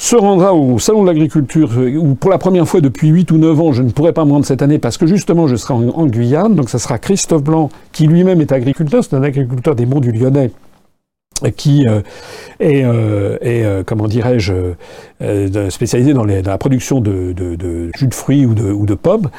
[0.00, 3.36] se rendra au Salon de l'Agriculture, euh, où pour la première fois depuis 8 ou
[3.36, 5.74] 9 ans, je ne pourrai pas me rendre cette année parce que justement je serai
[5.74, 6.54] en, Guyane.
[6.54, 10.10] Donc ça sera Christophe Blanc, qui lui-même est agriculteur, c'est un agriculteur des Monts du
[10.10, 10.52] Lyonnais
[11.48, 12.00] qui euh,
[12.60, 14.52] est, euh, est comment dirais-je,
[15.70, 17.34] spécialisé dans, la production de,
[17.96, 19.30] jus de fruits ou de, pommes,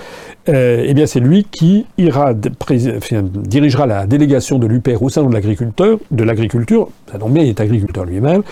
[0.48, 6.00] eh bien c'est lui qui ira dirigera la délégation de l'UPR au salon de l'agriculteur,
[6.10, 6.90] de l'agriculture.
[7.12, 8.44] Ça tombe bien, il est agriculteur lui-même,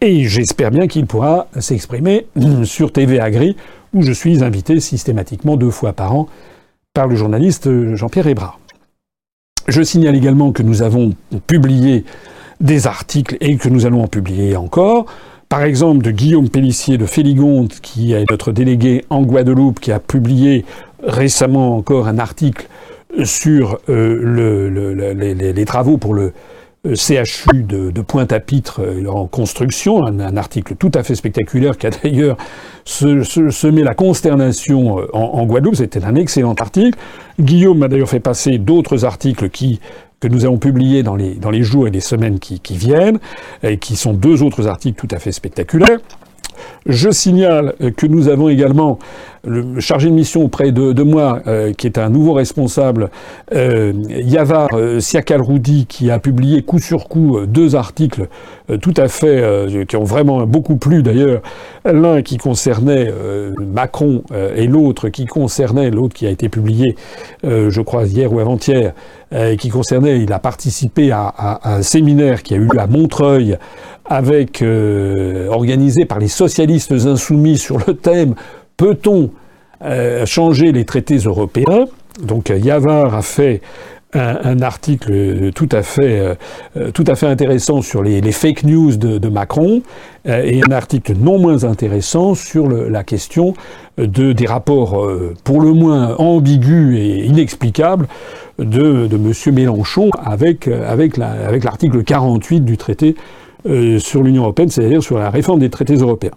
[0.00, 2.26] et j'espère bien qu'il pourra s'exprimer
[2.64, 3.56] sur TV Agri,
[3.92, 6.28] où je suis invité systématiquement deux fois par an
[6.94, 8.58] par le journaliste Jean-Pierre Hébrard.
[9.68, 11.14] Je signale également que nous avons
[11.46, 12.04] publié
[12.60, 15.06] des articles et que nous allons en publier encore.
[15.48, 19.98] Par exemple, de Guillaume Pellissier de Féligonde, qui est notre délégué en Guadeloupe, qui a
[19.98, 20.64] publié
[21.02, 22.68] récemment encore un article
[23.24, 26.32] sur euh, le, les, travaux pour le
[26.86, 31.90] euh, CHU de, Pointe-à-Pitre euh, en construction, un, article tout à fait spectaculaire qui a
[31.90, 32.38] d'ailleurs
[32.84, 35.76] semé la consternation euh, en, Guadeloupe.
[35.76, 36.98] C'était un excellent article.
[37.38, 39.80] Guillaume m'a d'ailleurs fait passer d'autres articles qui
[40.20, 43.18] que nous allons publier dans les, jours et les semaines qui viennent,
[43.62, 45.98] et qui sont deux autres articles tout à fait spectaculaires.
[46.86, 48.98] Je signale que nous avons également
[49.44, 53.10] le chargé de mission auprès de, moi, euh, qui est un nouveau responsable,
[53.54, 58.28] euh, Yavar euh, Siakalroudi, qui a publié coup sur coup deux articles
[58.82, 59.42] tout à fait,
[59.88, 61.42] qui ont vraiment beaucoup plu d'ailleurs.
[61.84, 63.12] L'un qui concernait
[63.58, 64.22] Macron
[64.54, 66.94] et l'autre qui concernait, l'autre qui a été publié,
[67.42, 68.92] je crois, hier ou avant-hier,
[69.58, 73.58] qui concernait, il a participé à, un séminaire qui a eu lieu à Montreuil
[74.10, 74.62] avec
[75.48, 78.34] organisé par les socialistes insoumis sur le thème
[78.80, 79.30] Peut-on
[79.82, 81.84] euh, changer les traités européens?
[82.22, 83.60] Donc Yavar a fait
[84.14, 86.34] un, article tout à fait,
[86.78, 89.82] euh, tout à fait intéressant sur les, fake news de, Macron
[90.26, 93.52] euh, et un article non moins intéressant sur la question
[93.98, 95.06] de, des rapports
[95.44, 98.08] pour le moins ambigus et inexplicables
[98.58, 99.54] de, de M.
[99.54, 103.14] Mélenchon avec, avec l'article la, avec 48 du traité
[103.66, 106.32] euh, sur l'Union européenne, c'est-à-dire sur la réforme des traités européens.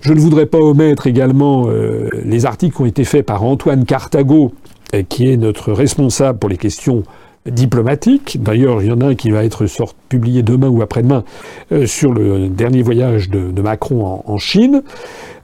[0.00, 3.84] Je ne voudrais pas omettre également euh, les articles qui ont été faits par Antoine
[3.84, 4.52] Cartago,
[4.94, 7.02] euh, qui est notre responsable pour les questions
[7.46, 8.42] diplomatique.
[8.42, 11.24] D'ailleurs, il y en a un qui va être sort, publié demain ou après-demain
[11.72, 14.82] euh, sur le dernier voyage de, de Macron en, en Chine.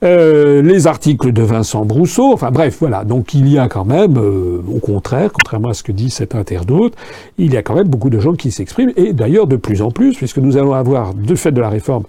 [0.03, 2.33] Euh, les articles de Vincent Brousseau.
[2.33, 3.03] Enfin bref, voilà.
[3.03, 6.33] Donc il y a quand même, euh, au contraire, contrairement à ce que dit cet
[6.33, 6.95] internaute,
[7.37, 8.93] il y a quand même beaucoup de gens qui s'expriment.
[8.97, 12.03] Et d'ailleurs, de plus en plus, puisque nous allons avoir, de fait de la réforme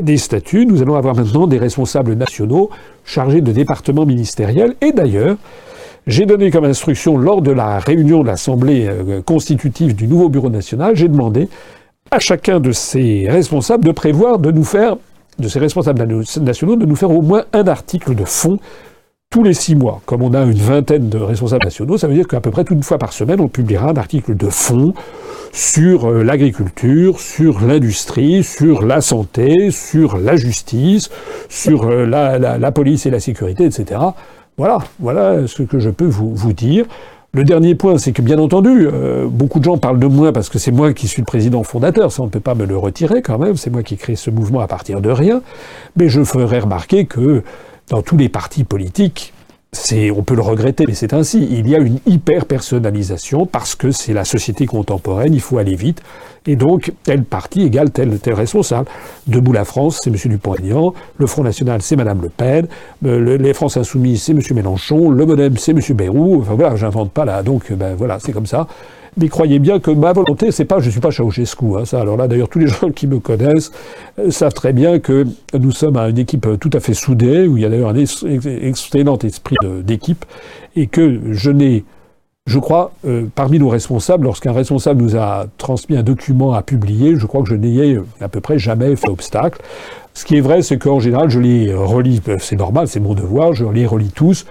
[0.00, 2.70] des statuts, nous allons avoir maintenant des responsables nationaux
[3.04, 4.74] chargés de départements ministériels.
[4.80, 5.36] Et d'ailleurs,
[6.06, 10.50] j'ai donné comme instruction lors de la réunion de l'Assemblée euh, constitutive du nouveau Bureau
[10.50, 11.48] national, j'ai demandé
[12.10, 14.96] à chacun de ces responsables de prévoir de nous faire,
[15.38, 16.04] de ces responsables
[16.40, 18.58] nationaux, de nous faire au moins un article de fond
[19.30, 20.02] tous les six mois.
[20.04, 22.82] Comme on a une vingtaine de responsables nationaux, ça veut dire qu'à peu près une
[22.82, 24.92] fois par semaine, on publiera un article de fond
[25.52, 31.10] sur euh, l'agriculture, sur l'industrie, sur la santé, sur la justice,
[31.48, 34.00] sur euh, la, la police et la sécurité, etc.
[34.58, 36.84] Voilà, voilà ce que je peux vous, dire.
[37.32, 40.50] Le dernier point, c'est que bien entendu, euh, beaucoup de gens parlent de moi parce
[40.50, 42.76] que c'est moi qui suis le président fondateur, ça on ne peut pas me le
[42.76, 45.40] retirer quand même, c'est moi qui crée ce mouvement à partir de rien,
[45.96, 47.42] mais je ferai remarquer que
[47.88, 49.32] dans tous les partis politiques,
[50.10, 51.46] on peut le regretter, mais c'est ainsi.
[51.50, 55.74] Il y a une hyper personnalisation parce que c'est la société contemporaine, il faut aller
[55.74, 56.02] vite.
[56.46, 58.88] Et donc, tel parti égale tel, tel responsable.
[59.26, 60.16] Debout la France, c'est M.
[60.16, 60.92] Dupont-Aignan.
[61.16, 62.66] Le Front National, c'est Mme Le Pen.
[63.06, 64.40] Euh, les France Insoumises, c'est M.
[64.54, 65.10] Mélenchon.
[65.10, 65.80] Le Modem, c'est M.
[65.96, 66.40] Bayrou.
[66.40, 67.42] Enfin voilà, j'invente pas là.
[67.42, 68.66] Donc, ben voilà, c'est comme ça.
[69.18, 72.00] Mais croyez bien que ma volonté, c'est pas, je suis pas Ceausescu, hein, ça.
[72.00, 73.70] Alors là, d'ailleurs, tous les gens qui me connaissent
[74.18, 75.26] euh, savent très bien que
[75.58, 79.18] nous sommes une équipe tout à fait soudée, où il y a d'ailleurs un excellent
[79.18, 80.24] esprit d'équipe,
[80.76, 81.84] et que je n'ai,
[82.46, 87.16] je crois, euh, parmi nos responsables, lorsqu'un responsable nous a transmis un document à publier,
[87.16, 89.60] je crois que je n'ai à peu près jamais fait obstacle.
[90.14, 93.52] Ce qui est vrai, c'est qu'en général, je les relis, c'est normal, c'est mon devoir,
[93.52, 94.46] je les relis tous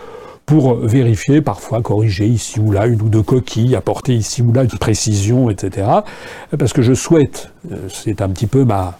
[0.51, 4.63] pour vérifier, parfois corriger ici ou là une ou deux coquilles, apporter ici ou là
[4.63, 5.87] une précision, etc.
[6.59, 8.99] Parce que je souhaite, euh, c'est un petit peu ma,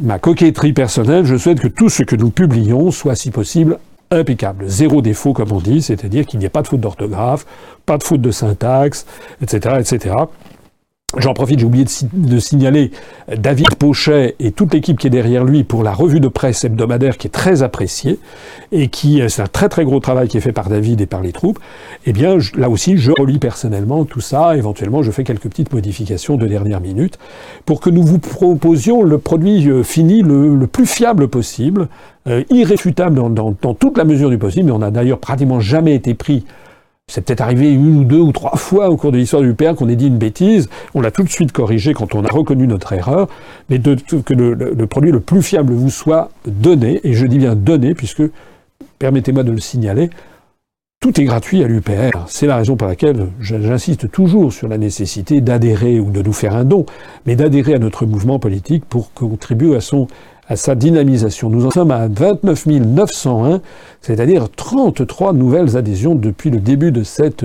[0.00, 3.78] ma coquetterie personnelle, je souhaite que tout ce que nous publions soit, si possible,
[4.10, 7.46] impeccable, zéro défaut comme on dit, c'est-à-dire qu'il n'y ait pas de faute d'orthographe,
[7.86, 9.06] pas de faute de syntaxe,
[9.40, 10.16] etc., etc.
[11.18, 11.84] J'en profite, j'ai oublié
[12.14, 12.90] de, signaler
[13.36, 17.18] David Pochet et toute l'équipe qui est derrière lui pour la revue de presse hebdomadaire
[17.18, 18.18] qui est très appréciée
[18.72, 21.06] et qui, euh, c'est un très très gros travail qui est fait par David et
[21.06, 21.58] par les troupes.
[22.06, 24.56] Eh bien, là aussi, je relis personnellement tout ça.
[24.56, 27.18] Éventuellement, je fais quelques petites modifications de dernière minute
[27.66, 31.88] pour que nous vous proposions le produit euh, fini le, plus fiable possible,
[32.26, 34.70] euh, irréfutable dans, dans toute la mesure du possible.
[34.70, 36.46] On n'a d'ailleurs pratiquement jamais été pris
[37.12, 39.74] c'est peut-être arrivé une ou deux ou trois fois au cours de l'histoire du père
[39.74, 40.70] qu'on ait dit une bêtise.
[40.94, 43.28] On l'a tout de suite corrigé quand on a reconnu notre erreur.
[43.68, 47.92] Mais que le, produit le plus fiable vous soit donné, et je dis bien donné,
[47.94, 48.22] puisque,
[48.98, 50.08] permettez-moi de le signaler,
[51.00, 52.24] tout est gratuit à l'UPR.
[52.28, 56.56] C'est la raison pour laquelle j'insiste toujours sur la nécessité d'adhérer ou de nous faire
[56.56, 56.86] un don,
[57.26, 60.06] mais d'adhérer à notre mouvement politique pour contribuer à son
[60.52, 61.48] à sa dynamisation.
[61.48, 63.62] Nous en sommes à 29 901,
[64.02, 67.44] c'est-à-dire 33 nouvelles adhésions depuis le début de cette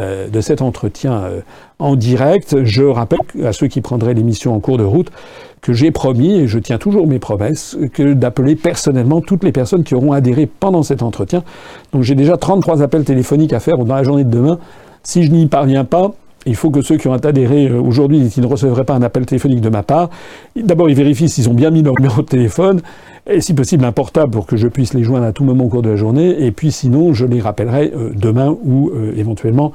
[0.00, 1.40] euh, de cet entretien euh,
[1.78, 2.64] en direct.
[2.64, 5.12] Je rappelle à ceux qui prendraient l'émission en cours de route
[5.60, 9.84] que j'ai promis, et je tiens toujours mes promesses, que d'appeler personnellement toutes les personnes
[9.84, 11.44] qui auront adhéré pendant cet entretien.
[11.92, 14.58] Donc j'ai déjà 33 appels téléphoniques à faire dans la journée de demain.
[15.04, 16.12] Si je n'y parviens pas,
[16.46, 19.02] il faut que ceux qui ont adhéré euh, aujourd'hui et qui ne recevraient pas un
[19.02, 20.10] appel téléphonique de ma part,
[20.56, 22.80] d'abord ils vérifient s'ils ont bien mis leur numéro de téléphone,
[23.26, 25.68] et si possible un portable pour que je puisse les joindre à tout moment au
[25.68, 29.72] cours de la journée, et puis sinon je les rappellerai euh, demain ou euh, éventuellement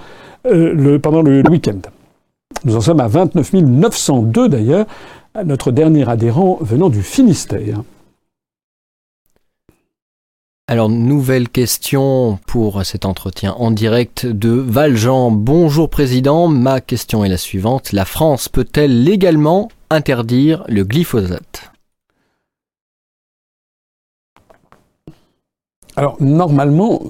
[1.03, 1.79] pendant le, le week-end.
[2.63, 4.85] Nous en sommes à 29 902 d'ailleurs,
[5.43, 7.81] notre dernier adhérent venant du Finistère.
[10.69, 15.31] Alors, nouvelle question pour cet entretien en direct de Valjean.
[15.31, 17.93] Bonjour Président, ma question est la suivante.
[17.93, 21.71] La France peut-elle légalement interdire le glyphosate?
[25.95, 27.01] Alors, normalement,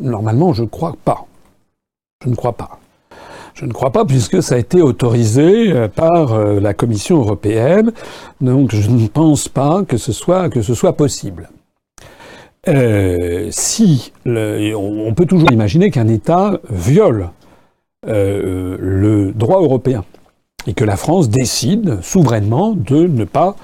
[0.00, 1.26] normalement, je crois pas.
[2.24, 2.80] Je ne crois pas.
[3.52, 7.92] Je ne crois pas puisque ça a été autorisé euh, par euh, la Commission européenne.
[8.40, 11.50] Donc, je ne pense pas que ce soit possible.
[12.66, 17.30] Euh, si on, peut toujours imaginer qu'un État viole
[18.06, 20.04] euh, le droit européen
[20.66, 23.56] et que la France décide souverainement de ne pas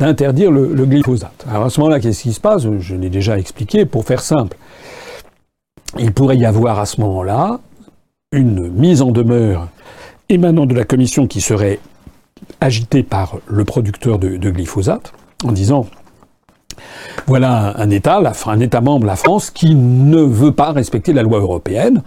[0.00, 1.44] d'interdire le, glyphosate.
[1.48, 2.66] Alors à ce moment-là, qu'est-ce qui se passe?
[2.80, 3.84] Je l'ai déjà expliqué.
[3.84, 4.56] Pour faire simple,
[5.98, 7.60] il pourrait y avoir à ce moment-là
[8.32, 9.68] une mise en demeure
[10.28, 11.78] émanant de la Commission qui serait
[12.60, 15.12] agitée par le producteur de glyphosate
[15.44, 15.86] en disant
[17.26, 18.20] voilà un État,
[18.80, 22.02] membre, la France, qui ne veut pas respecter la loi européenne.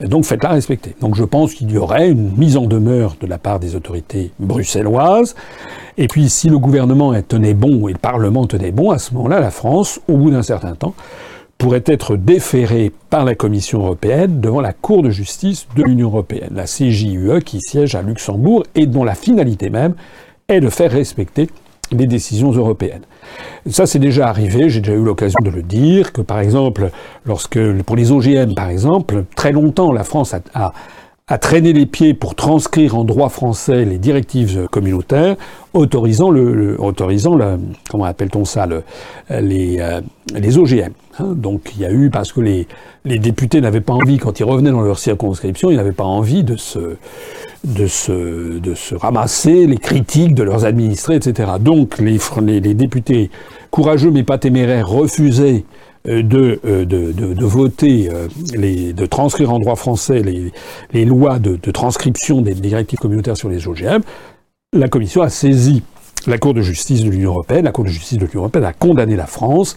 [0.00, 0.96] Donc faites-la respecter.
[1.00, 4.32] Donc je pense qu'il y aurait une mise en demeure de la part des autorités
[4.40, 5.36] bruxelloises.
[5.96, 9.38] Et puis si le gouvernement tenait bon et le Parlement tenait bon, à ce moment-là,
[9.38, 10.94] la France, au bout d'un certain temps,
[11.62, 16.50] pourrait être déférée par la Commission européenne devant la Cour de justice de l'Union européenne,
[16.56, 19.94] la CJUE, qui siège à Luxembourg et dont la finalité même
[20.48, 21.48] est de faire respecter
[21.94, 23.02] les décisions européennes.
[23.66, 26.90] Ça, c'est déjà arrivé, j'ai déjà eu l'occasion de le dire, que par exemple,
[27.24, 30.72] lorsque, pour les OGM par exemple, très longtemps, la France a, a,
[31.38, 35.36] traîné les pieds pour transcrire en droit français les directives communautaires,
[35.74, 37.38] autorisant le, autorisant
[37.90, 38.82] comment appelle-t-on ça, le,
[39.30, 40.00] les, euh,
[40.34, 40.92] les OGM.
[41.18, 41.34] Hein.
[41.36, 42.66] donc il y a eu, parce que les,
[43.04, 46.44] les députés n'avaient pas envie, quand ils revenaient dans leur circonscription, ils n'avaient pas envie
[46.44, 46.96] de se,
[47.64, 51.52] de se, de se ramasser les critiques de leurs administrés, etc.
[51.60, 52.18] Donc les,
[52.60, 53.30] les, députés
[53.70, 55.64] courageux mais pas téméraires refusaient
[56.04, 60.52] de, euh, de, de, de, voter, euh, les, de transcrire en droit français les,
[60.92, 64.00] les lois de, transcription des directives communautaires sur les OGM,
[64.72, 65.82] la Commission a saisi
[66.26, 67.64] la Cour de justice de l'Union européenne.
[67.64, 69.76] La Cour de justice de l'Union européenne a condamné la France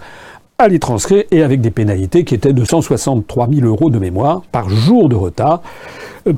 [0.57, 4.41] à les transcrire et avec des pénalités qui étaient de 163 000 euros de mémoire
[4.51, 5.61] par jour de retard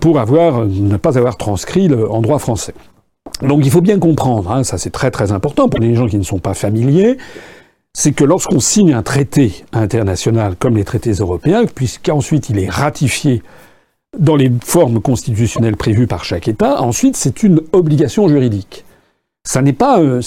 [0.01, 2.73] pour avoir, ne pas avoir transcrit en droit français.
[3.41, 6.17] Donc il faut bien comprendre, hein, ça c'est très très important pour les gens qui
[6.17, 7.17] ne sont pas familiers,
[7.99, 13.41] c'est que lorsqu'on signe un traité international comme les traités européens, puisqu'ensuite il est ratifié
[14.19, 18.85] dans les formes constitutionnelles prévues par chaque État, ensuite c'est une obligation juridique.
[19.43, 20.21] Ça n'est pas, euh,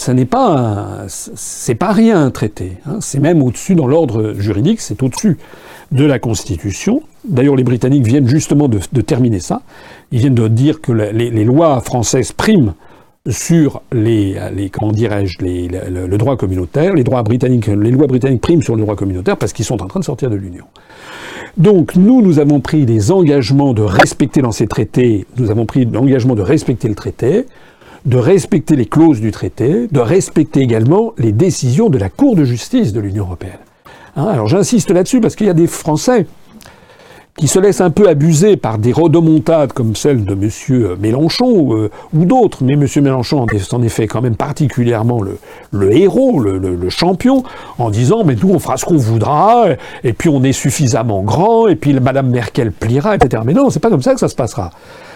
[1.06, 2.72] c'est rien un traité.
[2.86, 2.98] Hein.
[3.00, 5.38] C'est même au-dessus dans l'ordre juridique, c'est au-dessus
[5.92, 7.04] de la Constitution.
[7.24, 9.62] D'ailleurs, les Britanniques viennent justement de, terminer ça.
[10.10, 12.74] Ils viennent de dire que les, lois françaises priment
[13.28, 16.94] sur les, les comment dirais-je, le, le, droit communautaire.
[16.94, 19.86] Les droits britanniques, les lois britanniques priment sur le droit communautaire parce qu'ils sont en
[19.86, 20.64] train de sortir de l'Union.
[21.56, 25.84] Donc nous, nous avons pris des engagements de respecter dans ces traités, nous avons pris
[25.84, 27.46] l'engagement de respecter le traité,
[28.06, 32.44] de respecter les clauses du traité, de respecter également les décisions de la Cour de
[32.44, 33.58] justice de l'Union européenne.
[34.16, 36.26] Hein, alors j'insiste là-dessus parce qu'il y a des Français
[37.40, 40.96] qui se laissent un peu abuser par des rodomontades comme celle de M.
[41.00, 42.86] Mélenchon euh, ou d'autres, mais M.
[42.96, 45.22] Mélenchon en est fait quand même particulièrement
[45.72, 47.42] le, héros, le, champion,
[47.78, 49.64] en disant mais nous on fera ce qu'on voudra,
[50.04, 53.42] et puis on est suffisamment grand, et puis Mme Merkel pliera, etc.
[53.46, 54.70] Mais non, c'est pas comme ça que ça se passera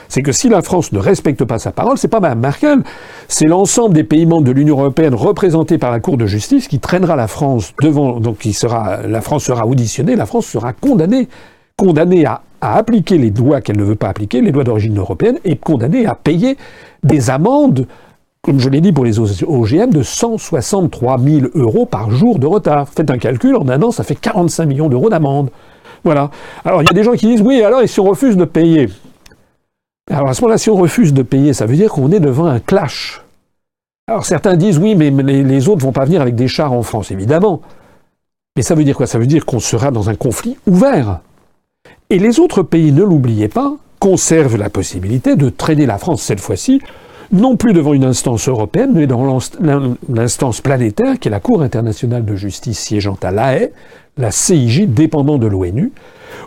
[0.09, 2.83] c'est que si la France ne respecte pas sa parole, c'est pas Mme Merkel,
[3.27, 6.79] c'est l'ensemble des pays membres de l'Union européenne représentés par la Cour de justice qui
[6.79, 11.29] traînera la France devant, donc qui sera, la France sera auditionnée, la France sera condamnée,
[11.77, 15.57] condamnée à, appliquer les lois qu'elle ne veut pas appliquer, les lois d'origine européenne, et
[15.57, 16.57] condamnée à payer
[17.03, 17.87] des amendes
[18.41, 22.87] comme je l'ai dit pour les OGM, de 163 000 euros par jour de retard.
[22.91, 25.49] Faites un calcul, en un an, ça fait 45 millions d'euros d'amende.
[26.05, 26.31] Voilà.
[26.63, 28.45] Alors, il y a des gens qui disent, oui, alors, et si on refuse de
[28.45, 28.91] payer?
[30.11, 32.47] Alors à ce moment-là, si on refuse de payer, ça veut dire qu'on est devant
[32.47, 33.23] un clash.
[34.07, 37.11] Alors certains disent oui, mais les, autres vont pas venir avec des chars en France,
[37.11, 37.63] évidemment.
[38.57, 39.07] Mais ça veut dire quoi?
[39.07, 41.21] Ça veut dire qu'on sera dans un conflit ouvert.
[42.11, 46.41] Et les autres pays, ne l'oubliez pas, conservent la possibilité de traîner la France cette
[46.41, 46.83] fois-ci,
[47.33, 49.39] non plus devant une instance européenne, mais dans
[50.09, 53.71] l'instance planétaire qui est la Cour internationale de justice siégeant à La Haye,
[54.19, 55.93] la CIJ dépendant de l'ONU,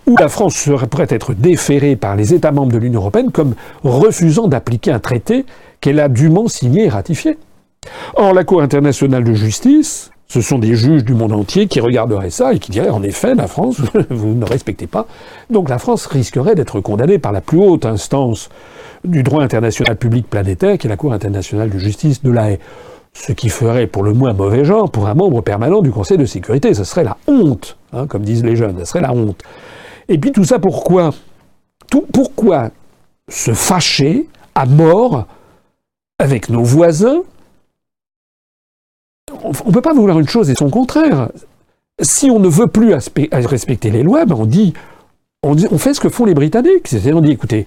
[0.06, 3.56] où la France serait, pourrait être déférée par les États membres de l'Union européenne comme
[3.84, 5.46] refusant d'appliquer un traité
[5.82, 7.38] qu'elle a dûment signé et ratifié.
[8.16, 12.30] Or, la Cour internationale de justice, ce sont des juges du monde entier qui regarderaient
[12.30, 15.08] ça et qui diraient en effet, la France, vous ne respectez pas.
[15.50, 18.50] Donc la France risquerait d'être condamnée par la plus haute instance
[19.06, 22.50] du droit international public planétaire, qui est la Cour internationale de justice de la
[23.14, 26.26] Ce qui ferait pour le moins mauvais genre pour un membre permanent du Conseil de
[26.26, 26.74] sécurité.
[26.74, 29.42] Ce serait la honte, hein, comme disent les jeunes, ce serait la honte.
[30.10, 31.12] Et puis tout ça pourquoi?
[32.12, 32.72] Pourquoi
[33.30, 35.26] se fâcher à mort
[36.20, 37.22] avec nos voisins
[39.44, 41.30] On ne peut pas vouloir une chose et son contraire.
[42.02, 42.94] Si on ne veut plus
[43.32, 44.74] respecter les lois, ben on, dit,
[45.44, 46.88] on, fait ce que font les Britanniques.
[46.88, 47.66] C'est-à-dire on dit, écoutez,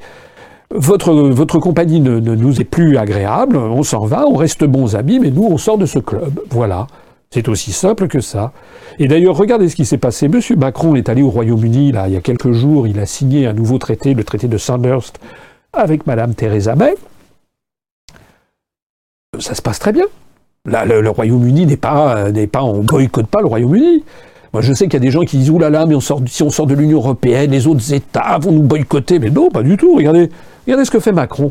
[0.71, 5.31] votre, compagnie ne, nous est plus agréable, on s'en va, on reste bons amis, mais
[5.31, 6.41] nous, on sort de ce club.
[6.51, 6.87] Voilà.
[7.33, 8.53] C'est aussi simple que ça.
[8.99, 10.27] Et d'ailleurs, regardez ce qui s'est passé.
[10.29, 13.53] Monsieur Macron est allé au Royaume-Uni, il y a quelques jours, il a signé un
[13.53, 15.21] nouveau traité, le traité de Sandhurst,
[15.73, 16.95] avec Madame Theresa May.
[19.39, 20.07] Ça se passe très bien.
[20.71, 24.05] Là, le, Royaume-Uni n'est pas, n'est pas, on boycotte pas le Royaume-Uni.
[24.53, 26.45] Moi, je sais qu'il y a des gens qui disent, oulala, mais on sort, si
[26.45, 29.19] on sort de l'Union Européenne, les autres États vont nous boycotter.
[29.19, 29.97] Mais non, pas du tout.
[29.97, 30.31] Regardez,
[30.67, 31.51] regardez ce que fait Macron.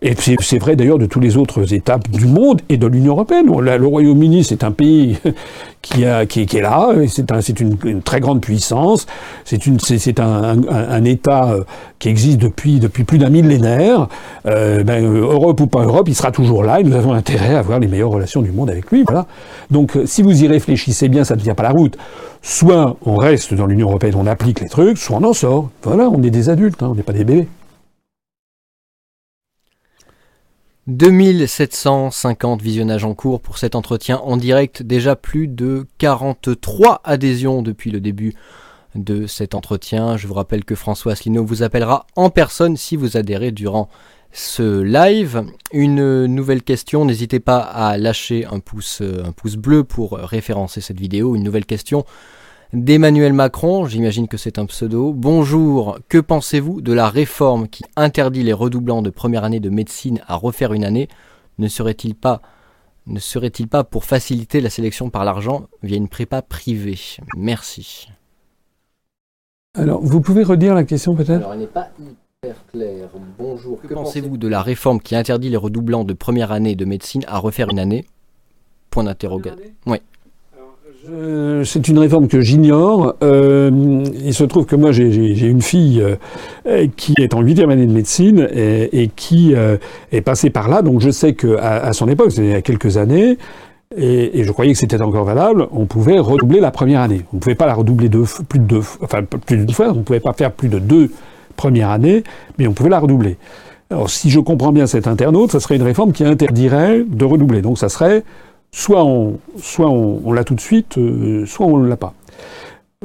[0.00, 3.46] Et c'est vrai d'ailleurs de tous les autres États du monde et de l'Union européenne.
[3.46, 5.18] Le Royaume-Uni, c'est un pays
[5.82, 9.06] qui, a, qui, est là, c'est un, une, une, très grande puissance,
[9.44, 11.64] c'est un, un, un, État euh,
[11.98, 14.06] qui existe depuis, depuis plus d'un millénaire.
[14.46, 17.58] Euh, ben, Europe ou pas Europe, il sera toujours là et nous avons intérêt à
[17.58, 19.02] avoir les meilleures relations du monde avec lui.
[19.04, 19.26] Voilà.
[19.72, 21.98] Donc euh, si vous y réfléchissez bien, ça ne tient pas la route.
[22.40, 25.70] Soit on reste dans l'Union européenne, on applique les trucs, soit on en sort.
[25.82, 27.48] Voilà, on est des adultes, hein, on n'est pas des bébés.
[30.88, 37.90] 2750 visionnages en cours pour cet entretien en direct, déjà plus de 43 adhésions depuis
[37.90, 38.34] le début
[38.94, 40.16] de cet entretien.
[40.16, 43.90] Je vous rappelle que François Asselineau vous appellera en personne si vous adhérez durant
[44.32, 45.44] ce live.
[45.72, 50.98] Une nouvelle question, n'hésitez pas à lâcher un pouce, un pouce bleu pour référencer cette
[51.00, 51.36] vidéo.
[51.36, 52.06] Une nouvelle question
[52.72, 55.12] d'Emmanuel Macron, j'imagine que c'est un pseudo.
[55.12, 60.20] Bonjour, que pensez-vous de la réforme qui interdit les redoublants de première année de médecine
[60.26, 61.08] à refaire une année?
[61.58, 62.42] Ne serait-il pas
[63.06, 66.98] ne serait-il pas pour faciliter la sélection par l'argent via une prépa privée?
[67.38, 68.10] Merci.
[69.74, 71.30] Alors, vous pouvez redire la question peut-être?
[71.30, 73.08] Alors, elle n'est pas hyper claire.
[73.38, 74.36] Bonjour, que, pensez-vous?
[74.36, 77.78] de la réforme qui interdit les redoublants de première année de médecine à refaire une
[77.78, 78.04] année?
[78.90, 79.56] Point d'interrogation.
[79.86, 80.02] Oui
[81.06, 83.14] Euh, c'est une réforme que j'ignore.
[83.22, 83.70] Euh,
[84.24, 86.02] il se trouve que moi, j'ai une fille
[86.66, 89.76] euh, qui est en huitième année de médecine et, et qui euh,
[90.10, 90.82] est passée par là.
[90.82, 93.38] Donc je sais qu'à à son époque, c'était il y a quelques années,
[93.96, 97.22] et, et je croyais que c'était encore valable, on pouvait redoubler la première année.
[97.32, 100.02] On ne pouvait pas la redoubler deux, plus de deux, enfin plus fois, on ne
[100.02, 101.10] pouvait pas faire plus de deux
[101.56, 102.24] premières années,
[102.58, 103.36] mais on pouvait la redoubler.
[103.90, 107.62] Alors si je comprends bien cet internaute, ça serait une réforme qui interdirait de redoubler.
[107.62, 108.24] Donc ça serait
[108.70, 112.14] soit on, soit on, l'a tout de suite, euh, soit on ne l'a pas.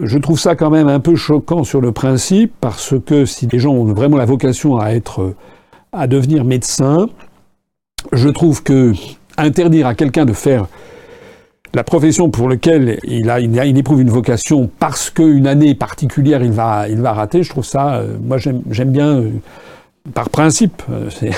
[0.01, 3.59] Je trouve ça quand même un peu choquant sur le principe parce que si les
[3.59, 5.35] gens ont vraiment la vocation à être,
[5.91, 7.07] à devenir médecin,
[8.11, 8.93] je trouve que
[9.37, 10.67] interdire à quelqu'un de faire
[11.73, 15.73] la profession pour laquelle il, a, il, a, il éprouve une vocation parce qu'une année
[15.73, 19.29] particulière il va, il va rater, je trouve ça, euh, moi j'aime bien, euh,
[20.13, 21.31] par principe, euh, c'est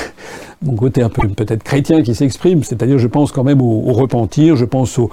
[0.64, 4.56] mon côté un peu peut-être chrétien qui s'exprime, c'est-à-dire je pense quand même au, repentir,
[4.56, 5.12] je pense au...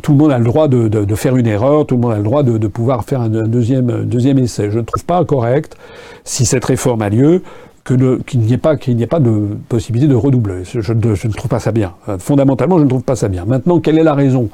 [0.00, 2.22] Tout le monde a le droit de, faire une erreur, tout le monde a le
[2.22, 4.70] droit de, pouvoir faire un, deuxième, essai.
[4.70, 5.76] Je ne trouve pas correct,
[6.22, 7.42] si cette réforme a lieu,
[7.84, 10.62] qu'il n'y ait pas de possibilité de redoubler.
[10.64, 11.94] Je, ne trouve pas ça bien.
[12.20, 13.44] Fondamentalement, je ne trouve pas ça bien.
[13.44, 14.48] Maintenant, quelle est la raison?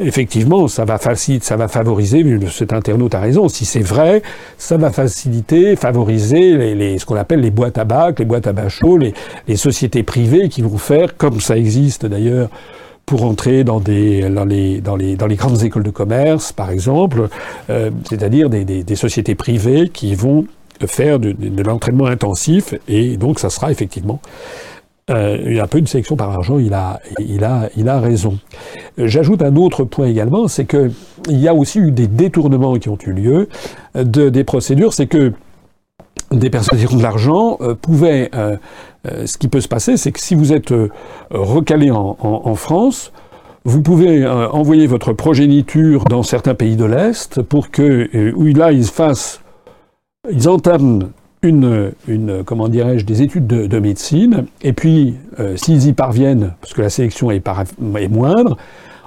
[0.00, 2.24] Effectivement, ça va faciliter, ça va favoriser.
[2.50, 3.48] Cet internaute a raison.
[3.48, 4.22] Si c'est vrai,
[4.56, 8.52] ça va faciliter, favoriser les, ce qu'on appelle les boîtes à bac, les boîtes à
[8.52, 12.48] bachot, les, sociétés privées qui vont faire, comme ça existe d'ailleurs
[13.06, 14.26] pour entrer dans, les,
[15.36, 17.28] grandes écoles de commerce, par exemple,
[17.70, 20.46] euh, c'est-à-dire des, sociétés privées qui vont
[20.86, 24.20] faire de l'entraînement intensif et donc ça sera effectivement
[25.10, 26.58] euh, un peu une sélection par argent.
[26.58, 28.38] Il a, il a, il a raison.
[28.96, 30.90] J'ajoute un autre point également, c'est que
[31.28, 33.48] il y a aussi eu des détournements qui ont eu lieu
[33.94, 34.92] de, des procédures.
[34.92, 35.32] C'est que
[36.30, 38.30] des personnes qui ont de l'argent euh, pouvaient.
[38.34, 38.56] Euh,
[39.24, 40.74] ce qui peut se passer, c'est que si vous êtes
[41.30, 43.12] recalé en, en, en France,
[43.64, 48.84] vous pouvez envoyer votre progéniture dans certains pays de l'Est pour que, où là, ils
[48.84, 49.40] fassent
[50.30, 51.10] ils entament
[51.42, 56.52] une, une comment dirais-je, des études de, de, médecine, et puis euh, s'ils y parviennent,
[56.60, 58.56] parce que la sélection est, par, est, moindre,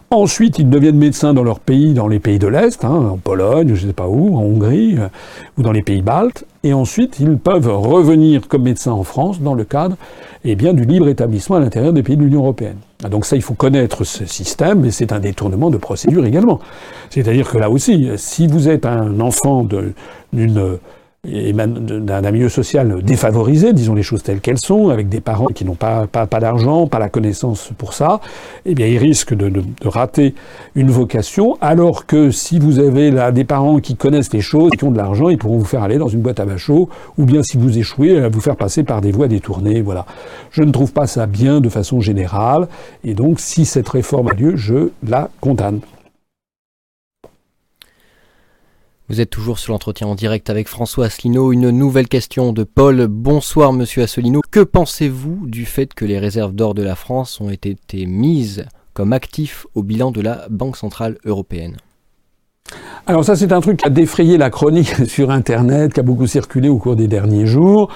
[0.10, 3.76] ensuite ils deviennent médecins dans leur pays, dans les pays de l'Est, hein, en Pologne,
[3.76, 5.08] je ne sais pas où, en Hongrie, euh,
[5.58, 9.54] ou dans les pays baltes, et ensuite ils peuvent revenir comme médecins en France dans
[9.54, 9.98] le cadre
[10.46, 12.78] eh bien, du libre établissement à l'intérieur des pays de l'Union européenne.
[13.10, 16.60] Donc ça, il faut connaître ce système, mais c'est un détournement de procédure également.
[17.10, 19.68] C'est-à-dire que là aussi, si vous êtes un enfant
[20.34, 20.80] d'une
[21.24, 25.76] d'un milieu social défavorisé, disons les choses telles qu'elles sont, avec des parents qui n'ont
[25.76, 26.08] pas,
[26.40, 28.22] d'argent, pas la connaissance pour ça,
[28.66, 30.34] eh bien, ils risquent de, rater
[30.74, 34.84] une vocation, alors que si vous avez là des parents qui connaissent les choses, qui
[34.84, 36.90] ont de l'argent, ils pourront vous faire aller dans une boîte à bachot,
[37.20, 40.08] ou bien si vous échouez, vous faire passer par des voies détournées, voilà.
[40.50, 42.68] Je ne trouve pas ça bien de façon générale,
[43.04, 45.82] et donc si cette réforme a lieu, je la condamne.
[49.12, 51.52] Vous êtes toujours sur l'entretien en direct avec François Asselineau.
[51.52, 53.08] Une nouvelle question de Paul.
[53.08, 54.40] Bonsoir Monsieur Asselineau.
[54.52, 57.76] Que pensez-vous du fait que les réserves d'or de la France ont été
[58.06, 61.76] mises comme actifs au bilan de la Banque Centrale Européenne?
[63.06, 66.28] Alors ça c'est un truc qui a défrayé la chronique sur Internet, qui a beaucoup
[66.28, 67.90] circulé au cours des derniers jours.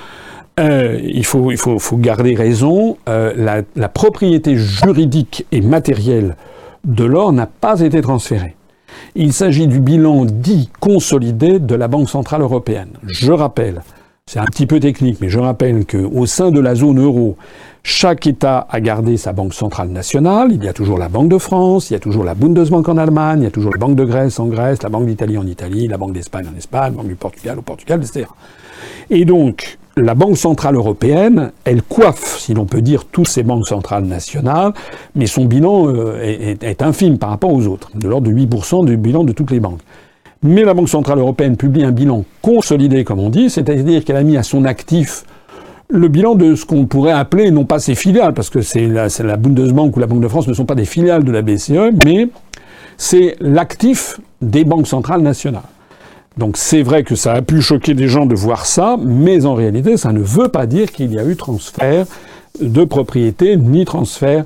[0.60, 1.48] Euh, il faut,
[1.94, 2.98] garder raison.
[3.08, 6.36] Euh, la propriété juridique et matérielle
[6.84, 8.58] de l'or n'a pas été transférée.
[9.14, 12.90] Il s'agit du bilan dit consolidé de la Banque Centrale Européenne.
[13.04, 13.82] Je rappelle,
[14.28, 17.38] c'est un petit peu technique, mais je rappelle qu'au sein de la zone euro,
[17.84, 20.52] chaque État a gardé sa banque centrale nationale.
[20.52, 22.98] Il y a toujours la Banque de France, il y a toujours la Bundesbank en
[22.98, 25.46] Allemagne, il y a toujours la Banque de Grèce en Grèce, la Banque d'Italie en
[25.46, 28.26] Italie, la Banque d'Espagne en Espagne, la Banque du Portugal au Portugal, etc.
[29.12, 33.68] Et donc, la Banque centrale européenne, elle coiffe, si l'on peut dire, toutes ces banques
[33.68, 34.74] centrales nationales,
[35.16, 36.20] mais son bilan euh,
[36.62, 39.60] est, infime par rapport aux autres, de l'ordre de 8% du bilan de toutes les
[39.60, 39.80] banques.
[40.44, 44.24] Mais la Banque centrale européenne publie un bilan consolidé, comme on dit, c'est-à-dire qu'elle a
[44.24, 45.24] mis à son actif
[45.88, 49.38] le bilan de ce qu'on pourrait appeler, non pas ses filiales, parce que c'est la
[49.38, 52.28] Bundesbank ou la Banque de France ne sont pas des filiales de la BCE, mais
[52.98, 55.62] c'est l'actif des banques centrales nationales.
[56.38, 59.54] Donc c'est vrai que ça a pu choquer des gens de voir ça, mais en
[59.54, 62.06] réalité, ça ne veut pas dire qu'il y a eu transfert
[62.60, 64.46] de propriété ni transfert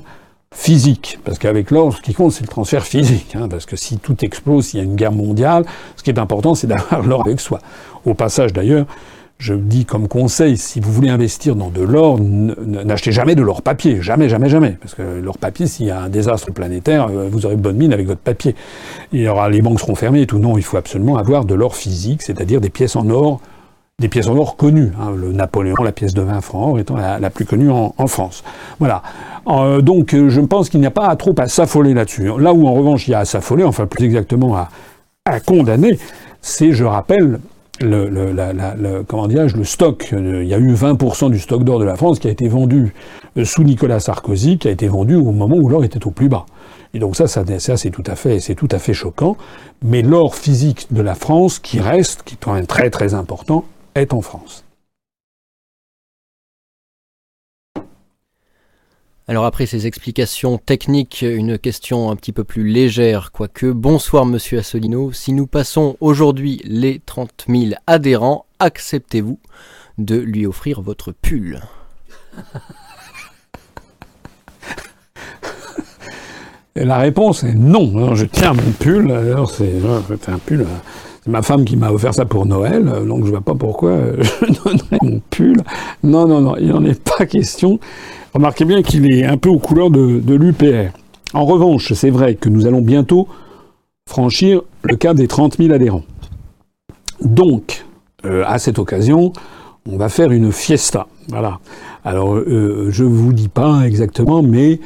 [0.52, 1.18] physique.
[1.24, 3.34] Parce qu'avec l'or, ce qui compte, c'est le transfert physique.
[3.34, 5.64] Hein, parce que si tout explose, s'il y a une guerre mondiale,
[5.96, 7.60] ce qui est important, c'est d'avoir l'or avec soi.
[8.04, 8.86] Au passage, d'ailleurs,
[9.40, 13.62] je dis comme conseil, si vous voulez investir dans de l'or, n'achetez jamais de l'or
[13.62, 14.02] papier.
[14.02, 14.76] Jamais, jamais, jamais.
[14.80, 17.94] Parce que l'or papier, s'il y a un désastre planétaire, euh, vous aurez bonne mine
[17.94, 18.54] avec votre papier.
[19.12, 20.38] Il y les banques seront fermées et tout.
[20.38, 23.40] Non, il faut absolument avoir de l'or physique, c'est-à-dire des pièces en or
[23.98, 24.92] des pièces en or connues.
[24.98, 28.42] Hein, le Napoléon, la pièce de 20 francs étant la, plus connue en, France.
[28.78, 29.02] Voilà.
[29.46, 32.30] Euh, donc je pense qu'il n'y a pas trop à s'affoler là-dessus.
[32.38, 34.70] Là où en revanche il y a à s'affoler, enfin plus exactement à,
[35.26, 35.98] à condamner,
[36.40, 37.40] c'est, je rappelle,
[37.80, 40.08] le, le, la, le, comment le stock.
[40.12, 42.94] Il y a eu 20% du stock d'or de la France qui a été vendu
[43.36, 46.28] euh, sous Nicolas Sarkozy, qui a été vendu au moment où l'or était au plus
[46.28, 46.46] bas.
[46.92, 49.36] Et donc ça, ça, ça c'est tout à fait, c'est tout à fait choquant.
[49.82, 53.64] Mais l'or physique de la France, qui reste, qui est quand même très très important,
[53.94, 54.64] est en France.
[59.30, 63.70] Alors après ces explications techniques, une question un petit peu plus légère, quoique.
[63.70, 69.38] Bonsoir Monsieur Assolino, si nous passons aujourd'hui les 30 000 adhérents, acceptez-vous
[69.98, 71.60] de lui offrir votre pull?
[76.74, 78.16] La réponse est non.
[78.16, 79.12] je tiens mon pull.
[79.12, 79.70] Alors c'est
[80.26, 80.66] un pull.
[81.22, 84.46] C'est ma femme qui m'a offert ça pour Noël, donc je vois pas pourquoi je
[84.64, 85.58] donnerais mon pull.
[86.02, 87.78] Non, non, non, il n'en est pas question.
[88.32, 90.96] Remarquez bien qu'il est un peu aux couleurs de, l'UPR.
[91.34, 93.28] En revanche, c'est vrai que nous allons bientôt
[94.08, 96.04] franchir le cap des 30 000 adhérents.
[97.20, 97.84] Donc,
[98.24, 99.32] euh, à cette occasion,
[99.90, 101.08] on va faire une fiesta.
[101.28, 101.58] Voilà.
[102.04, 104.80] Alors, euh, je ne vous dis pas exactement, mais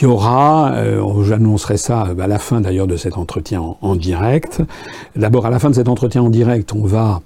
[0.00, 4.60] il y aura, euh, j'annoncerai ça à la fin d'ailleurs de cet entretien en, direct.
[5.14, 7.20] D'abord, à la fin de cet entretien en direct, on va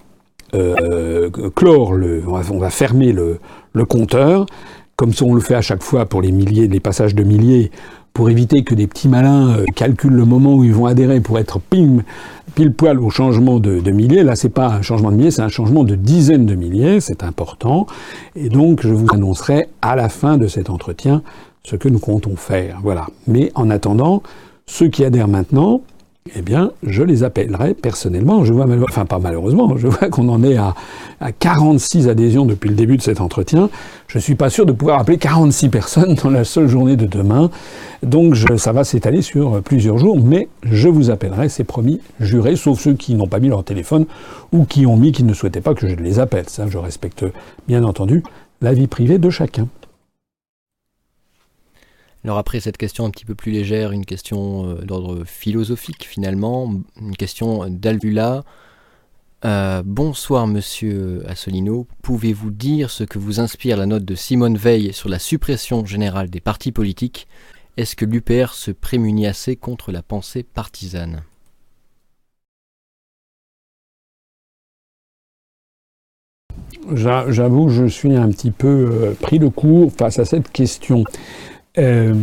[1.55, 3.41] clore le, on va, fermer le,
[3.75, 4.47] le compteur
[4.97, 7.71] comme on le fait à chaque fois pour les milliers, les passages de milliers,
[8.15, 11.39] pour éviter que des petits malins euh, calculent le moment où ils vont adhérer pour
[11.39, 12.03] être pile,
[12.55, 14.23] pile poil au changement de, de milliers.
[14.23, 17.23] Là, c'est pas un changement de milliers, c'est un changement de dizaines de milliers, c'est
[17.23, 17.87] important.
[18.35, 21.23] Et donc, je vous annoncerai à la fin de cet entretien
[21.63, 22.79] ce que nous comptons faire.
[22.83, 23.07] Voilà.
[23.27, 24.23] Mais en attendant,
[24.65, 25.83] ceux qui adhèrent maintenant,
[26.35, 28.45] eh bien, je les appellerai personnellement.
[28.45, 30.75] Je vois, enfin pas malheureusement, je vois qu'on en est à,
[31.39, 33.71] 46 adhésions depuis le début de cet entretien.
[34.09, 37.07] Je ne suis pas sûr de pouvoir appeler 46 personnes dans la seule journée de
[37.07, 37.51] demain.
[38.03, 42.81] Donc ça va s'étaler sur plusieurs jours, mais je vous appellerai, c'est promis, juré, sauf
[42.81, 44.07] ceux qui n'ont pas mis leur téléphone
[44.53, 46.49] ou qui ont mis qu'ils ne souhaitaient pas que je les appelle.
[46.49, 47.25] Ça, je respecte
[47.67, 48.23] bien entendu
[48.61, 49.69] la vie privée de chacun.
[52.27, 56.75] Alors après cette question un petit peu plus légère, une question euh, d'ordre philosophique finalement,
[57.01, 58.43] une question d'Alvula.
[59.45, 64.93] Euh, bonsoir monsieur Assolino, pouvez-vous dire ce que vous inspire la note de Simone Veil
[64.93, 67.29] sur la suppression générale des partis politiques?
[67.77, 71.23] Est-ce que l'UPR se prémunit assez contre la pensée partisane?
[76.93, 81.05] J'avoue je suis un petit peu euh, pris de court face à cette question.
[81.79, 82.15] Euh,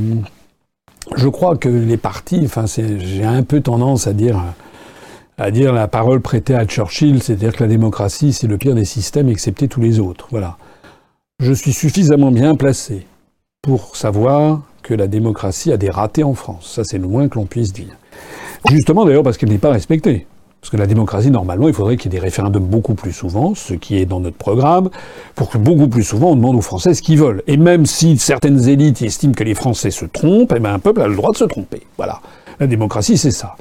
[1.16, 4.42] je crois que les partis, enfin, j'ai un peu tendance à dire,
[5.38, 8.86] à dire la parole prêtée à Churchill, c'est-à-dire que la démocratie, c'est le pire des
[8.86, 10.28] systèmes, excepté tous les autres.
[10.32, 10.58] Voilà.
[11.40, 13.06] Je suis suffisamment bien placé
[13.62, 16.72] pour savoir que la démocratie a des ratés en France.
[16.76, 17.96] Ça, c'est le moins que l'on puisse dire.
[18.70, 20.28] Justement, d'ailleurs, parce qu'elle n'est pas respectée.
[20.64, 23.54] Parce que la démocratie, normalement, il faudrait qu'il y ait des référendums beaucoup plus souvent,
[23.54, 24.90] ce qui est dans notre programme,
[25.36, 27.44] pour que beaucoup plus souvent on demande aux Français ce qu'ils veulent.
[27.48, 31.02] Et même si certaines élites estiment que les Français se trompent, eh ben un peuple
[31.02, 31.82] a le droit de se tromper.
[31.98, 32.22] Voilà.
[32.62, 33.58] La démocratie, c'est ça.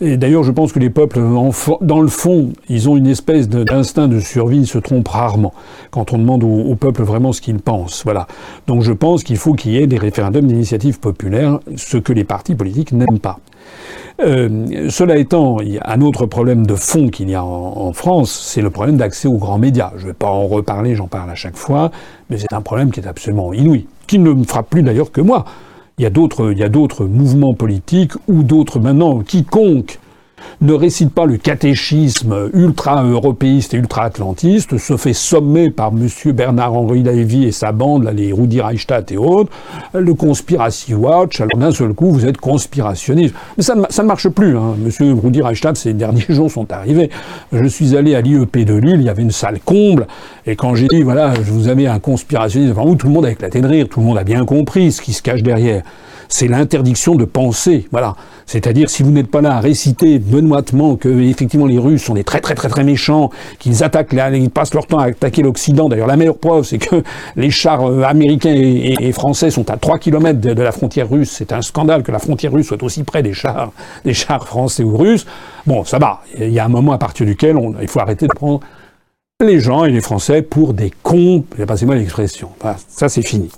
[0.00, 1.20] Et d'ailleurs, je pense que les peuples,
[1.82, 5.52] dans le fond, ils ont une espèce d'instinct de survie, ils se trompent rarement
[5.92, 8.02] quand on demande au, peuple vraiment ce qu'il pense.
[8.02, 8.26] Voilà.
[8.66, 12.24] Donc je pense qu'il faut qu'il y ait des référendums d'initiative populaire, ce que les
[12.24, 13.38] partis politiques n'aiment pas.
[14.22, 17.92] Euh, cela étant, il y a un autre problème de fond qu'il y a en,
[17.92, 19.92] France, c'est le problème d'accès aux grands médias.
[19.96, 21.90] Je ne vais pas en reparler, j'en parle à chaque fois,
[22.28, 25.20] mais c'est un problème qui est absolument inouï, qui ne me frappe plus d'ailleurs que
[25.20, 25.44] moi.
[25.98, 29.98] Il y a d'autres, il y a d'autres mouvements politiques ou d'autres maintenant, quiconque
[30.60, 36.32] ne récite pas le catéchisme ultra-européiste et ultra-atlantiste, se fait sommer par M.
[36.32, 39.50] Bernard-Henri Lévy et sa bande, les Rudi Reichstadt et autres,
[39.94, 43.34] le Conspiracy Watch, alors d'un seul coup, vous êtes conspirationniste.
[43.56, 44.56] Mais ça, ça ne marche plus.
[44.56, 44.74] Hein.
[44.84, 45.18] M.
[45.22, 47.10] Rudi Reichstadt, ces derniers jours sont arrivés.
[47.52, 50.06] Je suis allé à l'IEP de Lille, il y avait une salle comble,
[50.46, 53.26] et quand j'ai dit, voilà, je vous avais un conspirationniste devant vous, tout le monde
[53.26, 55.82] a éclaté de rire, tout le monde a bien compris ce qui se cache derrière
[56.30, 57.86] c'est l'interdiction de penser.
[57.90, 58.14] Voilà.
[58.46, 62.24] C'est-à-dire, si vous n'êtes pas là à réciter benoîtement que, effectivement, les Russes sont des
[62.24, 65.88] très, très, très, très méchants, qu'ils attaquent, ils passent leur temps à attaquer l'Occident.
[65.88, 67.02] D'ailleurs, la meilleure preuve, c'est que
[67.36, 71.34] les chars euh, américains et, français sont à 3 km de, la frontière russe.
[71.36, 73.72] C'est un scandale que la frontière russe soit aussi près des chars,
[74.04, 75.26] des chars français ou russes.
[75.66, 76.22] Bon, ça va.
[76.38, 78.60] Il y a un moment à partir duquel il faut arrêter de prendre
[79.44, 81.44] les gens et les Français pour des cons.
[81.66, 82.50] Passez-moi l'expression.
[82.88, 83.50] ça, c'est fini.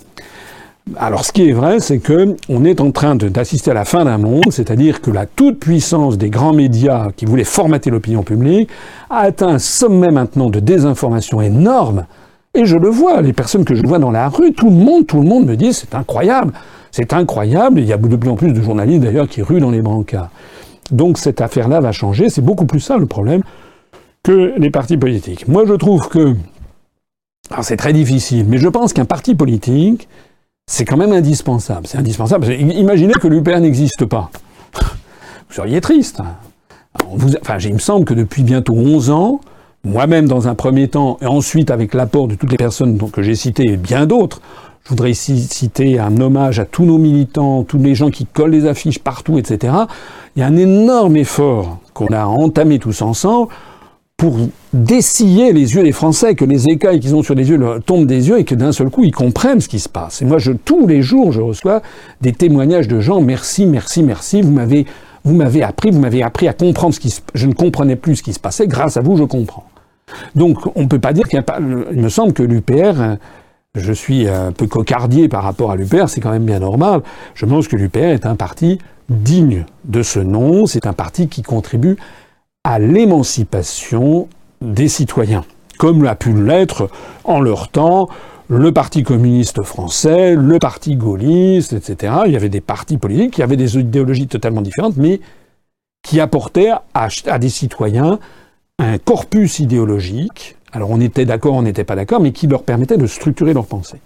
[0.97, 4.05] Alors, ce qui est vrai, c'est que on est en train d'assister à la fin
[4.05, 8.69] d'un monde, c'est-à-dire que la toute-puissance des grands médias qui voulaient formater l'opinion publique
[9.09, 12.07] a atteint un sommet maintenant de désinformation énorme.
[12.55, 15.07] Et je le vois, les personnes que je vois dans la rue, tout le monde,
[15.07, 16.53] tout le monde me dit c'est incroyable,
[16.91, 17.81] c'est incroyable.
[17.81, 20.31] Il y a de plus en plus de journalistes d'ailleurs qui ruent dans les brancards.
[20.91, 22.29] Donc cette affaire-là va changer.
[22.29, 23.43] C'est beaucoup plus ça le problème
[24.25, 25.49] que les partis politiques.
[25.49, 26.35] Moi, je trouve que
[27.51, 30.09] alors c'est très difficile, mais je pense qu'un parti politique
[30.67, 31.87] c'est quand même indispensable.
[31.87, 32.53] C'est indispensable.
[32.53, 34.31] Imaginez que l'UPR n'existe pas.
[34.75, 36.23] Vous seriez triste.
[37.01, 39.41] enfin, il me semble que depuis bientôt 11 ans,
[39.85, 43.35] moi-même dans un premier temps, et ensuite avec l'apport de toutes les personnes que j'ai
[43.35, 44.41] citées et bien d'autres,
[44.85, 48.51] je voudrais ici citer un hommage à tous nos militants, tous les gens qui collent
[48.51, 49.75] les affiches partout, etc.
[50.35, 53.49] Il y a un énorme effort qu'on a entamé tous ensemble
[54.23, 54.37] pour
[54.73, 58.07] dessiller les yeux des Français, que les écailles qu'ils ont sur les yeux leur tombent
[58.07, 60.23] des yeux et que d'un seul coup ils comprennent ce qui se passe.
[60.23, 61.83] Et moi, je, tous les jours, je reçois
[62.21, 64.87] des témoignages de gens, merci, merci, merci, vous m'avez,
[65.25, 68.15] vous m'avez appris, vous m'avez appris à comprendre ce qui se, je ne comprenais plus
[68.15, 69.65] ce qui se passait, grâce à vous, je comprends.
[70.37, 73.17] Donc, on ne peut pas dire qu'il y a pas, il me semble que l'UPR,
[73.75, 77.01] je suis un peu cocardier par rapport à l'UPR, c'est quand même bien normal.
[77.35, 78.79] Je pense que l'UPR est un parti
[79.09, 81.97] digne de ce nom, c'est un parti qui contribue
[82.65, 84.29] à l'émancipation
[84.61, 85.45] des citoyens,
[85.79, 86.89] comme l'a pu l'être
[87.25, 88.09] en leur temps
[88.49, 92.15] le Parti communiste français, le Parti gaulliste, etc.
[92.27, 95.21] Il y avait des partis politiques qui avaient des idéologies totalement différentes, mais
[96.03, 98.19] qui apportaient à, des citoyens
[98.79, 100.57] un corpus idéologique.
[100.73, 103.67] Alors on était d'accord, on n'était pas d'accord, mais qui leur permettait de structurer leur
[103.67, 104.01] pensée.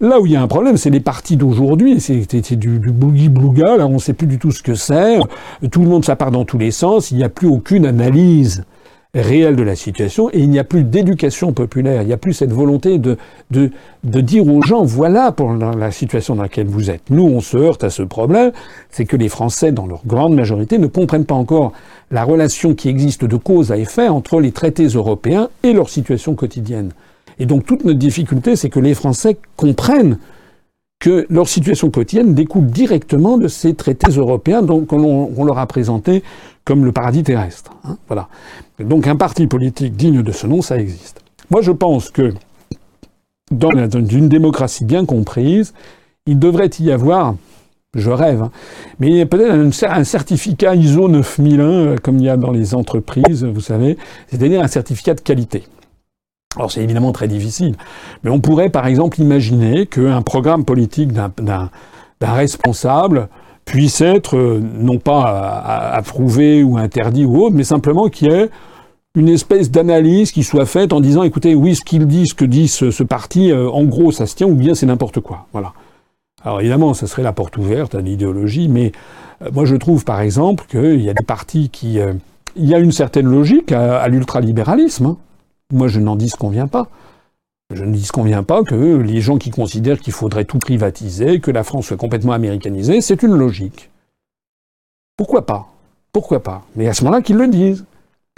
[0.00, 2.00] Là où il y a un problème, c'est les partis d'aujourd'hui.
[2.00, 5.18] C'est du, du boogie-blouga, là on ne sait plus du tout ce que c'est.
[5.70, 7.10] Tout le monde, ça part dans tous les sens.
[7.10, 8.64] Il n'y a plus aucune analyse
[9.14, 12.02] réelle de la situation et il n'y a plus d'éducation populaire.
[12.02, 13.16] Il n'y a plus cette volonté de,
[14.02, 17.10] dire aux gens, voilà pour la situation dans laquelle vous êtes.
[17.10, 18.52] Nous, on se heurte à ce problème,
[18.90, 21.72] c'est que les Français, dans leur grande majorité, ne comprennent pas encore
[22.10, 26.34] la relation qui existe de cause à effet entre les traités européens et leur situation
[26.34, 26.90] quotidienne.
[27.38, 30.18] Et donc toute notre difficulté, c'est que les Français comprennent
[31.00, 36.22] que leur situation quotidienne découle directement de ces traités européens dont on, leur a présenté
[36.64, 37.72] comme le paradis terrestre.
[37.84, 38.28] Hein, voilà.
[38.78, 41.20] Donc un parti politique digne de ce nom, ça existe.
[41.50, 42.32] Moi, je pense que
[43.50, 45.74] dans une démocratie bien comprise,
[46.26, 47.34] il devrait y avoir,
[47.94, 48.50] je rêve, hein,
[48.98, 53.60] mais peut-être un, certificat ISO 9001, euh, comme il y a dans les entreprises, vous
[53.60, 53.98] savez,
[54.28, 55.64] c'est-à-dire un certificat de qualité.
[56.56, 57.74] Alors c'est évidemment très difficile,
[58.22, 61.70] mais on pourrait par exemple imaginer qu'un programme politique d'un
[62.20, 63.28] responsable
[63.64, 68.50] puisse être euh, non pas approuvé ou interdit ou autre, mais simplement qu'il y ait
[69.16, 72.44] une espèce d'analyse qui soit faite en disant écoutez oui ce qu'il dit, ce que
[72.44, 75.46] dit ce, parti, euh, en gros ça se tient ou bien c'est n'importe quoi.
[75.52, 75.72] Voilà.
[76.42, 78.92] Alors évidemment ça serait la porte ouverte à l'idéologie, mais
[79.42, 81.98] euh, moi je trouve par exemple qu'il y a des partis qui
[82.56, 85.06] il y a une certaine logique à, l'ultralibéralisme.
[85.06, 85.16] Hein.
[85.72, 86.88] Moi, je n'en dis ce qu'on vient pas.
[87.72, 91.40] Je ne dis qu'on vient pas que les gens qui considèrent qu'il faudrait tout privatiser,
[91.40, 93.90] que la France soit complètement américanisée, c'est une logique.
[95.16, 95.66] Pourquoi pas?
[96.12, 96.62] Pourquoi pas?
[96.76, 97.84] Mais à ce moment-là, qu'ils le disent.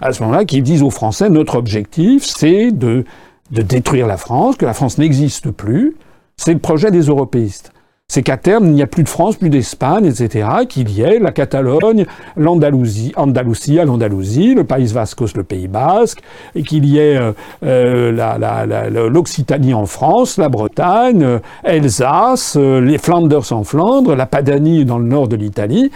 [0.01, 3.03] À ce moment-là, qu'ils disent aux Français, notre objectif, c'est de,
[3.51, 5.95] de détruire la France, que la France n'existe plus.
[6.37, 7.71] C'est le projet des européistes
[8.09, 11.19] c'est qu'à terme, il n'y a plus de France, plus d'Espagne, etc., qu'il y ait
[11.19, 12.05] la Catalogne,
[12.37, 16.21] l'Andalousie, Andalousie, l'Andalousie, le Pays Vascos, le Pays Basque,
[16.55, 17.33] et qu'il y ait euh,
[17.65, 24.99] euh, l'Occitanie en France, la Bretagne, euh, Alsace, les Flanders en Flandre, la Padanie dans
[24.99, 25.91] le nord de l'Italie,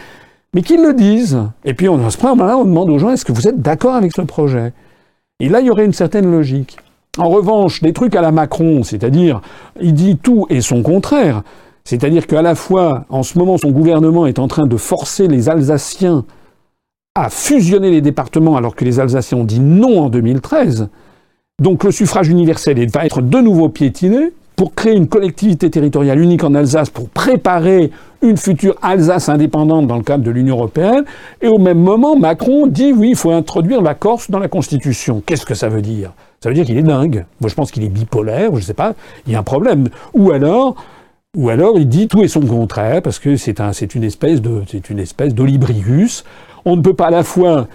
[0.53, 1.39] mais qu'ils le disent.
[1.63, 3.95] Et puis on, à ce moment-là, on demande aux gens, est-ce que vous êtes d'accord
[3.95, 4.73] avec ce projet?
[5.39, 6.77] Et là, il y aurait une certaine logique.
[7.17, 9.39] En revanche, des trucs à la Macron, c'est-à-dire,
[9.79, 11.43] il dit tout et son contraire,
[11.83, 15.49] c'est-à-dire qu'à la fois, en ce moment, son gouvernement est en train de forcer les
[15.49, 16.25] Alsaciens
[17.15, 20.89] à fusionner les départements alors que les Alsaciens ont dit non en 2013.
[21.61, 26.43] Donc le suffrage universel va être de nouveau piétiné pour créer une collectivité territoriale unique
[26.43, 27.89] en Alsace, pour préparer
[28.21, 31.03] une future Alsace indépendante dans le cadre de l'Union européenne.
[31.41, 35.23] Et au même moment, Macron dit oui, il faut introduire la Corse dans la Constitution.
[35.25, 36.13] Qu'est-ce que ça veut dire?
[36.41, 37.25] Ça veut dire qu'il est dingue.
[37.39, 38.93] Moi, je pense qu'il est bipolaire, je ne sais pas.
[39.25, 39.89] Il y a un problème.
[40.13, 40.75] Ou alors,
[41.37, 46.25] ou alors il dit tout et son contraire, parce que c'est un, une espèce d'olibrius.
[46.65, 47.67] On ne peut pas à la fois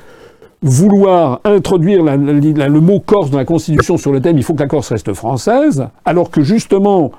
[0.63, 4.69] vouloir introduire le mot Corse dans la Constitution sur le thème il faut que la
[4.69, 7.13] Corse reste française, alors que justement,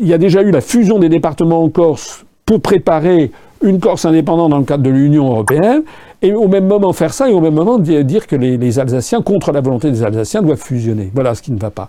[0.00, 3.32] il y a déjà eu la fusion des départements en Corse pour préparer
[3.62, 5.82] une Corse indépendante dans le cadre de l'Union européenne,
[6.22, 9.52] et au même moment faire ça et au même moment dire que les, Alsaciens, contre
[9.52, 11.10] la volonté des Alsaciens, doivent fusionner.
[11.14, 11.88] Voilà ce qui ne va pas.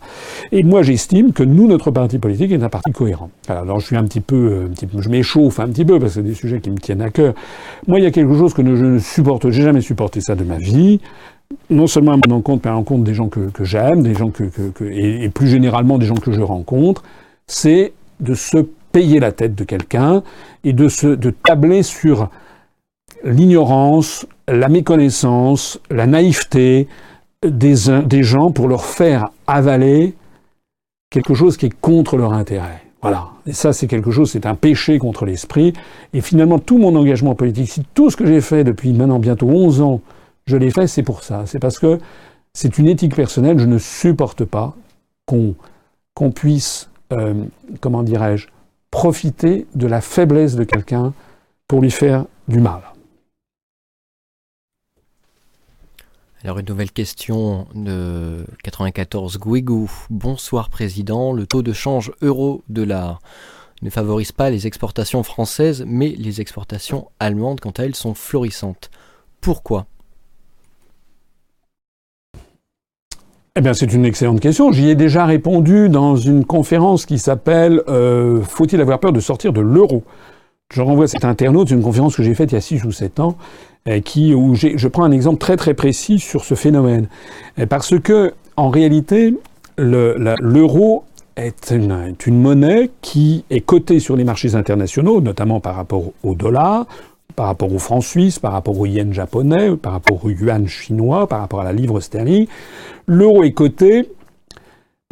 [0.51, 3.29] Et moi, j'estime que nous, notre parti politique est un parti cohérent.
[3.47, 6.13] Alors, je suis un petit peu, un petit peu je m'échauffe un petit peu parce
[6.13, 7.33] que c'est des sujets qui me tiennent à cœur.
[7.87, 10.43] Moi, il y a quelque chose que je ne supporte, j'ai jamais supporté ça de
[10.43, 10.99] ma vie
[11.69, 14.29] non seulement à mon encontre, mais à l'encontre des gens que, que j'aime, des gens
[14.29, 17.03] que, que, et, et, plus généralement des gens que je rencontre,
[17.47, 18.57] c'est de se
[18.91, 20.23] payer la tête de quelqu'un
[20.63, 22.29] et de se de tabler sur
[23.23, 26.87] l'ignorance, la méconnaissance, la naïveté
[27.43, 30.15] des, gens pour leur faire avaler
[31.09, 32.81] quelque chose qui est contre leur intérêt.
[33.01, 33.29] Voilà.
[33.45, 35.73] Et ça, c'est quelque chose, c'est un péché contre l'esprit.
[36.13, 39.47] Et finalement, tout mon engagement politique, si tout ce que j'ai fait depuis maintenant bientôt
[39.47, 40.01] 11 ans,
[40.47, 41.43] je l'ai fait, c'est pour ça.
[41.45, 41.99] C'est parce que
[42.53, 43.59] c'est une éthique personnelle.
[43.59, 44.75] Je ne supporte pas
[45.25, 45.55] qu'on
[46.15, 47.33] qu'on puisse, euh,
[47.81, 48.47] comment dirais-je,
[48.89, 51.13] profiter de la faiblesse de quelqu'un
[51.67, 52.81] pour lui faire du mal.
[56.45, 59.89] Alors une nouvelle question de 94 Guigou.
[60.11, 63.19] Bonsoir Président, le taux de change euro-dollar
[63.81, 68.91] ne favorise pas les exportations françaises, mais les exportations allemandes, quant à elles, sont florissantes.
[69.41, 69.87] Pourquoi?
[73.55, 74.71] Eh bien, c'est une excellente question.
[74.71, 79.51] J'y ai déjà répondu dans une conférence qui s'appelle euh, Faut-il avoir peur de sortir
[79.51, 80.03] de l'euro?
[80.71, 82.91] Je renvoie cet internaute, c'est une conférence que j'ai faite il y a 6 ou
[82.91, 83.35] 7 ans,
[84.03, 87.07] qui, où je prends un exemple très très précis sur ce phénomène.
[87.59, 89.37] Euh, parce que, en réalité,
[89.77, 91.03] l'euro
[91.35, 96.87] est une monnaie qui est cotée sur les marchés internationaux, notamment par rapport au dollar,
[97.35, 101.27] par rapport au franc suisse, par rapport au yen japonais, par rapport au yuan chinois,
[101.27, 102.47] par rapport à la livre sterling.
[103.05, 104.09] L'euro est coté,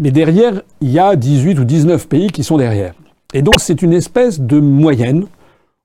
[0.02, 2.94] mais derrière, il y a 18 ou 19 pays qui sont derrière.
[3.36, 5.26] Et donc c'est une espèce de moyenne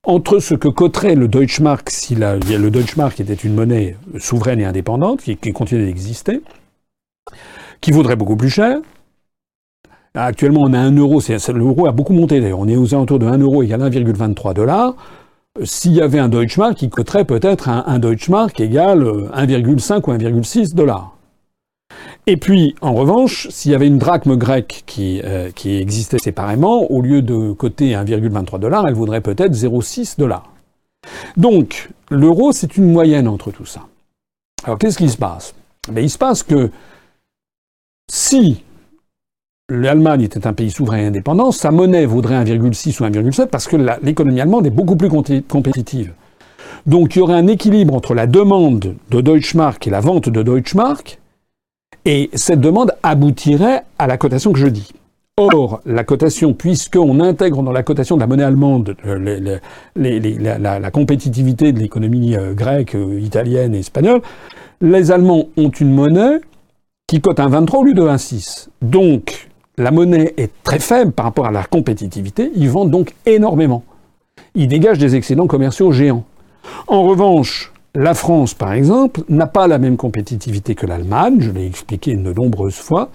[0.08, 4.64] entre ce que coterait le Deutschmark, si la, le Deutschmark était une monnaie souveraine et
[4.64, 6.40] indépendante, qui, qui continue d'exister,
[7.82, 8.78] qui vaudrait beaucoup plus cher.
[10.14, 11.20] Actuellement, on a 1 euro,
[11.54, 14.94] l'euro a beaucoup monté d'ailleurs, on est aux alentours de 1 euro égale 1,23 dollars
[15.64, 20.74] s'il y avait un Deutschmark, qui coûterait peut-être un, un, Deutschmark égal 1,5 ou 1,6
[20.74, 21.17] dollars.
[22.28, 27.00] Et puis, en revanche, s'il y avait une drachme grecque qui, euh, existait séparément, au
[27.00, 30.52] lieu de coter 1,23 dollars, elle vaudrait peut-être 0,6 dollars.
[31.38, 33.86] Donc, l'euro, c'est une moyenne entre tout ça.
[34.64, 35.54] Alors, qu'est-ce qui se passe?
[35.90, 36.70] Mais Il se passe que
[38.12, 38.62] si
[39.70, 43.76] l'Allemagne était un pays souverain et indépendant, sa monnaie vaudrait 1,6 ou 1,7 parce que
[44.02, 46.12] l'économie allemande est beaucoup plus compétitive.
[46.86, 50.42] Donc il y aurait un équilibre entre la demande de Deutschmark et la vente de
[50.42, 51.18] Deutschmark,
[52.08, 54.88] et cette demande aboutirait à la cotation que je dis.
[55.36, 59.58] Or, la cotation, puisqu'on intègre dans la cotation de la monnaie allemande euh,
[59.94, 64.22] la, compétitivité de l'économie euh, grecque, euh, italienne et espagnole,
[64.80, 66.40] les Allemands ont une monnaie
[67.06, 68.68] qui cote un 23 au lieu de 1,6.
[68.80, 73.84] Donc, la monnaie est très faible par rapport à la compétitivité, ils vendent donc énormément.
[74.54, 76.24] Ils dégagent des excédents commerciaux géants.
[76.86, 81.66] En revanche, la France, par exemple, n'a pas la même compétitivité que l'Allemagne, je l'ai
[81.66, 83.10] expliqué de nombreuses fois,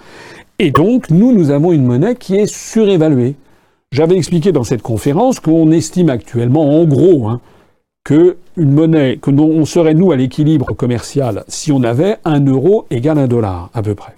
[0.60, 3.36] et donc nous, nous avons une monnaie qui est surévaluée.
[3.92, 7.42] J'avais expliqué dans cette conférence qu'on estime actuellement, en gros, hein,
[8.04, 12.86] que une monnaie, que on serait nous à l'équilibre commercial si on avait un euro
[12.92, 14.14] égal un dollar, à peu près.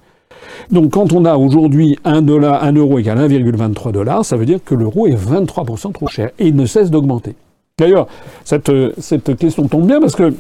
[0.71, 4.59] Donc quand on a aujourd'hui 1 dollar, 1 euro égale 1,23 dollars, ça veut dire
[4.63, 7.35] que l'euro est 23% trop cher et il ne cesse d'augmenter.
[7.77, 8.07] D'ailleurs,
[8.45, 10.33] cette, question tombe bien parce que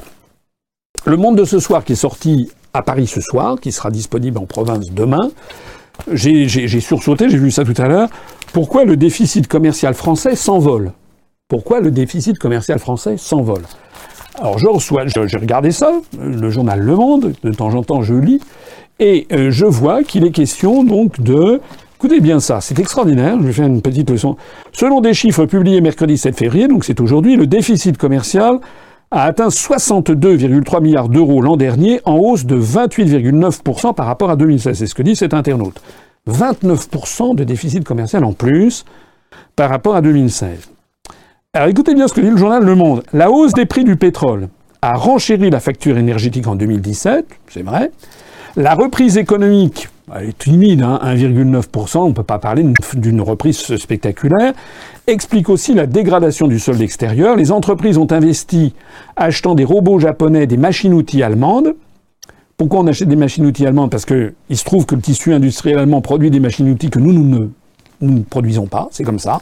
[1.05, 4.37] le monde de ce soir qui est sorti à Paris ce soir, qui sera disponible
[4.37, 5.31] en province demain,
[6.13, 6.47] j'ai
[6.79, 8.07] sursauté, j'ai vu ça tout à l'heure.
[8.53, 10.93] Pourquoi le déficit commercial français s'envole?
[11.49, 13.63] Pourquoi le déficit commercial français s'envole?
[14.39, 18.13] Alors je reçois, j'ai regardé ça, le journal Le Monde, de temps en temps je
[18.13, 18.39] lis,
[18.99, 21.59] et euh, je vois qu'il est question donc de...
[22.05, 24.37] Écoutez bien ça, c'est extraordinaire, je vais faire une petite leçon.
[24.71, 28.59] Selon des chiffres publiés mercredi 7 février, donc c'est aujourd'hui, le déficit commercial
[29.09, 34.77] a atteint 62,3 milliards d'euros l'an dernier, en hausse de 28,9% par rapport à 2016.
[34.77, 35.81] C'est ce que dit cet internaute.
[36.29, 38.85] 29% de déficit commercial en plus
[39.55, 40.69] par rapport à 2016.
[41.53, 43.01] Alors écoutez bien ce que dit le journal Le Monde.
[43.13, 44.49] La hausse des prix du pétrole
[44.83, 47.89] a renchéri la facture énergétique en 2017, c'est vrai,
[48.57, 52.63] la reprise économique, elle est timide, hein, 1,9%, on ne peut pas parler
[52.95, 54.53] d'une reprise spectaculaire,
[55.07, 57.35] explique aussi la dégradation du solde extérieur.
[57.35, 58.73] Les entreprises ont investi
[59.15, 61.75] achetant des robots japonais, des machines-outils allemandes.
[62.57, 63.89] Pourquoi on achète des machines-outils allemandes?
[63.89, 67.51] Parce qu'il se trouve que le tissu industriel allemand produit des machines-outils que nous, nous
[68.01, 69.41] ne produisons pas, c'est comme ça.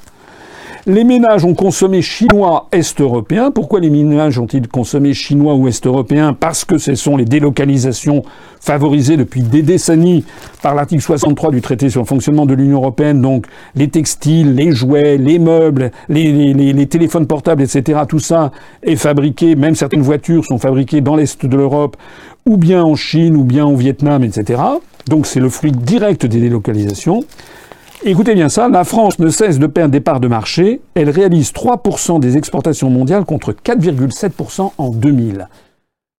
[0.86, 3.52] Les ménages ont consommé chinois est-européen.
[3.52, 8.22] Pourquoi les ménages ont-ils consommé chinois ou est-européen Parce que ce sont les délocalisations
[8.60, 10.26] favorisées depuis des décennies
[10.62, 13.22] par l'article 63 du traité sur le fonctionnement de l'Union européenne.
[13.22, 13.46] Donc
[13.76, 18.02] les textiles, les jouets, les meubles, les, les, les, téléphones portables, etc.
[18.06, 18.52] Tout ça
[18.82, 19.56] est fabriqué.
[19.56, 21.96] Même certaines voitures sont fabriquées dans l'est de l'Europe,
[22.46, 24.62] ou bien en Chine, ou bien au Vietnam, etc.
[25.08, 27.24] Donc c'est le fruit direct des délocalisations.
[28.06, 30.82] Écoutez bien ça, la France ne cesse de perdre des parts de marché.
[30.94, 35.48] Elle réalise 3% des exportations mondiales contre 4,7% en 2000.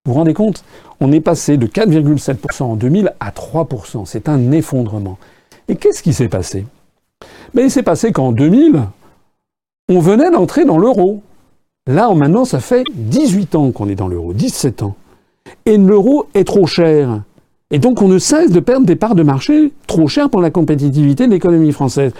[0.07, 0.65] Vous vous rendez compte?
[1.01, 4.07] On est passé de 4,7% en 2000 à 3%.
[4.07, 5.19] C'est un effondrement.
[5.69, 6.65] Et qu'est-ce qui s'est passé?
[7.53, 8.81] Ben, Il s'est passé qu'en 2000,
[9.91, 11.23] on venait d'entrer dans l'euro.
[11.87, 14.97] Là, maintenant, ça fait 18 ans qu'on est dans l'euro, 17 ans.
[15.67, 17.21] Et l'euro est trop cher.
[17.75, 20.51] Et donc on ne cesse de perdre des parts de marché trop chères pour la
[20.51, 22.13] compétitivité de l'économie française.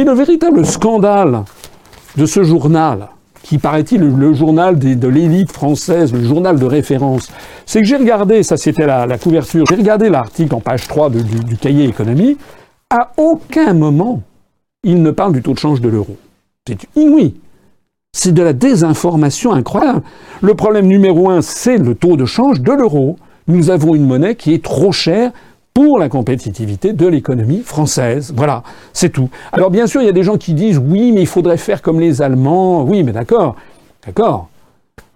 [0.00, 1.42] Et le véritable scandale
[2.16, 3.08] de ce journal,
[3.42, 7.28] qui paraît-il le journal de l'élite française, le journal de référence,
[7.66, 11.24] c'est que j'ai regardé, ça c'était la, couverture, j'ai regardé l'article en page 3 du,
[11.24, 12.36] du cahier économie,
[12.88, 14.22] à aucun moment
[14.84, 16.18] il ne parle du taux de change de l'euro.
[16.68, 17.34] C'est inouï.
[18.12, 20.02] C'est de la désinformation incroyable.
[20.40, 23.16] Le problème numéro un, c'est le taux de change de l'euro
[23.48, 25.32] nous avons une monnaie qui est trop chère
[25.74, 28.32] pour la compétitivité de l'économie française.
[28.36, 28.62] Voilà,
[28.92, 29.30] c'est tout.
[29.52, 31.82] Alors bien sûr, il y a des gens qui disent oui, mais il faudrait faire
[31.82, 32.82] comme les Allemands.
[32.82, 33.56] Oui, mais d'accord,
[34.04, 34.48] d'accord.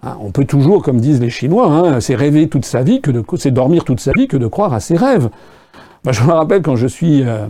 [0.02, 3.10] Hein, on peut toujours, comme disent les Chinois, hein, c'est rêver toute sa vie que
[3.10, 5.28] de, c'est dormir toute sa vie que de croire à ses rêves.
[6.08, 7.46] Je me rappelle quand je suis euh,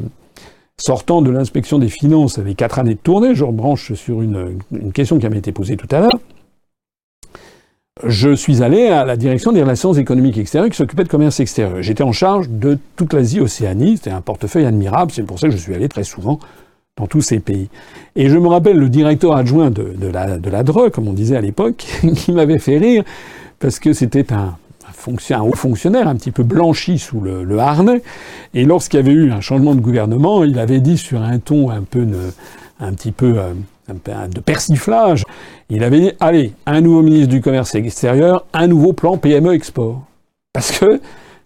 [0.76, 4.92] sortant de l'inspection des finances avec quatre années de tournée, je rebranche sur une, une
[4.92, 6.18] question qui m'a été posée tout à l'heure
[8.02, 11.80] je suis allé à la direction des relations économiques extérieures qui s'occupait de commerce extérieur.
[11.80, 13.98] J'étais en charge de toute l'Asie-Océanie.
[13.98, 15.12] C'était un portefeuille admirable.
[15.12, 16.40] C'est pour ça que je suis allé très souvent
[16.96, 17.68] dans tous ces pays.
[18.16, 21.36] Et je me rappelle le directeur adjoint de, la, de la DRE, comme on disait
[21.36, 23.04] à l'époque, qui m'avait fait rire
[23.60, 24.56] parce que c'était un,
[25.06, 28.02] haut fonctionnaire un petit peu blanchi sous le, harnais.
[28.54, 31.70] Et lorsqu'il y avait eu un changement de gouvernement, il avait dit sur un ton
[31.70, 32.06] un peu,
[32.80, 33.52] un petit peu euh,
[33.88, 35.24] de persiflage,
[35.70, 40.02] il avait dit allez, un nouveau ministre du Commerce extérieur, un nouveau plan PME export.
[40.52, 41.00] Parce que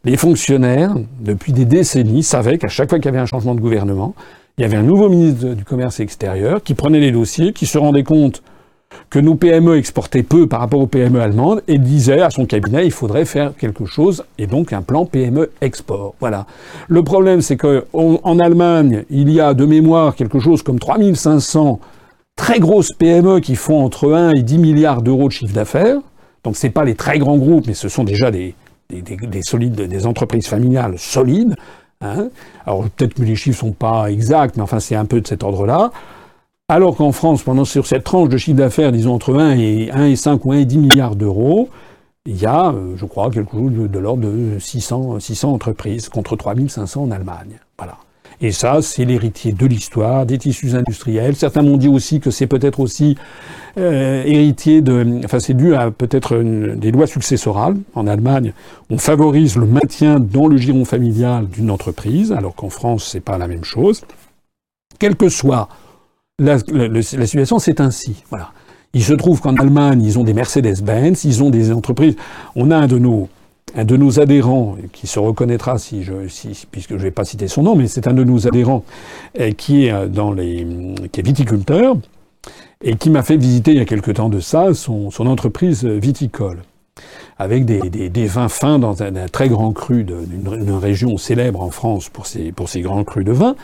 [0.04, 3.60] les fonctionnaires, depuis des décennies, savaient qu'à chaque fois qu'il y avait un changement de
[3.60, 4.14] gouvernement,
[4.56, 7.78] il y avait un nouveau ministre du Commerce extérieur qui prenait les dossiers, qui se
[7.78, 8.42] rendait compte
[9.10, 12.86] que nos PME exportaient peu par rapport aux PME allemandes et disait à son cabinet
[12.86, 16.14] il faudrait faire quelque chose et donc un plan PME export.
[16.20, 16.46] Voilà.
[16.88, 21.80] Le problème c'est qu'en Allemagne, il y a de mémoire quelque chose comme 3500
[22.38, 25.98] très grosses PME qui font entre 1 et 10 milliards d'euros de chiffre d'affaires.
[26.44, 28.54] Donc ce pas les très grands groupes, mais ce sont déjà des,
[28.88, 31.56] des, solides, des entreprises familiales solides.
[32.00, 32.28] Hein.
[32.64, 35.42] Alors peut-être que les chiffres sont pas exacts, mais enfin c'est un peu de cet
[35.42, 35.90] ordre-là.
[36.68, 40.06] Alors qu'en France, pendant sur cette tranche de chiffre d'affaires, disons entre 1 et 1
[40.06, 41.68] et 5 ou 1 et 10 milliards d'euros,
[42.24, 46.08] il y a, euh, je crois, quelque chose de, de l'ordre de 600, 600 entreprises
[46.08, 47.58] contre 3500 en Allemagne.
[47.78, 47.96] Voilà.
[48.40, 51.34] Et ça, c'est l'héritier de l'histoire, des tissus industriels.
[51.34, 53.16] Certains m'ont dit aussi que c'est peut-être aussi
[53.76, 55.20] euh, héritier de...
[55.24, 56.36] Enfin, c'est dû à peut-être
[56.76, 57.76] des lois successorales.
[57.94, 58.52] En Allemagne,
[58.90, 63.38] on favorise le maintien dans le giron familial d'une entreprise, alors qu'en France, c'est pas
[63.38, 64.02] la même chose.
[65.00, 65.68] Quelle que soit
[66.38, 66.58] la,
[67.02, 68.22] situation, c'est ainsi.
[68.30, 68.52] Voilà.
[68.94, 72.14] Il se trouve qu'en Allemagne, ils ont des Mercedes-Benz, ils ont des entreprises.
[72.54, 73.28] On a un de nos
[73.74, 75.76] un de nos adhérents, qui se reconnaîtra
[76.70, 78.84] puisque je ne vais pas citer son nom, mais c'est un de nos adhérents
[79.40, 80.66] euh, qui est euh, dans les,
[81.12, 81.96] qui est viticulteur
[82.82, 86.58] et qui m'a fait visiter il y a quelque temps de ça son, entreprise viticole
[87.38, 92.26] avec des, vins fins dans un, très grand cru d'une région célèbre en France pour
[92.26, 93.54] ses, pour ses grands crus de vin.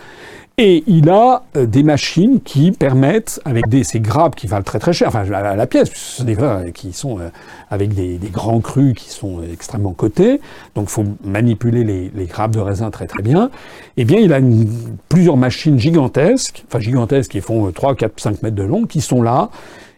[0.57, 4.79] Et il a euh, des machines qui permettent, avec des, ces grappes qui valent très
[4.79, 7.31] très cher, enfin à la pièce, ce sont des vins qui sont euh,
[7.71, 10.41] avec des, des, grands crus qui sont extrêmement cotés,
[10.77, 13.51] donc faut manipuler les, les, grappes de raisin très très bien.
[13.97, 14.69] Eh bien, il a une,
[15.09, 19.23] plusieurs machines gigantesques, enfin gigantesques qui font 3, 4, 5 mètres de long, qui sont
[19.23, 19.51] là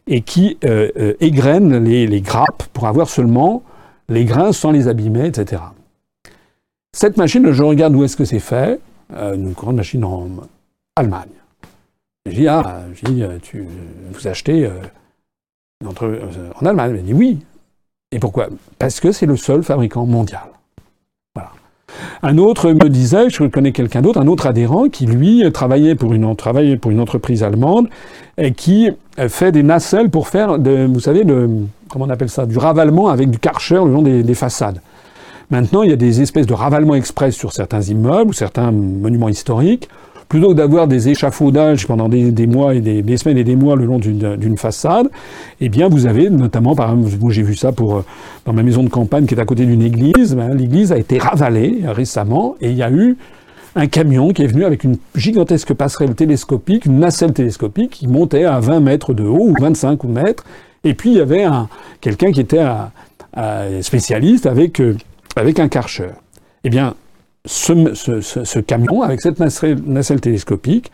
[0.07, 3.63] et qui euh, euh, égrènent les, les grappes pour avoir seulement
[4.09, 5.63] les grains sans les abîmer, etc.
[6.93, 8.81] Cette machine, je regarde où est-ce que c'est fait.
[9.15, 10.29] Euh, une grande machine en
[10.97, 11.29] Allemagne.
[12.27, 13.65] Je dis, ah, dis, euh, tu,
[14.13, 14.81] vous achetez euh,
[15.87, 16.21] entre,
[16.61, 17.39] en Allemagne Elle dit, oui.
[18.11, 18.49] Et pourquoi?
[18.79, 20.43] Parce que c'est le seul fabricant mondial.
[21.35, 21.51] Voilà.
[22.23, 26.13] Un autre me disait, je connais quelqu'un d'autre, un autre adhérent qui, lui, travaillait pour
[26.13, 27.89] une, entreprise allemande
[28.39, 28.91] et qui
[29.29, 31.25] fait des nacelles pour faire, de, vous savez,
[31.89, 34.81] comment on appelle ça, du ravalement avec du karcher le long des façades.
[35.51, 39.29] Maintenant, il y a des espèces de ravalements express sur certains immeubles ou certains monuments
[39.29, 39.89] historiques
[40.29, 43.85] plutôt que d'avoir des échafaudages pendant des, mois et des, semaines et des mois le
[43.85, 45.09] long d'une façade,
[45.61, 48.03] eh bien, vous avez notamment, par exemple, j'ai vu ça pour,
[48.45, 51.19] dans ma maison de campagne qui est à côté d'une église, ben, l'église a été
[51.19, 53.17] ravalée récemment et il y a eu
[53.77, 58.45] un camion qui est venu avec une gigantesque passerelle télescopique, une nacelle télescopique qui montait
[58.45, 60.45] à 20 mètres de haut ou 25 mètres.
[60.83, 61.69] Et puis il y avait un,
[62.01, 62.91] quelqu'un qui était un,
[63.37, 64.97] un spécialiste avec, euh,
[65.37, 66.11] avec un karcher.
[66.65, 66.95] Eh bien,
[67.45, 70.91] ce, camion, avec cette nacelle, nacelle télescopique,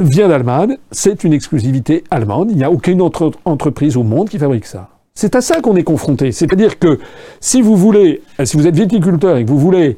[0.00, 0.76] vient d'Allemagne.
[0.90, 2.50] C'est une exclusivité allemande.
[2.50, 4.90] Il n'y a aucune autre entreprise au monde qui fabrique ça.
[5.14, 6.30] C'est à ça qu'on est confronté.
[6.30, 7.00] C'est-à-dire que
[7.40, 9.96] si vous voulez, si vous êtes viticulteur et que vous voulez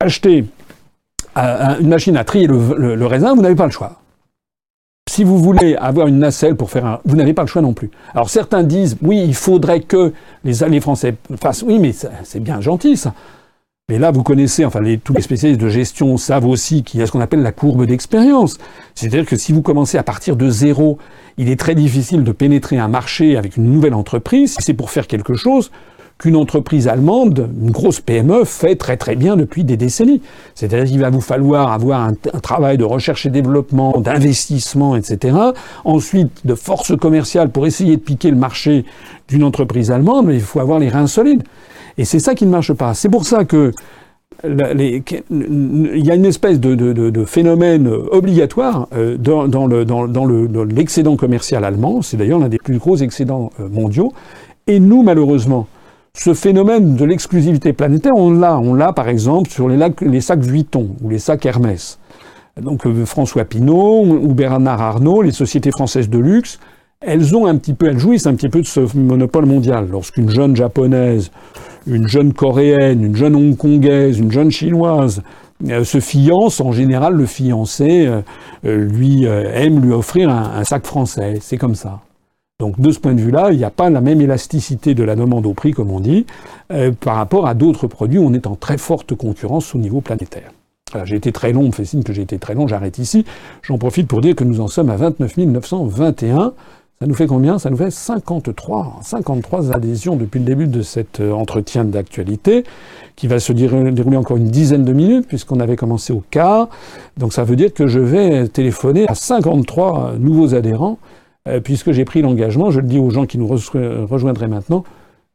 [0.00, 0.44] acheter
[1.36, 3.99] une machine à trier le, raisin, vous n'avez pas le choix.
[5.10, 7.00] Si vous voulez avoir une nacelle pour faire un...
[7.04, 7.90] Vous n'avez pas le choix non plus.
[8.14, 10.12] Alors certains disent, oui, il faudrait que
[10.44, 11.64] les alliés français fassent...
[11.64, 11.92] Oui, mais
[12.22, 13.12] c'est bien gentil ça.
[13.88, 17.02] Mais là, vous connaissez, enfin, les, tous les spécialistes de gestion savent aussi qu'il y
[17.02, 18.58] a ce qu'on appelle la courbe d'expérience.
[18.94, 20.96] C'est-à-dire que si vous commencez à partir de zéro,
[21.38, 24.54] il est très difficile de pénétrer un marché avec une nouvelle entreprise.
[24.54, 25.72] Si c'est pour faire quelque chose
[26.20, 30.20] qu'une entreprise allemande, une grosse PME, fait très très bien depuis des décennies.
[30.54, 35.34] C'est-à-dire qu'il va vous falloir avoir un, travail de recherche et développement, d'investissement, etc.
[35.84, 38.84] Ensuite, de force commerciale pour essayer de piquer le marché
[39.28, 41.42] d'une entreprise allemande, mais il faut avoir les reins solides.
[41.96, 42.92] Et c'est ça qui ne marche pas.
[42.92, 43.72] C'est pour ça que
[44.44, 52.02] il y a une espèce de, phénomène obligatoire euh, dans, l'excédent commercial allemand.
[52.02, 54.12] C'est d'ailleurs l'un des plus gros excédents euh, mondiaux.
[54.66, 55.66] Et nous, malheureusement,
[56.12, 58.58] ce phénomène de l'exclusivité planétaire, on l'a.
[58.58, 61.98] On l'a, par exemple, sur les, sacs Vuitton ou les sacs Hermès.
[62.60, 66.58] Donc euh, François Pinault ou Bernard Arnault, les sociétés françaises de luxe,
[67.00, 69.88] elles ont un petit peu, elles jouissent un petit peu de ce monopole mondial.
[69.90, 71.30] Lorsqu'une jeune japonaise,
[71.86, 75.22] une jeune coréenne, une jeune hongkongaise, une jeune chinoise
[75.68, 78.22] euh, se fiance, en général, le fiancé euh,
[78.64, 81.38] lui aime lui offrir un sac français.
[81.40, 82.00] C'est comme ça.
[82.60, 85.16] Donc de ce point de vue-là, il n'y a pas la même élasticité de la
[85.16, 86.26] demande au prix, comme on dit,
[86.70, 90.02] euh, par rapport à d'autres produits où on est en très forte concurrence au niveau
[90.02, 90.52] planétaire.
[91.04, 93.24] j'ai été très long, on me fait signe que j'ai été très long, j'arrête ici.
[93.62, 96.52] J'en profite pour dire que nous en sommes à 29 921.
[97.00, 97.58] Ça nous fait combien?
[97.58, 102.64] Ça nous fait 53, 53 adhésions depuis le début de cet euh, entretien d'actualité,
[103.16, 106.68] qui va se dérouler encore une dizaine de minutes, puisqu'on avait commencé au quart.
[107.16, 111.19] Donc ça veut dire que je vais téléphoner à 53 nouveaux adhérents euh,
[111.64, 114.84] puisque j'ai pris l'engagement, je le dis aux gens qui nous rejoindraient maintenant,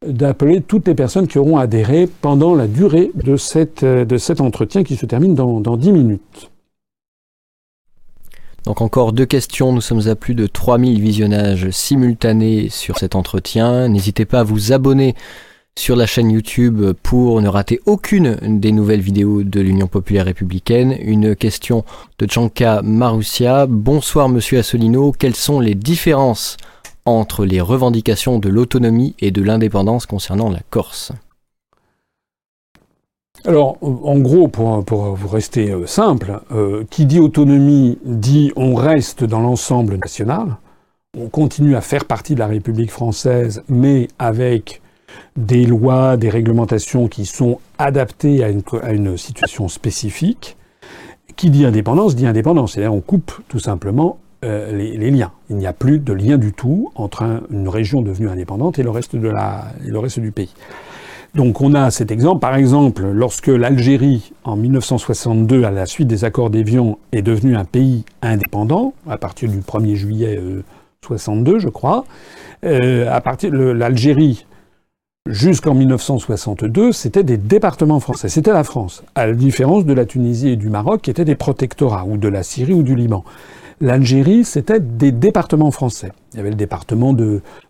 [0.05, 3.35] d'appeler toutes les personnes qui auront adhéré pendant la durée de,
[3.83, 6.51] euh, cet entretien qui se termine dans, dans 10 minutes.
[8.65, 13.87] Donc encore deux questions, nous sommes à plus de 3000 visionnages simultanés sur cet entretien.
[13.89, 15.15] N'hésitez pas à vous abonner
[15.77, 20.95] sur la chaîne YouTube pour ne rater aucune des nouvelles vidéos de l'Union populaire républicaine.
[20.99, 21.83] Une question
[22.17, 23.67] de Tchanka Marussia.
[23.67, 26.57] Bonsoir monsieur Assolino, quelles sont les différences
[27.05, 31.11] entre les revendications de l'autonomie et de l'indépendance concernant la Corse?
[33.43, 38.73] Alors, en gros, pour, pour vous rester euh, simple, euh, qui dit autonomie dit on
[38.73, 40.57] reste dans l'ensemble national,
[41.15, 44.81] on continue à faire partie de la République française, mais avec
[45.35, 50.57] des lois, des réglementations qui sont adaptées à une, situation spécifique.
[51.35, 52.73] Qui dit indépendance dit indépendance.
[52.73, 55.31] C'est-à-dire on coupe tout simplement euh, les, liens.
[55.49, 58.89] Il n'y a plus de lien du tout entre une région devenue indépendante et le
[58.89, 60.53] reste, de la, le reste du pays.
[61.33, 62.39] Donc on a cet exemple.
[62.39, 67.65] Par exemple, lorsque l'Algérie, en 1962, à la suite des accords d'Évian, est devenue un
[67.65, 70.39] pays indépendant, à partir du 1er juillet
[71.05, 72.05] 62, je crois,
[72.63, 74.45] euh, à partir l'Algérie
[75.27, 78.29] Jusqu'en 1962, c'était des départements français.
[78.29, 81.33] C'était la France, à la différence de la Tunisie et du Maroc, qui étaient des
[81.33, 83.23] protectorats, ou de la Syrie ou du Liban.
[83.81, 86.11] L'Algérie, c'était des départements français.
[86.33, 87.15] Il y avait le département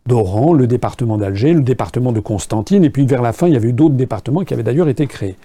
[0.06, 3.58] d'Oran, le département d'Alger, le département de Constantine, et puis vers la fin, il y
[3.58, 5.38] avait eu d'autres départements qui avaient d'ailleurs été créés.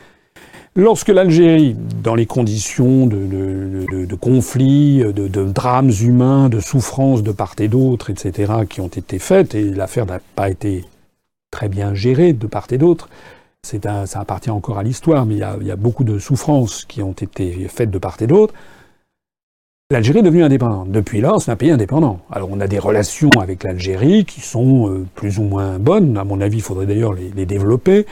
[0.74, 3.18] Lorsque l'Algérie, dans les conditions de,
[4.04, 9.20] de, conflits, de, drames humains, de souffrances de part et d'autre, etc., qui ont été
[9.20, 10.84] faites, et l'affaire n'a pas été
[11.50, 13.08] très bien géré de part et d'autre.
[13.84, 17.12] Un, ça appartient encore à l'histoire, mais il y, a, beaucoup de souffrances qui ont
[17.12, 18.54] été faites de part et d'autre.
[19.92, 20.90] L'Algérie est devenue indépendante.
[20.90, 22.20] Depuis là, c'est un pays indépendant.
[22.30, 26.16] Alors on a des relations avec l'Algérie qui sont euh, plus ou moins bonnes.
[26.16, 28.06] À mon avis, il faudrait d'ailleurs les, développer,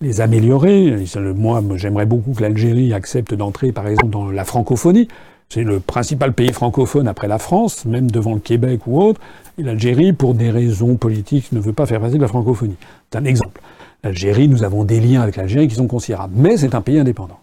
[0.00, 0.96] les améliorer.
[1.34, 5.08] Moi, j'aimerais beaucoup que l'Algérie accepte d'entrer, par exemple, dans la francophonie.
[5.48, 9.20] C'est le principal pays francophone après la France, même devant le Québec ou autre.
[9.58, 12.76] Et l'Algérie, pour des raisons politiques, ne veut pas faire passer de la francophonie.
[13.10, 13.60] C'est un exemple.
[14.02, 16.34] L'Algérie, nous avons des liens avec l'Algérie qui sont considérables.
[16.36, 17.38] Mais c'est un pays indépendant.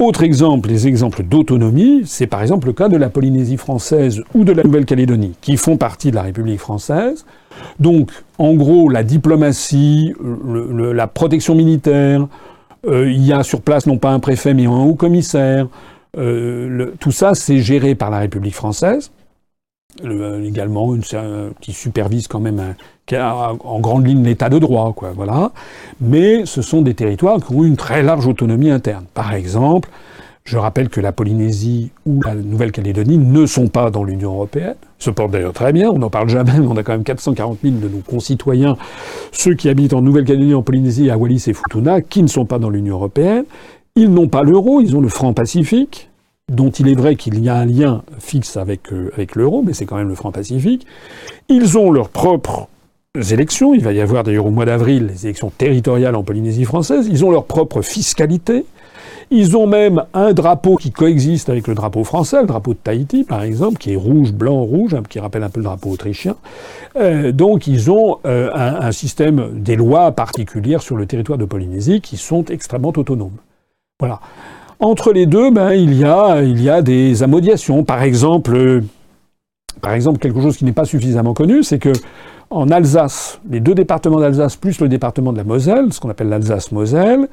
[0.00, 4.44] Autre exemple, les exemples d'autonomie, c'est par exemple le cas de la Polynésie française ou
[4.44, 7.26] de la Nouvelle-Calédonie, qui font partie de la République française.
[7.80, 10.14] Donc, en gros, la diplomatie,
[10.48, 12.26] la protection militaire,
[12.86, 15.68] euh, il y a sur place non pas un préfet mais un haut commissaire.
[16.16, 19.10] Euh, tout ça, c'est géré par la République française.
[20.04, 21.02] Euh, également une,
[21.60, 22.74] qui supervise quand même
[23.12, 25.50] en grande ligne l'état de droit, quoi, voilà.
[26.00, 29.04] Mais ce sont des territoires qui ont une très large autonomie interne.
[29.12, 29.90] Par exemple,
[30.44, 35.10] je rappelle que la Polynésie ou la Nouvelle-Calédonie ne sont pas dans l'Union européenne, se
[35.10, 37.76] portent d'ailleurs très bien, on n'en parle jamais, mais on a quand même 440 000
[37.76, 38.76] de nos concitoyens,
[39.32, 42.58] ceux qui habitent en Nouvelle-Calédonie, en Polynésie, à Wallis et Futuna, qui ne sont pas
[42.58, 43.44] dans l'Union européenne.
[43.96, 46.10] Ils n'ont pas l'euro, ils ont le franc Pacifique,
[46.50, 49.72] dont il est vrai qu'il y a un lien fixe avec, euh, avec l'euro, mais
[49.72, 50.86] c'est quand même le franc Pacifique.
[51.48, 52.68] Ils ont leurs propres
[53.30, 57.08] élections, il va y avoir d'ailleurs au mois d'avril les élections territoriales en Polynésie française,
[57.10, 58.64] ils ont leur propre fiscalité,
[59.32, 63.24] ils ont même un drapeau qui coexiste avec le drapeau français, le drapeau de Tahiti
[63.24, 66.36] par exemple, qui est rouge, blanc, rouge, hein, qui rappelle un peu le drapeau autrichien.
[66.96, 71.44] Euh, donc ils ont euh, un, un, système, des lois particulières sur le territoire de
[71.44, 73.38] Polynésie qui sont extrêmement autonomes.
[74.00, 74.20] Voilà.
[74.80, 77.84] Entre les deux, ben, il, y a, des amodiations.
[77.84, 78.80] Par exemple, euh,
[79.82, 81.92] par exemple, quelque chose qui n'est pas suffisamment connu, c'est que
[82.48, 86.30] en Alsace, les deux départements d'Alsace plus le département de la Moselle, ce qu'on appelle
[86.30, 87.28] l'Alsace-Moselle,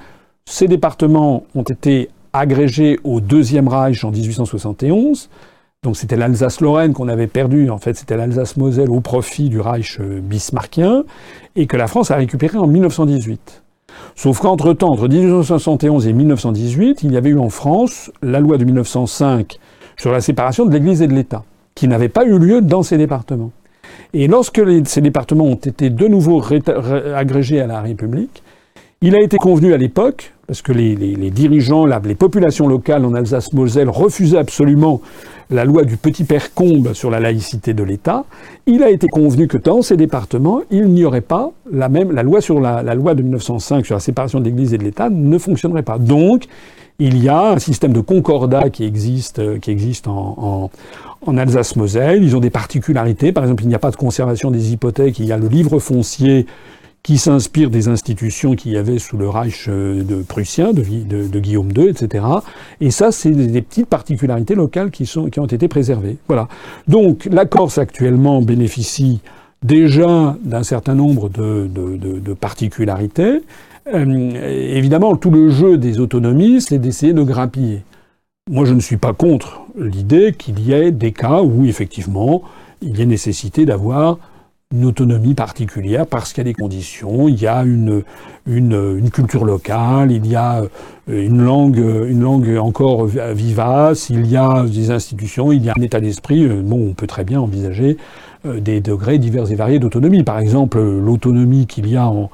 [0.45, 5.29] ces départements ont été agrégés au Deuxième Reich en 1871.
[5.83, 10.19] Donc c'était l'Alsace-Lorraine qu'on avait perdu, en fait c'était l'Alsace-Moselle au profit du Reich euh,
[10.21, 11.03] bismarckien,
[11.55, 13.63] et que la France a récupéré en 1918.
[14.15, 18.65] Sauf qu'entre-temps, entre 1871 et 1918, il y avait eu en France la loi de
[18.65, 19.59] 1905
[19.95, 21.43] sur la séparation de l'Église et de l'État,
[21.75, 23.51] qui n'avait pas eu lieu dans ces départements.
[24.13, 26.43] Et lorsque ces départements ont été de nouveau
[27.15, 28.43] agrégés à la République,
[29.01, 30.95] il a été convenu à l'époque, parce que les,
[31.29, 35.01] dirigeants, les populations locales en Alsace-Moselle refusaient absolument
[35.49, 38.25] la loi du petit père Combe sur la laïcité de l'État,
[38.65, 42.23] il a été convenu que dans ces départements, il n'y aurait pas la même, la
[42.23, 45.37] loi sur la, loi de 1905 sur la séparation de l'Église et de l'État ne
[45.37, 45.97] fonctionnerait pas.
[45.97, 46.45] Donc,
[46.99, 50.71] il y a un système de concordat qui existe, euh, qui existe en,
[51.25, 52.23] en Alsace-Moselle.
[52.23, 53.31] Ils ont des particularités.
[53.31, 55.19] Par exemple, il n'y a pas de conservation des hypothèques.
[55.19, 56.47] Il y a le livre foncier
[57.03, 60.81] qui s'inspire des institutions qu'il y avait sous le Reich euh, de prussien, de,
[61.39, 62.25] Guillaume II, etc.
[62.81, 66.17] Et ça, c'est des, petites particularités locales qui, sont, qui ont été préservées.
[66.27, 66.47] Voilà.
[66.87, 69.21] Donc, la Corse actuellement bénéficie
[69.63, 73.41] déjà d'un certain nombre de, de particularités.
[73.93, 77.83] Euh, évidemment, tout le jeu des autonomies, c'est d'essayer de grappiller.
[78.49, 82.43] Moi, je ne suis pas contre l'idée qu'il y ait des cas où, effectivement,
[82.81, 84.17] il y ait nécessité d'avoir
[84.73, 88.03] une autonomie particulière parce qu'il y a des conditions, il y a une,
[88.45, 90.67] une, une, culture locale, il y a euh,
[91.07, 95.81] une langue, une langue encore vivace, il y a des institutions, il y a un
[95.81, 96.43] état d'esprit.
[96.43, 97.95] Euh, bon, on peut très bien envisager
[98.45, 100.23] euh, des degrés divers et variés d'autonomie.
[100.23, 102.29] Par exemple, l'autonomie qu'il y a en,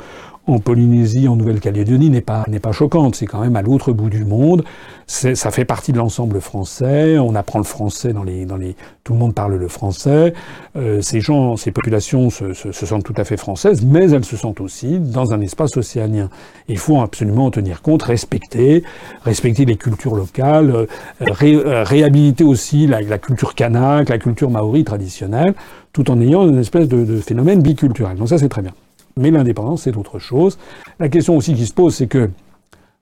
[0.45, 3.15] en Polynésie, en Nouvelle-Calédonie n'est pas n'est pas choquante.
[3.15, 4.63] C'est quand même à l'autre bout du monde.
[5.07, 7.17] Ça fait partie de l'ensemble français.
[7.17, 8.75] On apprend le français dans les dans les.
[9.03, 10.33] Tout le monde parle le français.
[10.75, 14.25] Euh, ces gens, ces populations se, se, se, sentent tout à fait françaises, mais elles
[14.25, 16.29] se sentent aussi dans un espace océanien.
[16.67, 18.83] Il faut absolument en tenir compte, respecter,
[19.23, 20.85] respecter les cultures locales, euh,
[21.19, 25.53] ré, euh, réhabiliter aussi la, la culture kanak, la culture maori traditionnelle,
[25.91, 28.17] tout en ayant une espèce de, de phénomène biculturel.
[28.17, 28.73] Donc ça, c'est très bien.
[29.17, 30.57] Mais l'indépendance, c'est autre chose.
[30.99, 32.29] La question aussi qui se pose, c'est que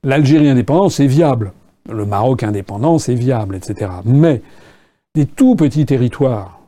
[0.04, 1.54] l'Algérie indépendante, c'est viable.
[1.90, 3.92] Le Maroc indépendant, c'est viable, etc.
[4.06, 4.42] Mais
[5.16, 6.60] des tout petits territoires,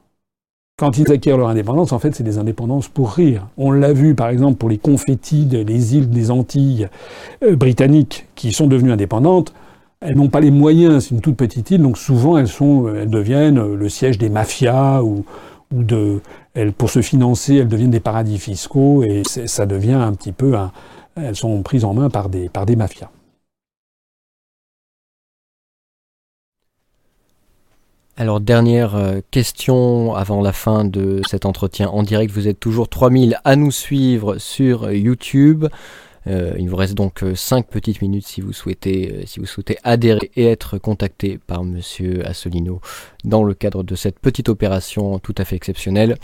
[0.78, 3.48] quand ils acquièrent leur indépendance, en fait, c'est des indépendances pour rire.
[3.58, 6.88] On l'a vu, par exemple, pour les confettis des îles des Antilles
[7.44, 9.54] euh, britanniques qui sont devenues indépendantes.
[10.02, 13.10] Elles n'ont pas les moyens, c'est une toute petite île, donc souvent elles, sont, elles
[13.10, 15.24] deviennent le siège des mafias ou
[15.72, 16.20] de,
[16.78, 20.72] pour se financer, elles deviennent des paradis fiscaux et ça devient un petit peu, un,
[21.16, 23.10] elles sont prises en main par des, par des mafias.
[28.16, 32.32] Alors dernière euh, question avant la fin de cet entretien en direct.
[32.32, 35.66] Vous êtes toujours 3000 à nous suivre sur YouTube.
[36.28, 39.46] Euh, il vous reste donc 5 euh, petites minutes si vous souhaitez, euh, si vous
[39.46, 42.80] souhaitez adhérer et être contacté par Monsieur Assolino
[43.24, 46.16] dans le cadre de cette petite opération tout à fait exceptionnelle.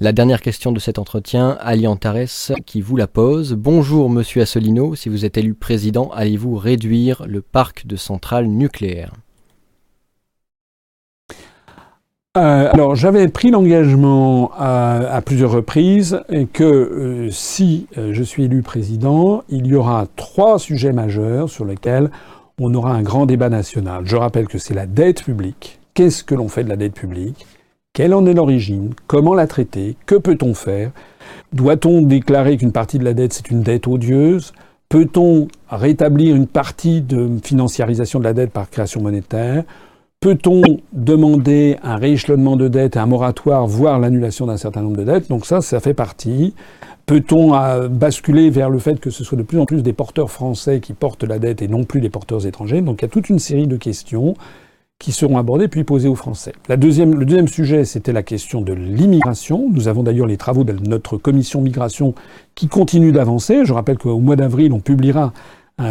[0.00, 3.54] La dernière question de cet entretien, Ali Antares qui vous la pose.
[3.54, 9.12] Bonjour Monsieur Assolino, si vous êtes élu président, allez-vous réduire le parc de centrales nucléaires?
[12.38, 16.22] Euh, alors j'avais pris l'engagement à, plusieurs reprises
[16.54, 21.66] que euh, si euh, je suis élu président, il y aura trois sujets majeurs sur
[21.66, 22.10] lesquels
[22.58, 24.04] on aura un grand débat national.
[24.06, 25.78] Je rappelle que c'est la dette publique.
[25.92, 27.46] Qu'est-ce que l'on fait de la dette publique?
[27.92, 28.94] Quelle en est l'origine?
[29.08, 29.96] Comment la traiter?
[30.06, 30.90] Que peut-on faire?
[31.52, 34.54] Doit-on déclarer qu'une partie de la dette, c'est une dette odieuse?
[34.88, 39.64] Peut-on rétablir une partie de financiarisation de la dette par création monétaire?
[40.22, 40.62] Peut-on
[40.92, 45.28] demander un rééchelonnement de dette et un moratoire, voire l'annulation d'un certain nombre de dettes?
[45.28, 46.54] Donc ça, ça fait partie.
[47.06, 50.30] Peut-on euh, basculer vers le fait que ce soit de plus en plus des porteurs
[50.30, 52.82] français qui portent la dette et non plus des porteurs étrangers?
[52.82, 54.34] Donc il y a toute une série de questions
[55.00, 56.52] qui seront abordées puis posées aux Français.
[56.68, 59.68] Le deuxième sujet, c'était la question de l'immigration.
[59.72, 62.14] Nous avons d'ailleurs les travaux de notre commission migration
[62.54, 63.64] qui continuent d'avancer.
[63.64, 65.32] Je rappelle qu'au mois d'avril, on publiera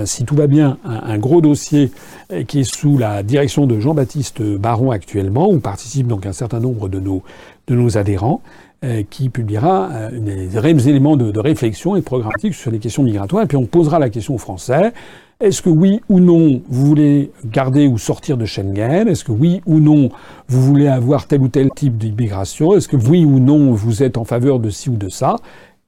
[0.06, 1.92] si tout va bien, un, gros dossier
[2.32, 6.60] euh, qui est sous la direction de Jean-Baptiste Baron actuellement, où participent donc un certain
[6.60, 7.24] nombre de nos,
[7.68, 8.42] de adhérents,
[8.84, 13.44] euh, qui publiera euh, des éléments de, de, réflexion et programmatique sur les questions migratoires.
[13.44, 14.92] Et puis on posera la question aux Français.
[15.40, 19.08] Est-ce que oui ou non vous voulez garder ou sortir de Schengen?
[19.08, 20.10] Est-ce que oui ou non
[20.48, 22.76] vous voulez avoir tel ou tel type d'immigration?
[22.76, 25.36] Est-ce que oui ou non vous êtes en faveur de ci ou de ça?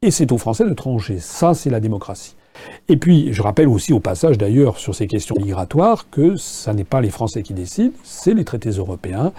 [0.04, 1.18] Et c'est aux Français de trancher.
[1.20, 2.36] Ça, c'est la démocratie.
[2.90, 6.84] Et puis, je rappelle aussi au passage d'ailleurs sur ces questions migratoires que ça n'est
[6.84, 9.32] pas les Français qui décident, c'est les traités européens.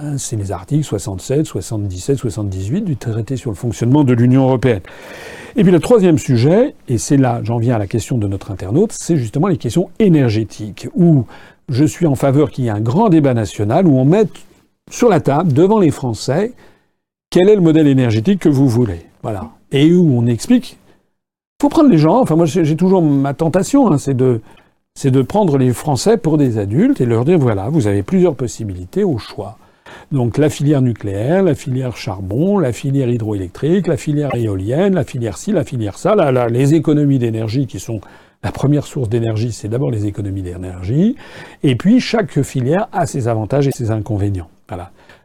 [0.00, 4.80] Hein, c'est les articles 67, 77, 78 du traité sur le fonctionnement de l'Union européenne.
[5.54, 8.50] Et puis le troisième sujet, et c'est là, j'en viens à la question de notre
[8.50, 11.26] internaute, c'est justement les questions énergétiques, où
[11.68, 14.32] je suis en faveur qu'il y ait un grand débat national, où on mette
[14.90, 16.54] sur la table, devant les Français,
[17.30, 19.06] quel est le modèle énergétique que vous voulez.
[19.22, 19.50] Voilà.
[19.70, 20.76] Et où on explique
[21.64, 22.20] faut prendre les gens.
[22.20, 27.00] Enfin, moi, j'ai toujours ma tentation, hein, c'est de, prendre les Français pour des adultes
[27.00, 29.56] et leur dire voilà, vous avez plusieurs possibilités au choix.
[30.12, 35.38] Donc la filière nucléaire, la filière charbon, la filière hydroélectrique, la filière éolienne, la filière
[35.38, 36.14] ci, la filière ça,
[36.50, 38.00] les économies d'énergie qui sont
[38.42, 41.16] la première source d'énergie, c'est d'abord les économies d'énergie.
[41.62, 44.50] Et puis chaque filière a ses avantages et ses inconvénients.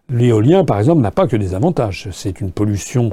[0.09, 2.07] L'éolien, par exemple, n'a pas que des avantages.
[2.13, 3.11] C'est une pollution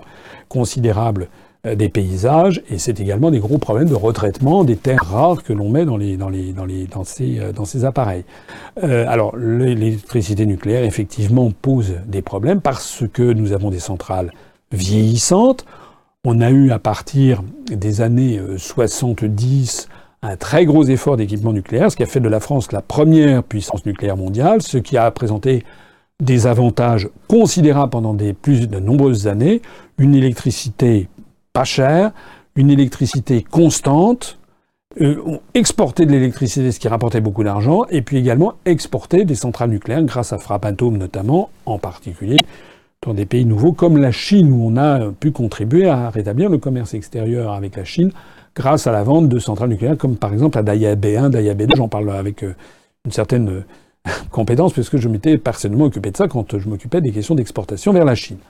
[0.48, 1.28] considérable
[1.74, 5.68] des paysages, et c'est également des gros problèmes de retraitement des terres rares que l'on
[5.68, 8.24] met dans, les, dans, les, dans, les, dans, ces, euh, dans ces appareils.
[8.82, 14.32] Euh, alors, l'électricité nucléaire, effectivement, pose des problèmes parce que nous avons des centrales
[14.72, 15.64] vieillissantes.
[16.24, 19.88] On a eu, à partir des années 70,
[20.22, 23.42] un très gros effort d'équipement nucléaire, ce qui a fait de la France la première
[23.44, 25.64] puissance nucléaire mondiale, ce qui a présenté
[26.20, 29.60] des avantages considérables pendant plus de nombreuses années,
[29.98, 31.08] une électricité
[31.56, 32.10] pas cher,
[32.54, 34.38] une électricité constante,
[35.00, 39.70] euh, exporter de l'électricité, ce qui rapportait beaucoup d'argent, et puis également exporter des centrales
[39.70, 42.36] nucléaires grâce à Frappatome notamment, en particulier
[43.00, 46.58] dans des pays nouveaux comme la Chine, où on a pu contribuer à rétablir le
[46.58, 48.10] commerce extérieur avec la Chine
[48.54, 51.74] grâce à la vente de centrales nucléaires, comme par exemple la Dayab 1, Dayab 2.
[51.74, 52.54] J'en parle avec euh,
[53.06, 57.12] une certaine euh, compétence, puisque je m'étais personnellement occupé de ça quand je m'occupais des
[57.12, 58.40] questions d'exportation vers la Chine.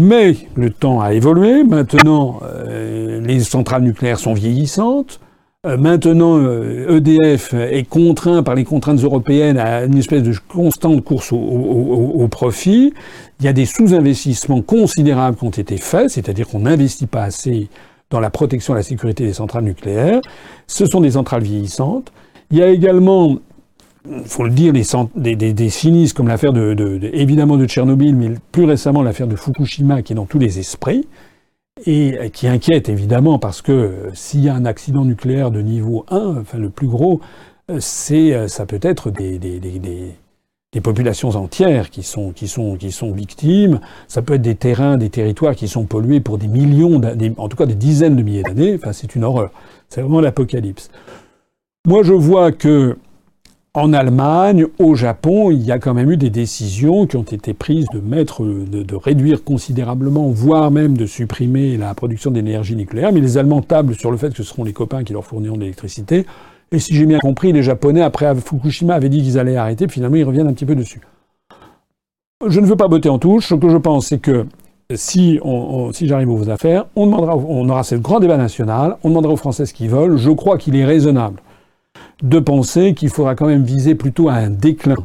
[0.00, 1.62] Mais le temps a évolué.
[1.62, 5.20] Maintenant, euh, les centrales nucléaires sont vieillissantes.
[5.64, 10.34] Euh, maintenant, EDF euh, e est contraint par les contraintes européennes à une espèce de
[10.48, 12.92] constante course au, profit.
[13.38, 17.68] Il y a des sous-investissements considérables qui ont été faits, c'est-à-dire qu'on n'investit pas assez
[18.10, 20.20] dans la protection et la sécurité des centrales nucléaires.
[20.66, 22.12] Ce sont des centrales vieillissantes.
[22.50, 23.36] Il y a également
[24.26, 28.64] faut le dire, des, des, sinistres comme l'affaire de, de, évidemment de Tchernobyl, mais plus
[28.64, 31.06] récemment l'affaire de Fukushima qui est dans tous les esprits
[31.86, 36.04] et qui inquiète évidemment parce que euh, s'il y a un accident nucléaire de niveau
[36.08, 37.20] 1, enfin le plus gros,
[37.70, 39.40] euh, c'est euh, ça peut être des,
[40.82, 45.66] populations entières qui, sont, qui sont victimes, ça peut être des terrains, des territoires qui
[45.66, 47.00] sont pollués pour des millions,
[47.38, 49.50] en tout cas des dizaines de milliers d'années, enfin c'est une horreur,
[49.88, 50.90] c'est vraiment l'apocalypse.
[51.86, 52.96] Moi je vois que
[53.76, 57.54] en Allemagne, au Japon, il y a quand même eu des décisions qui ont été
[57.54, 63.12] prises de mettre, de, réduire considérablement, voire même de supprimer la production d'énergie nucléaire.
[63.12, 65.56] Mais les Allemands tablent sur le fait que ce seront les copains qui leur fourniront
[65.56, 66.24] de l'électricité.
[66.70, 69.88] Et si j'ai bien compris, les Japonais, après Fukushima, avaient dit qu'ils allaient arrêter.
[69.88, 71.00] Finalement, ils reviennent un petit peu dessus.
[72.46, 73.48] Je ne veux pas botter en touche.
[73.48, 74.46] Ce que je pense, c'est que
[74.94, 75.40] si,
[76.00, 78.98] j'arrive aux affaires, on, demandera, on aura ce grand débat national.
[79.02, 80.16] On demandera aux Français ce qu'ils veulent.
[80.16, 81.40] Je crois qu'il est raisonnable
[82.22, 84.96] de penser qu'il faudra quand même viser plutôt à un déclin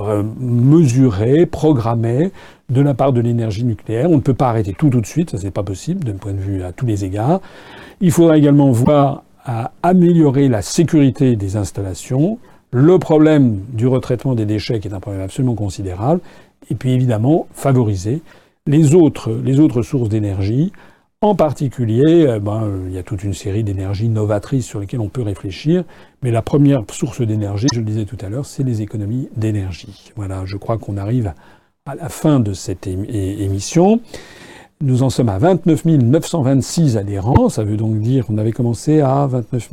[0.00, 2.30] euh, mesuré, programmé
[2.68, 4.10] de la part de l'énergie nucléaire.
[4.10, 6.32] On ne peut pas arrêter tout tout de suite, ça c'est pas possible d'un point
[6.32, 7.40] de vue à tous les égards.
[8.00, 12.38] Il faudra également voir à améliorer la sécurité des installations,
[12.72, 16.20] le problème du retraitement des déchets qui est un problème absolument considérable,
[16.68, 18.20] et puis évidemment favoriser
[18.66, 20.72] les autres, les autres sources d'énergie
[21.22, 25.08] En particulier, euh, ben, il y a toute une série d'énergies novatrices sur lesquelles on
[25.08, 25.82] peut réfléchir,
[26.22, 30.12] mais la première source d'énergie, je le disais tout à l'heure, c'est les économies d'énergie.
[30.14, 31.32] Voilà, je crois qu'on arrive
[31.86, 34.00] à la fin de cette émission.
[34.82, 39.26] Nous en sommes à 29 926 adhérents, ça veut donc dire qu'on avait commencé à
[39.26, 39.70] 29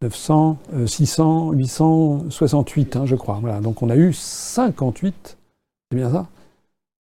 [0.00, 3.38] 900, 600, 868, je crois.
[3.42, 5.36] Voilà, donc on a eu 58,
[5.90, 6.26] c'est bien ça?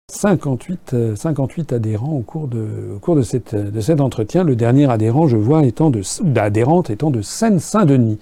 [0.08, 4.44] 58, 58 euh, adhérents au cours, de, cet entretien.
[4.44, 6.00] Le dernier adhérent, je vois, étant de,
[6.36, 8.18] adhérente étant de Seine-Saint-Denis.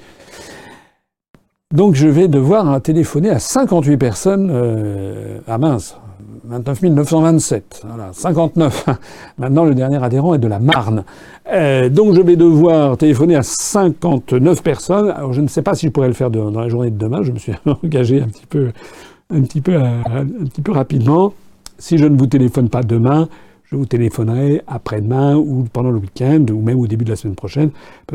[1.75, 4.51] Donc je vais devoir téléphoner à 58 personnes.
[4.51, 5.99] Euh, à mince,
[6.45, 7.83] 29 927.
[7.87, 8.87] Voilà, 59.
[9.39, 11.05] Maintenant, le dernier adhérent est de la Marne.
[11.53, 15.15] Euh, donc je vais devoir téléphoner à 59 personnes.
[15.33, 17.23] Je ne sais pas si je pourrais le faire dans la journée de demain.
[17.23, 17.53] Je me suis
[17.83, 18.71] engagé un petit peu,
[19.29, 21.35] un petit peu, un petit peu rapidement.
[21.85, 23.29] Si je ne vous téléphone pas demain,
[23.65, 27.35] je vous téléphonerai après-demain ou pendant le week-end ou même au début de la semaine
[27.35, 27.73] prochaine.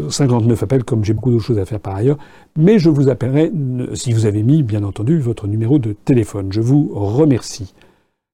[0.10, 2.18] 59 appels comme j'ai beaucoup d'autres choses à faire par ailleurs.
[2.58, 3.52] Mais je vous appellerai
[3.94, 6.52] si vous avez mis, bien entendu, votre numéro de téléphone.
[6.52, 7.76] Je vous remercie.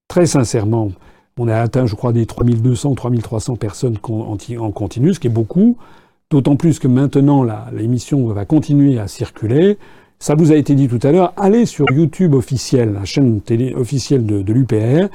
[0.08, 0.94] Très sincèrement,
[1.38, 5.30] on a atteint, je crois, des 3200 ou 3300 personnes en continu, ce qui est
[5.30, 5.76] beaucoup.
[6.30, 9.78] D'autant plus que maintenant, l'émission va continuer à circuler.
[10.26, 13.76] Ça vous a été dit tout à l'heure, allez sur YouTube officiel, la chaîne télé
[13.76, 15.08] officielle de, l'UPR.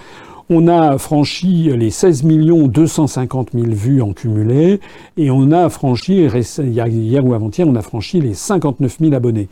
[0.48, 4.78] On a franchi les 16 250 000 vues en cumulé
[5.16, 6.28] et on a franchi,
[6.58, 9.48] hier ou avant-hier, on a franchi les 59 000 abonnés.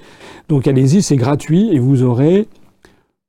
[0.48, 2.46] Donc allez-y, c'est gratuit et vous aurez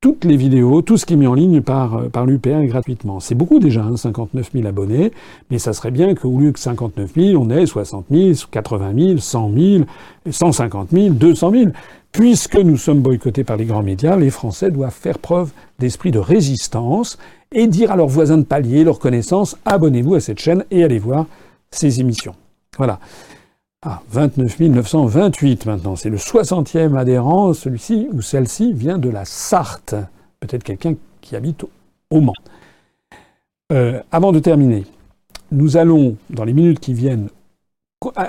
[0.00, 3.20] toutes les vidéos, tout ce qui est mis en ligne par, par l'UPR gratuitement.
[3.20, 5.12] C'est beaucoup déjà, 59 hein, 000 abonnés,
[5.50, 9.18] mais ça serait bien qu'au lieu que 59 000, on ait 60 000, 80 000,
[9.18, 9.84] 100 000,
[10.30, 11.64] 150 000, 200 000.
[12.12, 16.18] Puisque nous sommes boycottés par les grands médias, les Français doivent faire preuve d'esprit de
[16.18, 17.18] résistance
[17.52, 20.98] et dire à leurs voisins de palier, leurs connaissances, abonnez-vous à cette chaîne et allez
[20.98, 21.26] voir
[21.70, 22.34] ces émissions.
[22.78, 22.98] Voilà.
[23.82, 25.96] Ah, 29 928 maintenant.
[25.96, 27.54] C'est le 60e adhérent.
[27.54, 29.94] Celui-ci ou celle-ci vient de la Sarthe.
[30.38, 31.64] Peut-être quelqu'un qui habite
[32.10, 32.34] au Mans.
[33.72, 34.84] Euh, avant de terminer,
[35.50, 37.28] nous allons, dans les minutes qui viennent,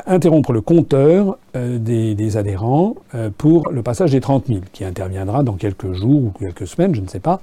[0.06, 5.44] interrompre le compteur euh, des, adhérents euh, pour le passage des 30 000, qui interviendra
[5.44, 7.42] dans quelques jours ou quelques semaines, je ne sais pas,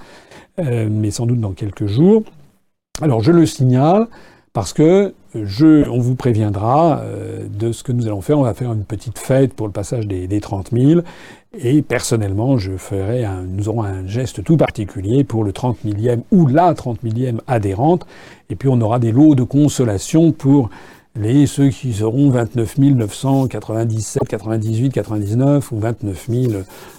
[0.59, 2.23] mais sans doute dans quelques jours.
[3.01, 4.09] Alors je le signale
[4.59, 7.01] parce que je, on vous préviendra
[7.49, 8.41] de ce que nous allons faire.
[8.41, 11.03] On va faire une petite fête pour le passage des, des 30 000.
[11.63, 16.49] Et personnellement, je ferai nous aurons un geste tout particulier pour le 30 millième ou
[16.49, 18.05] la 30 millième adhérente.
[18.51, 20.71] Et puis on aura des lots de consolation pour
[21.19, 26.53] les ceux qui seront 29 997, 98, 99 ou 29 000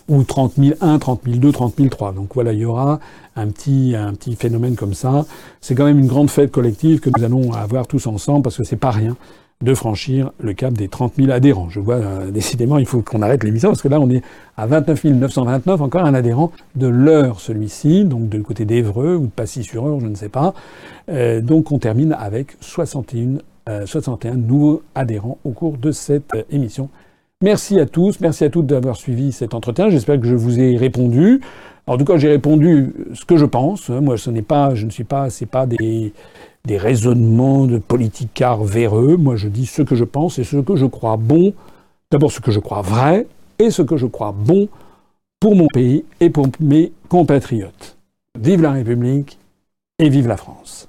[0.10, 2.12] ou 30 001, 30 002, 30 003.
[2.12, 3.00] Donc voilà, il y aura
[3.36, 5.26] un petit, un petit phénomène comme ça.
[5.62, 8.64] C'est quand même une grande fête collective que nous allons avoir tous ensemble parce que
[8.64, 9.16] c'est pas rien
[9.62, 11.70] de franchir le cap des 30 000 adhérents.
[11.70, 14.22] Je vois euh, décidément, il faut qu'on arrête l'émission parce que là, on est
[14.56, 19.32] à 29 929, encore un adhérent de l'heure, celui-ci, donc de côté d'Evreux ou de
[19.32, 20.54] Passy-sur-Eure, je ne sais pas.
[21.10, 23.40] Euh, donc on termine avec 61
[23.86, 26.90] 61 euh, nouveaux adhérents au cours de cette euh, émission.
[27.42, 29.90] Merci à tous, merci à toutes d'avoir suivi cet entretien.
[29.90, 31.42] J'espère que je vous ai répondu.
[31.88, 33.90] En tout cas, j'ai répondu ce que je pense.
[33.90, 36.14] Moi, ce n'est pas, je ne suis pas, c'est pas des,
[36.66, 39.16] des raisonnements de politicards véreux.
[39.16, 41.54] Moi, je dis ce que je pense et ce que je crois bon.
[42.12, 43.26] D'abord, ce que je crois vrai
[43.58, 44.68] et ce que je crois bon
[45.40, 47.98] pour mon pays et pour mes compatriotes.
[48.38, 49.40] Vive la République
[49.98, 50.89] et vive la France.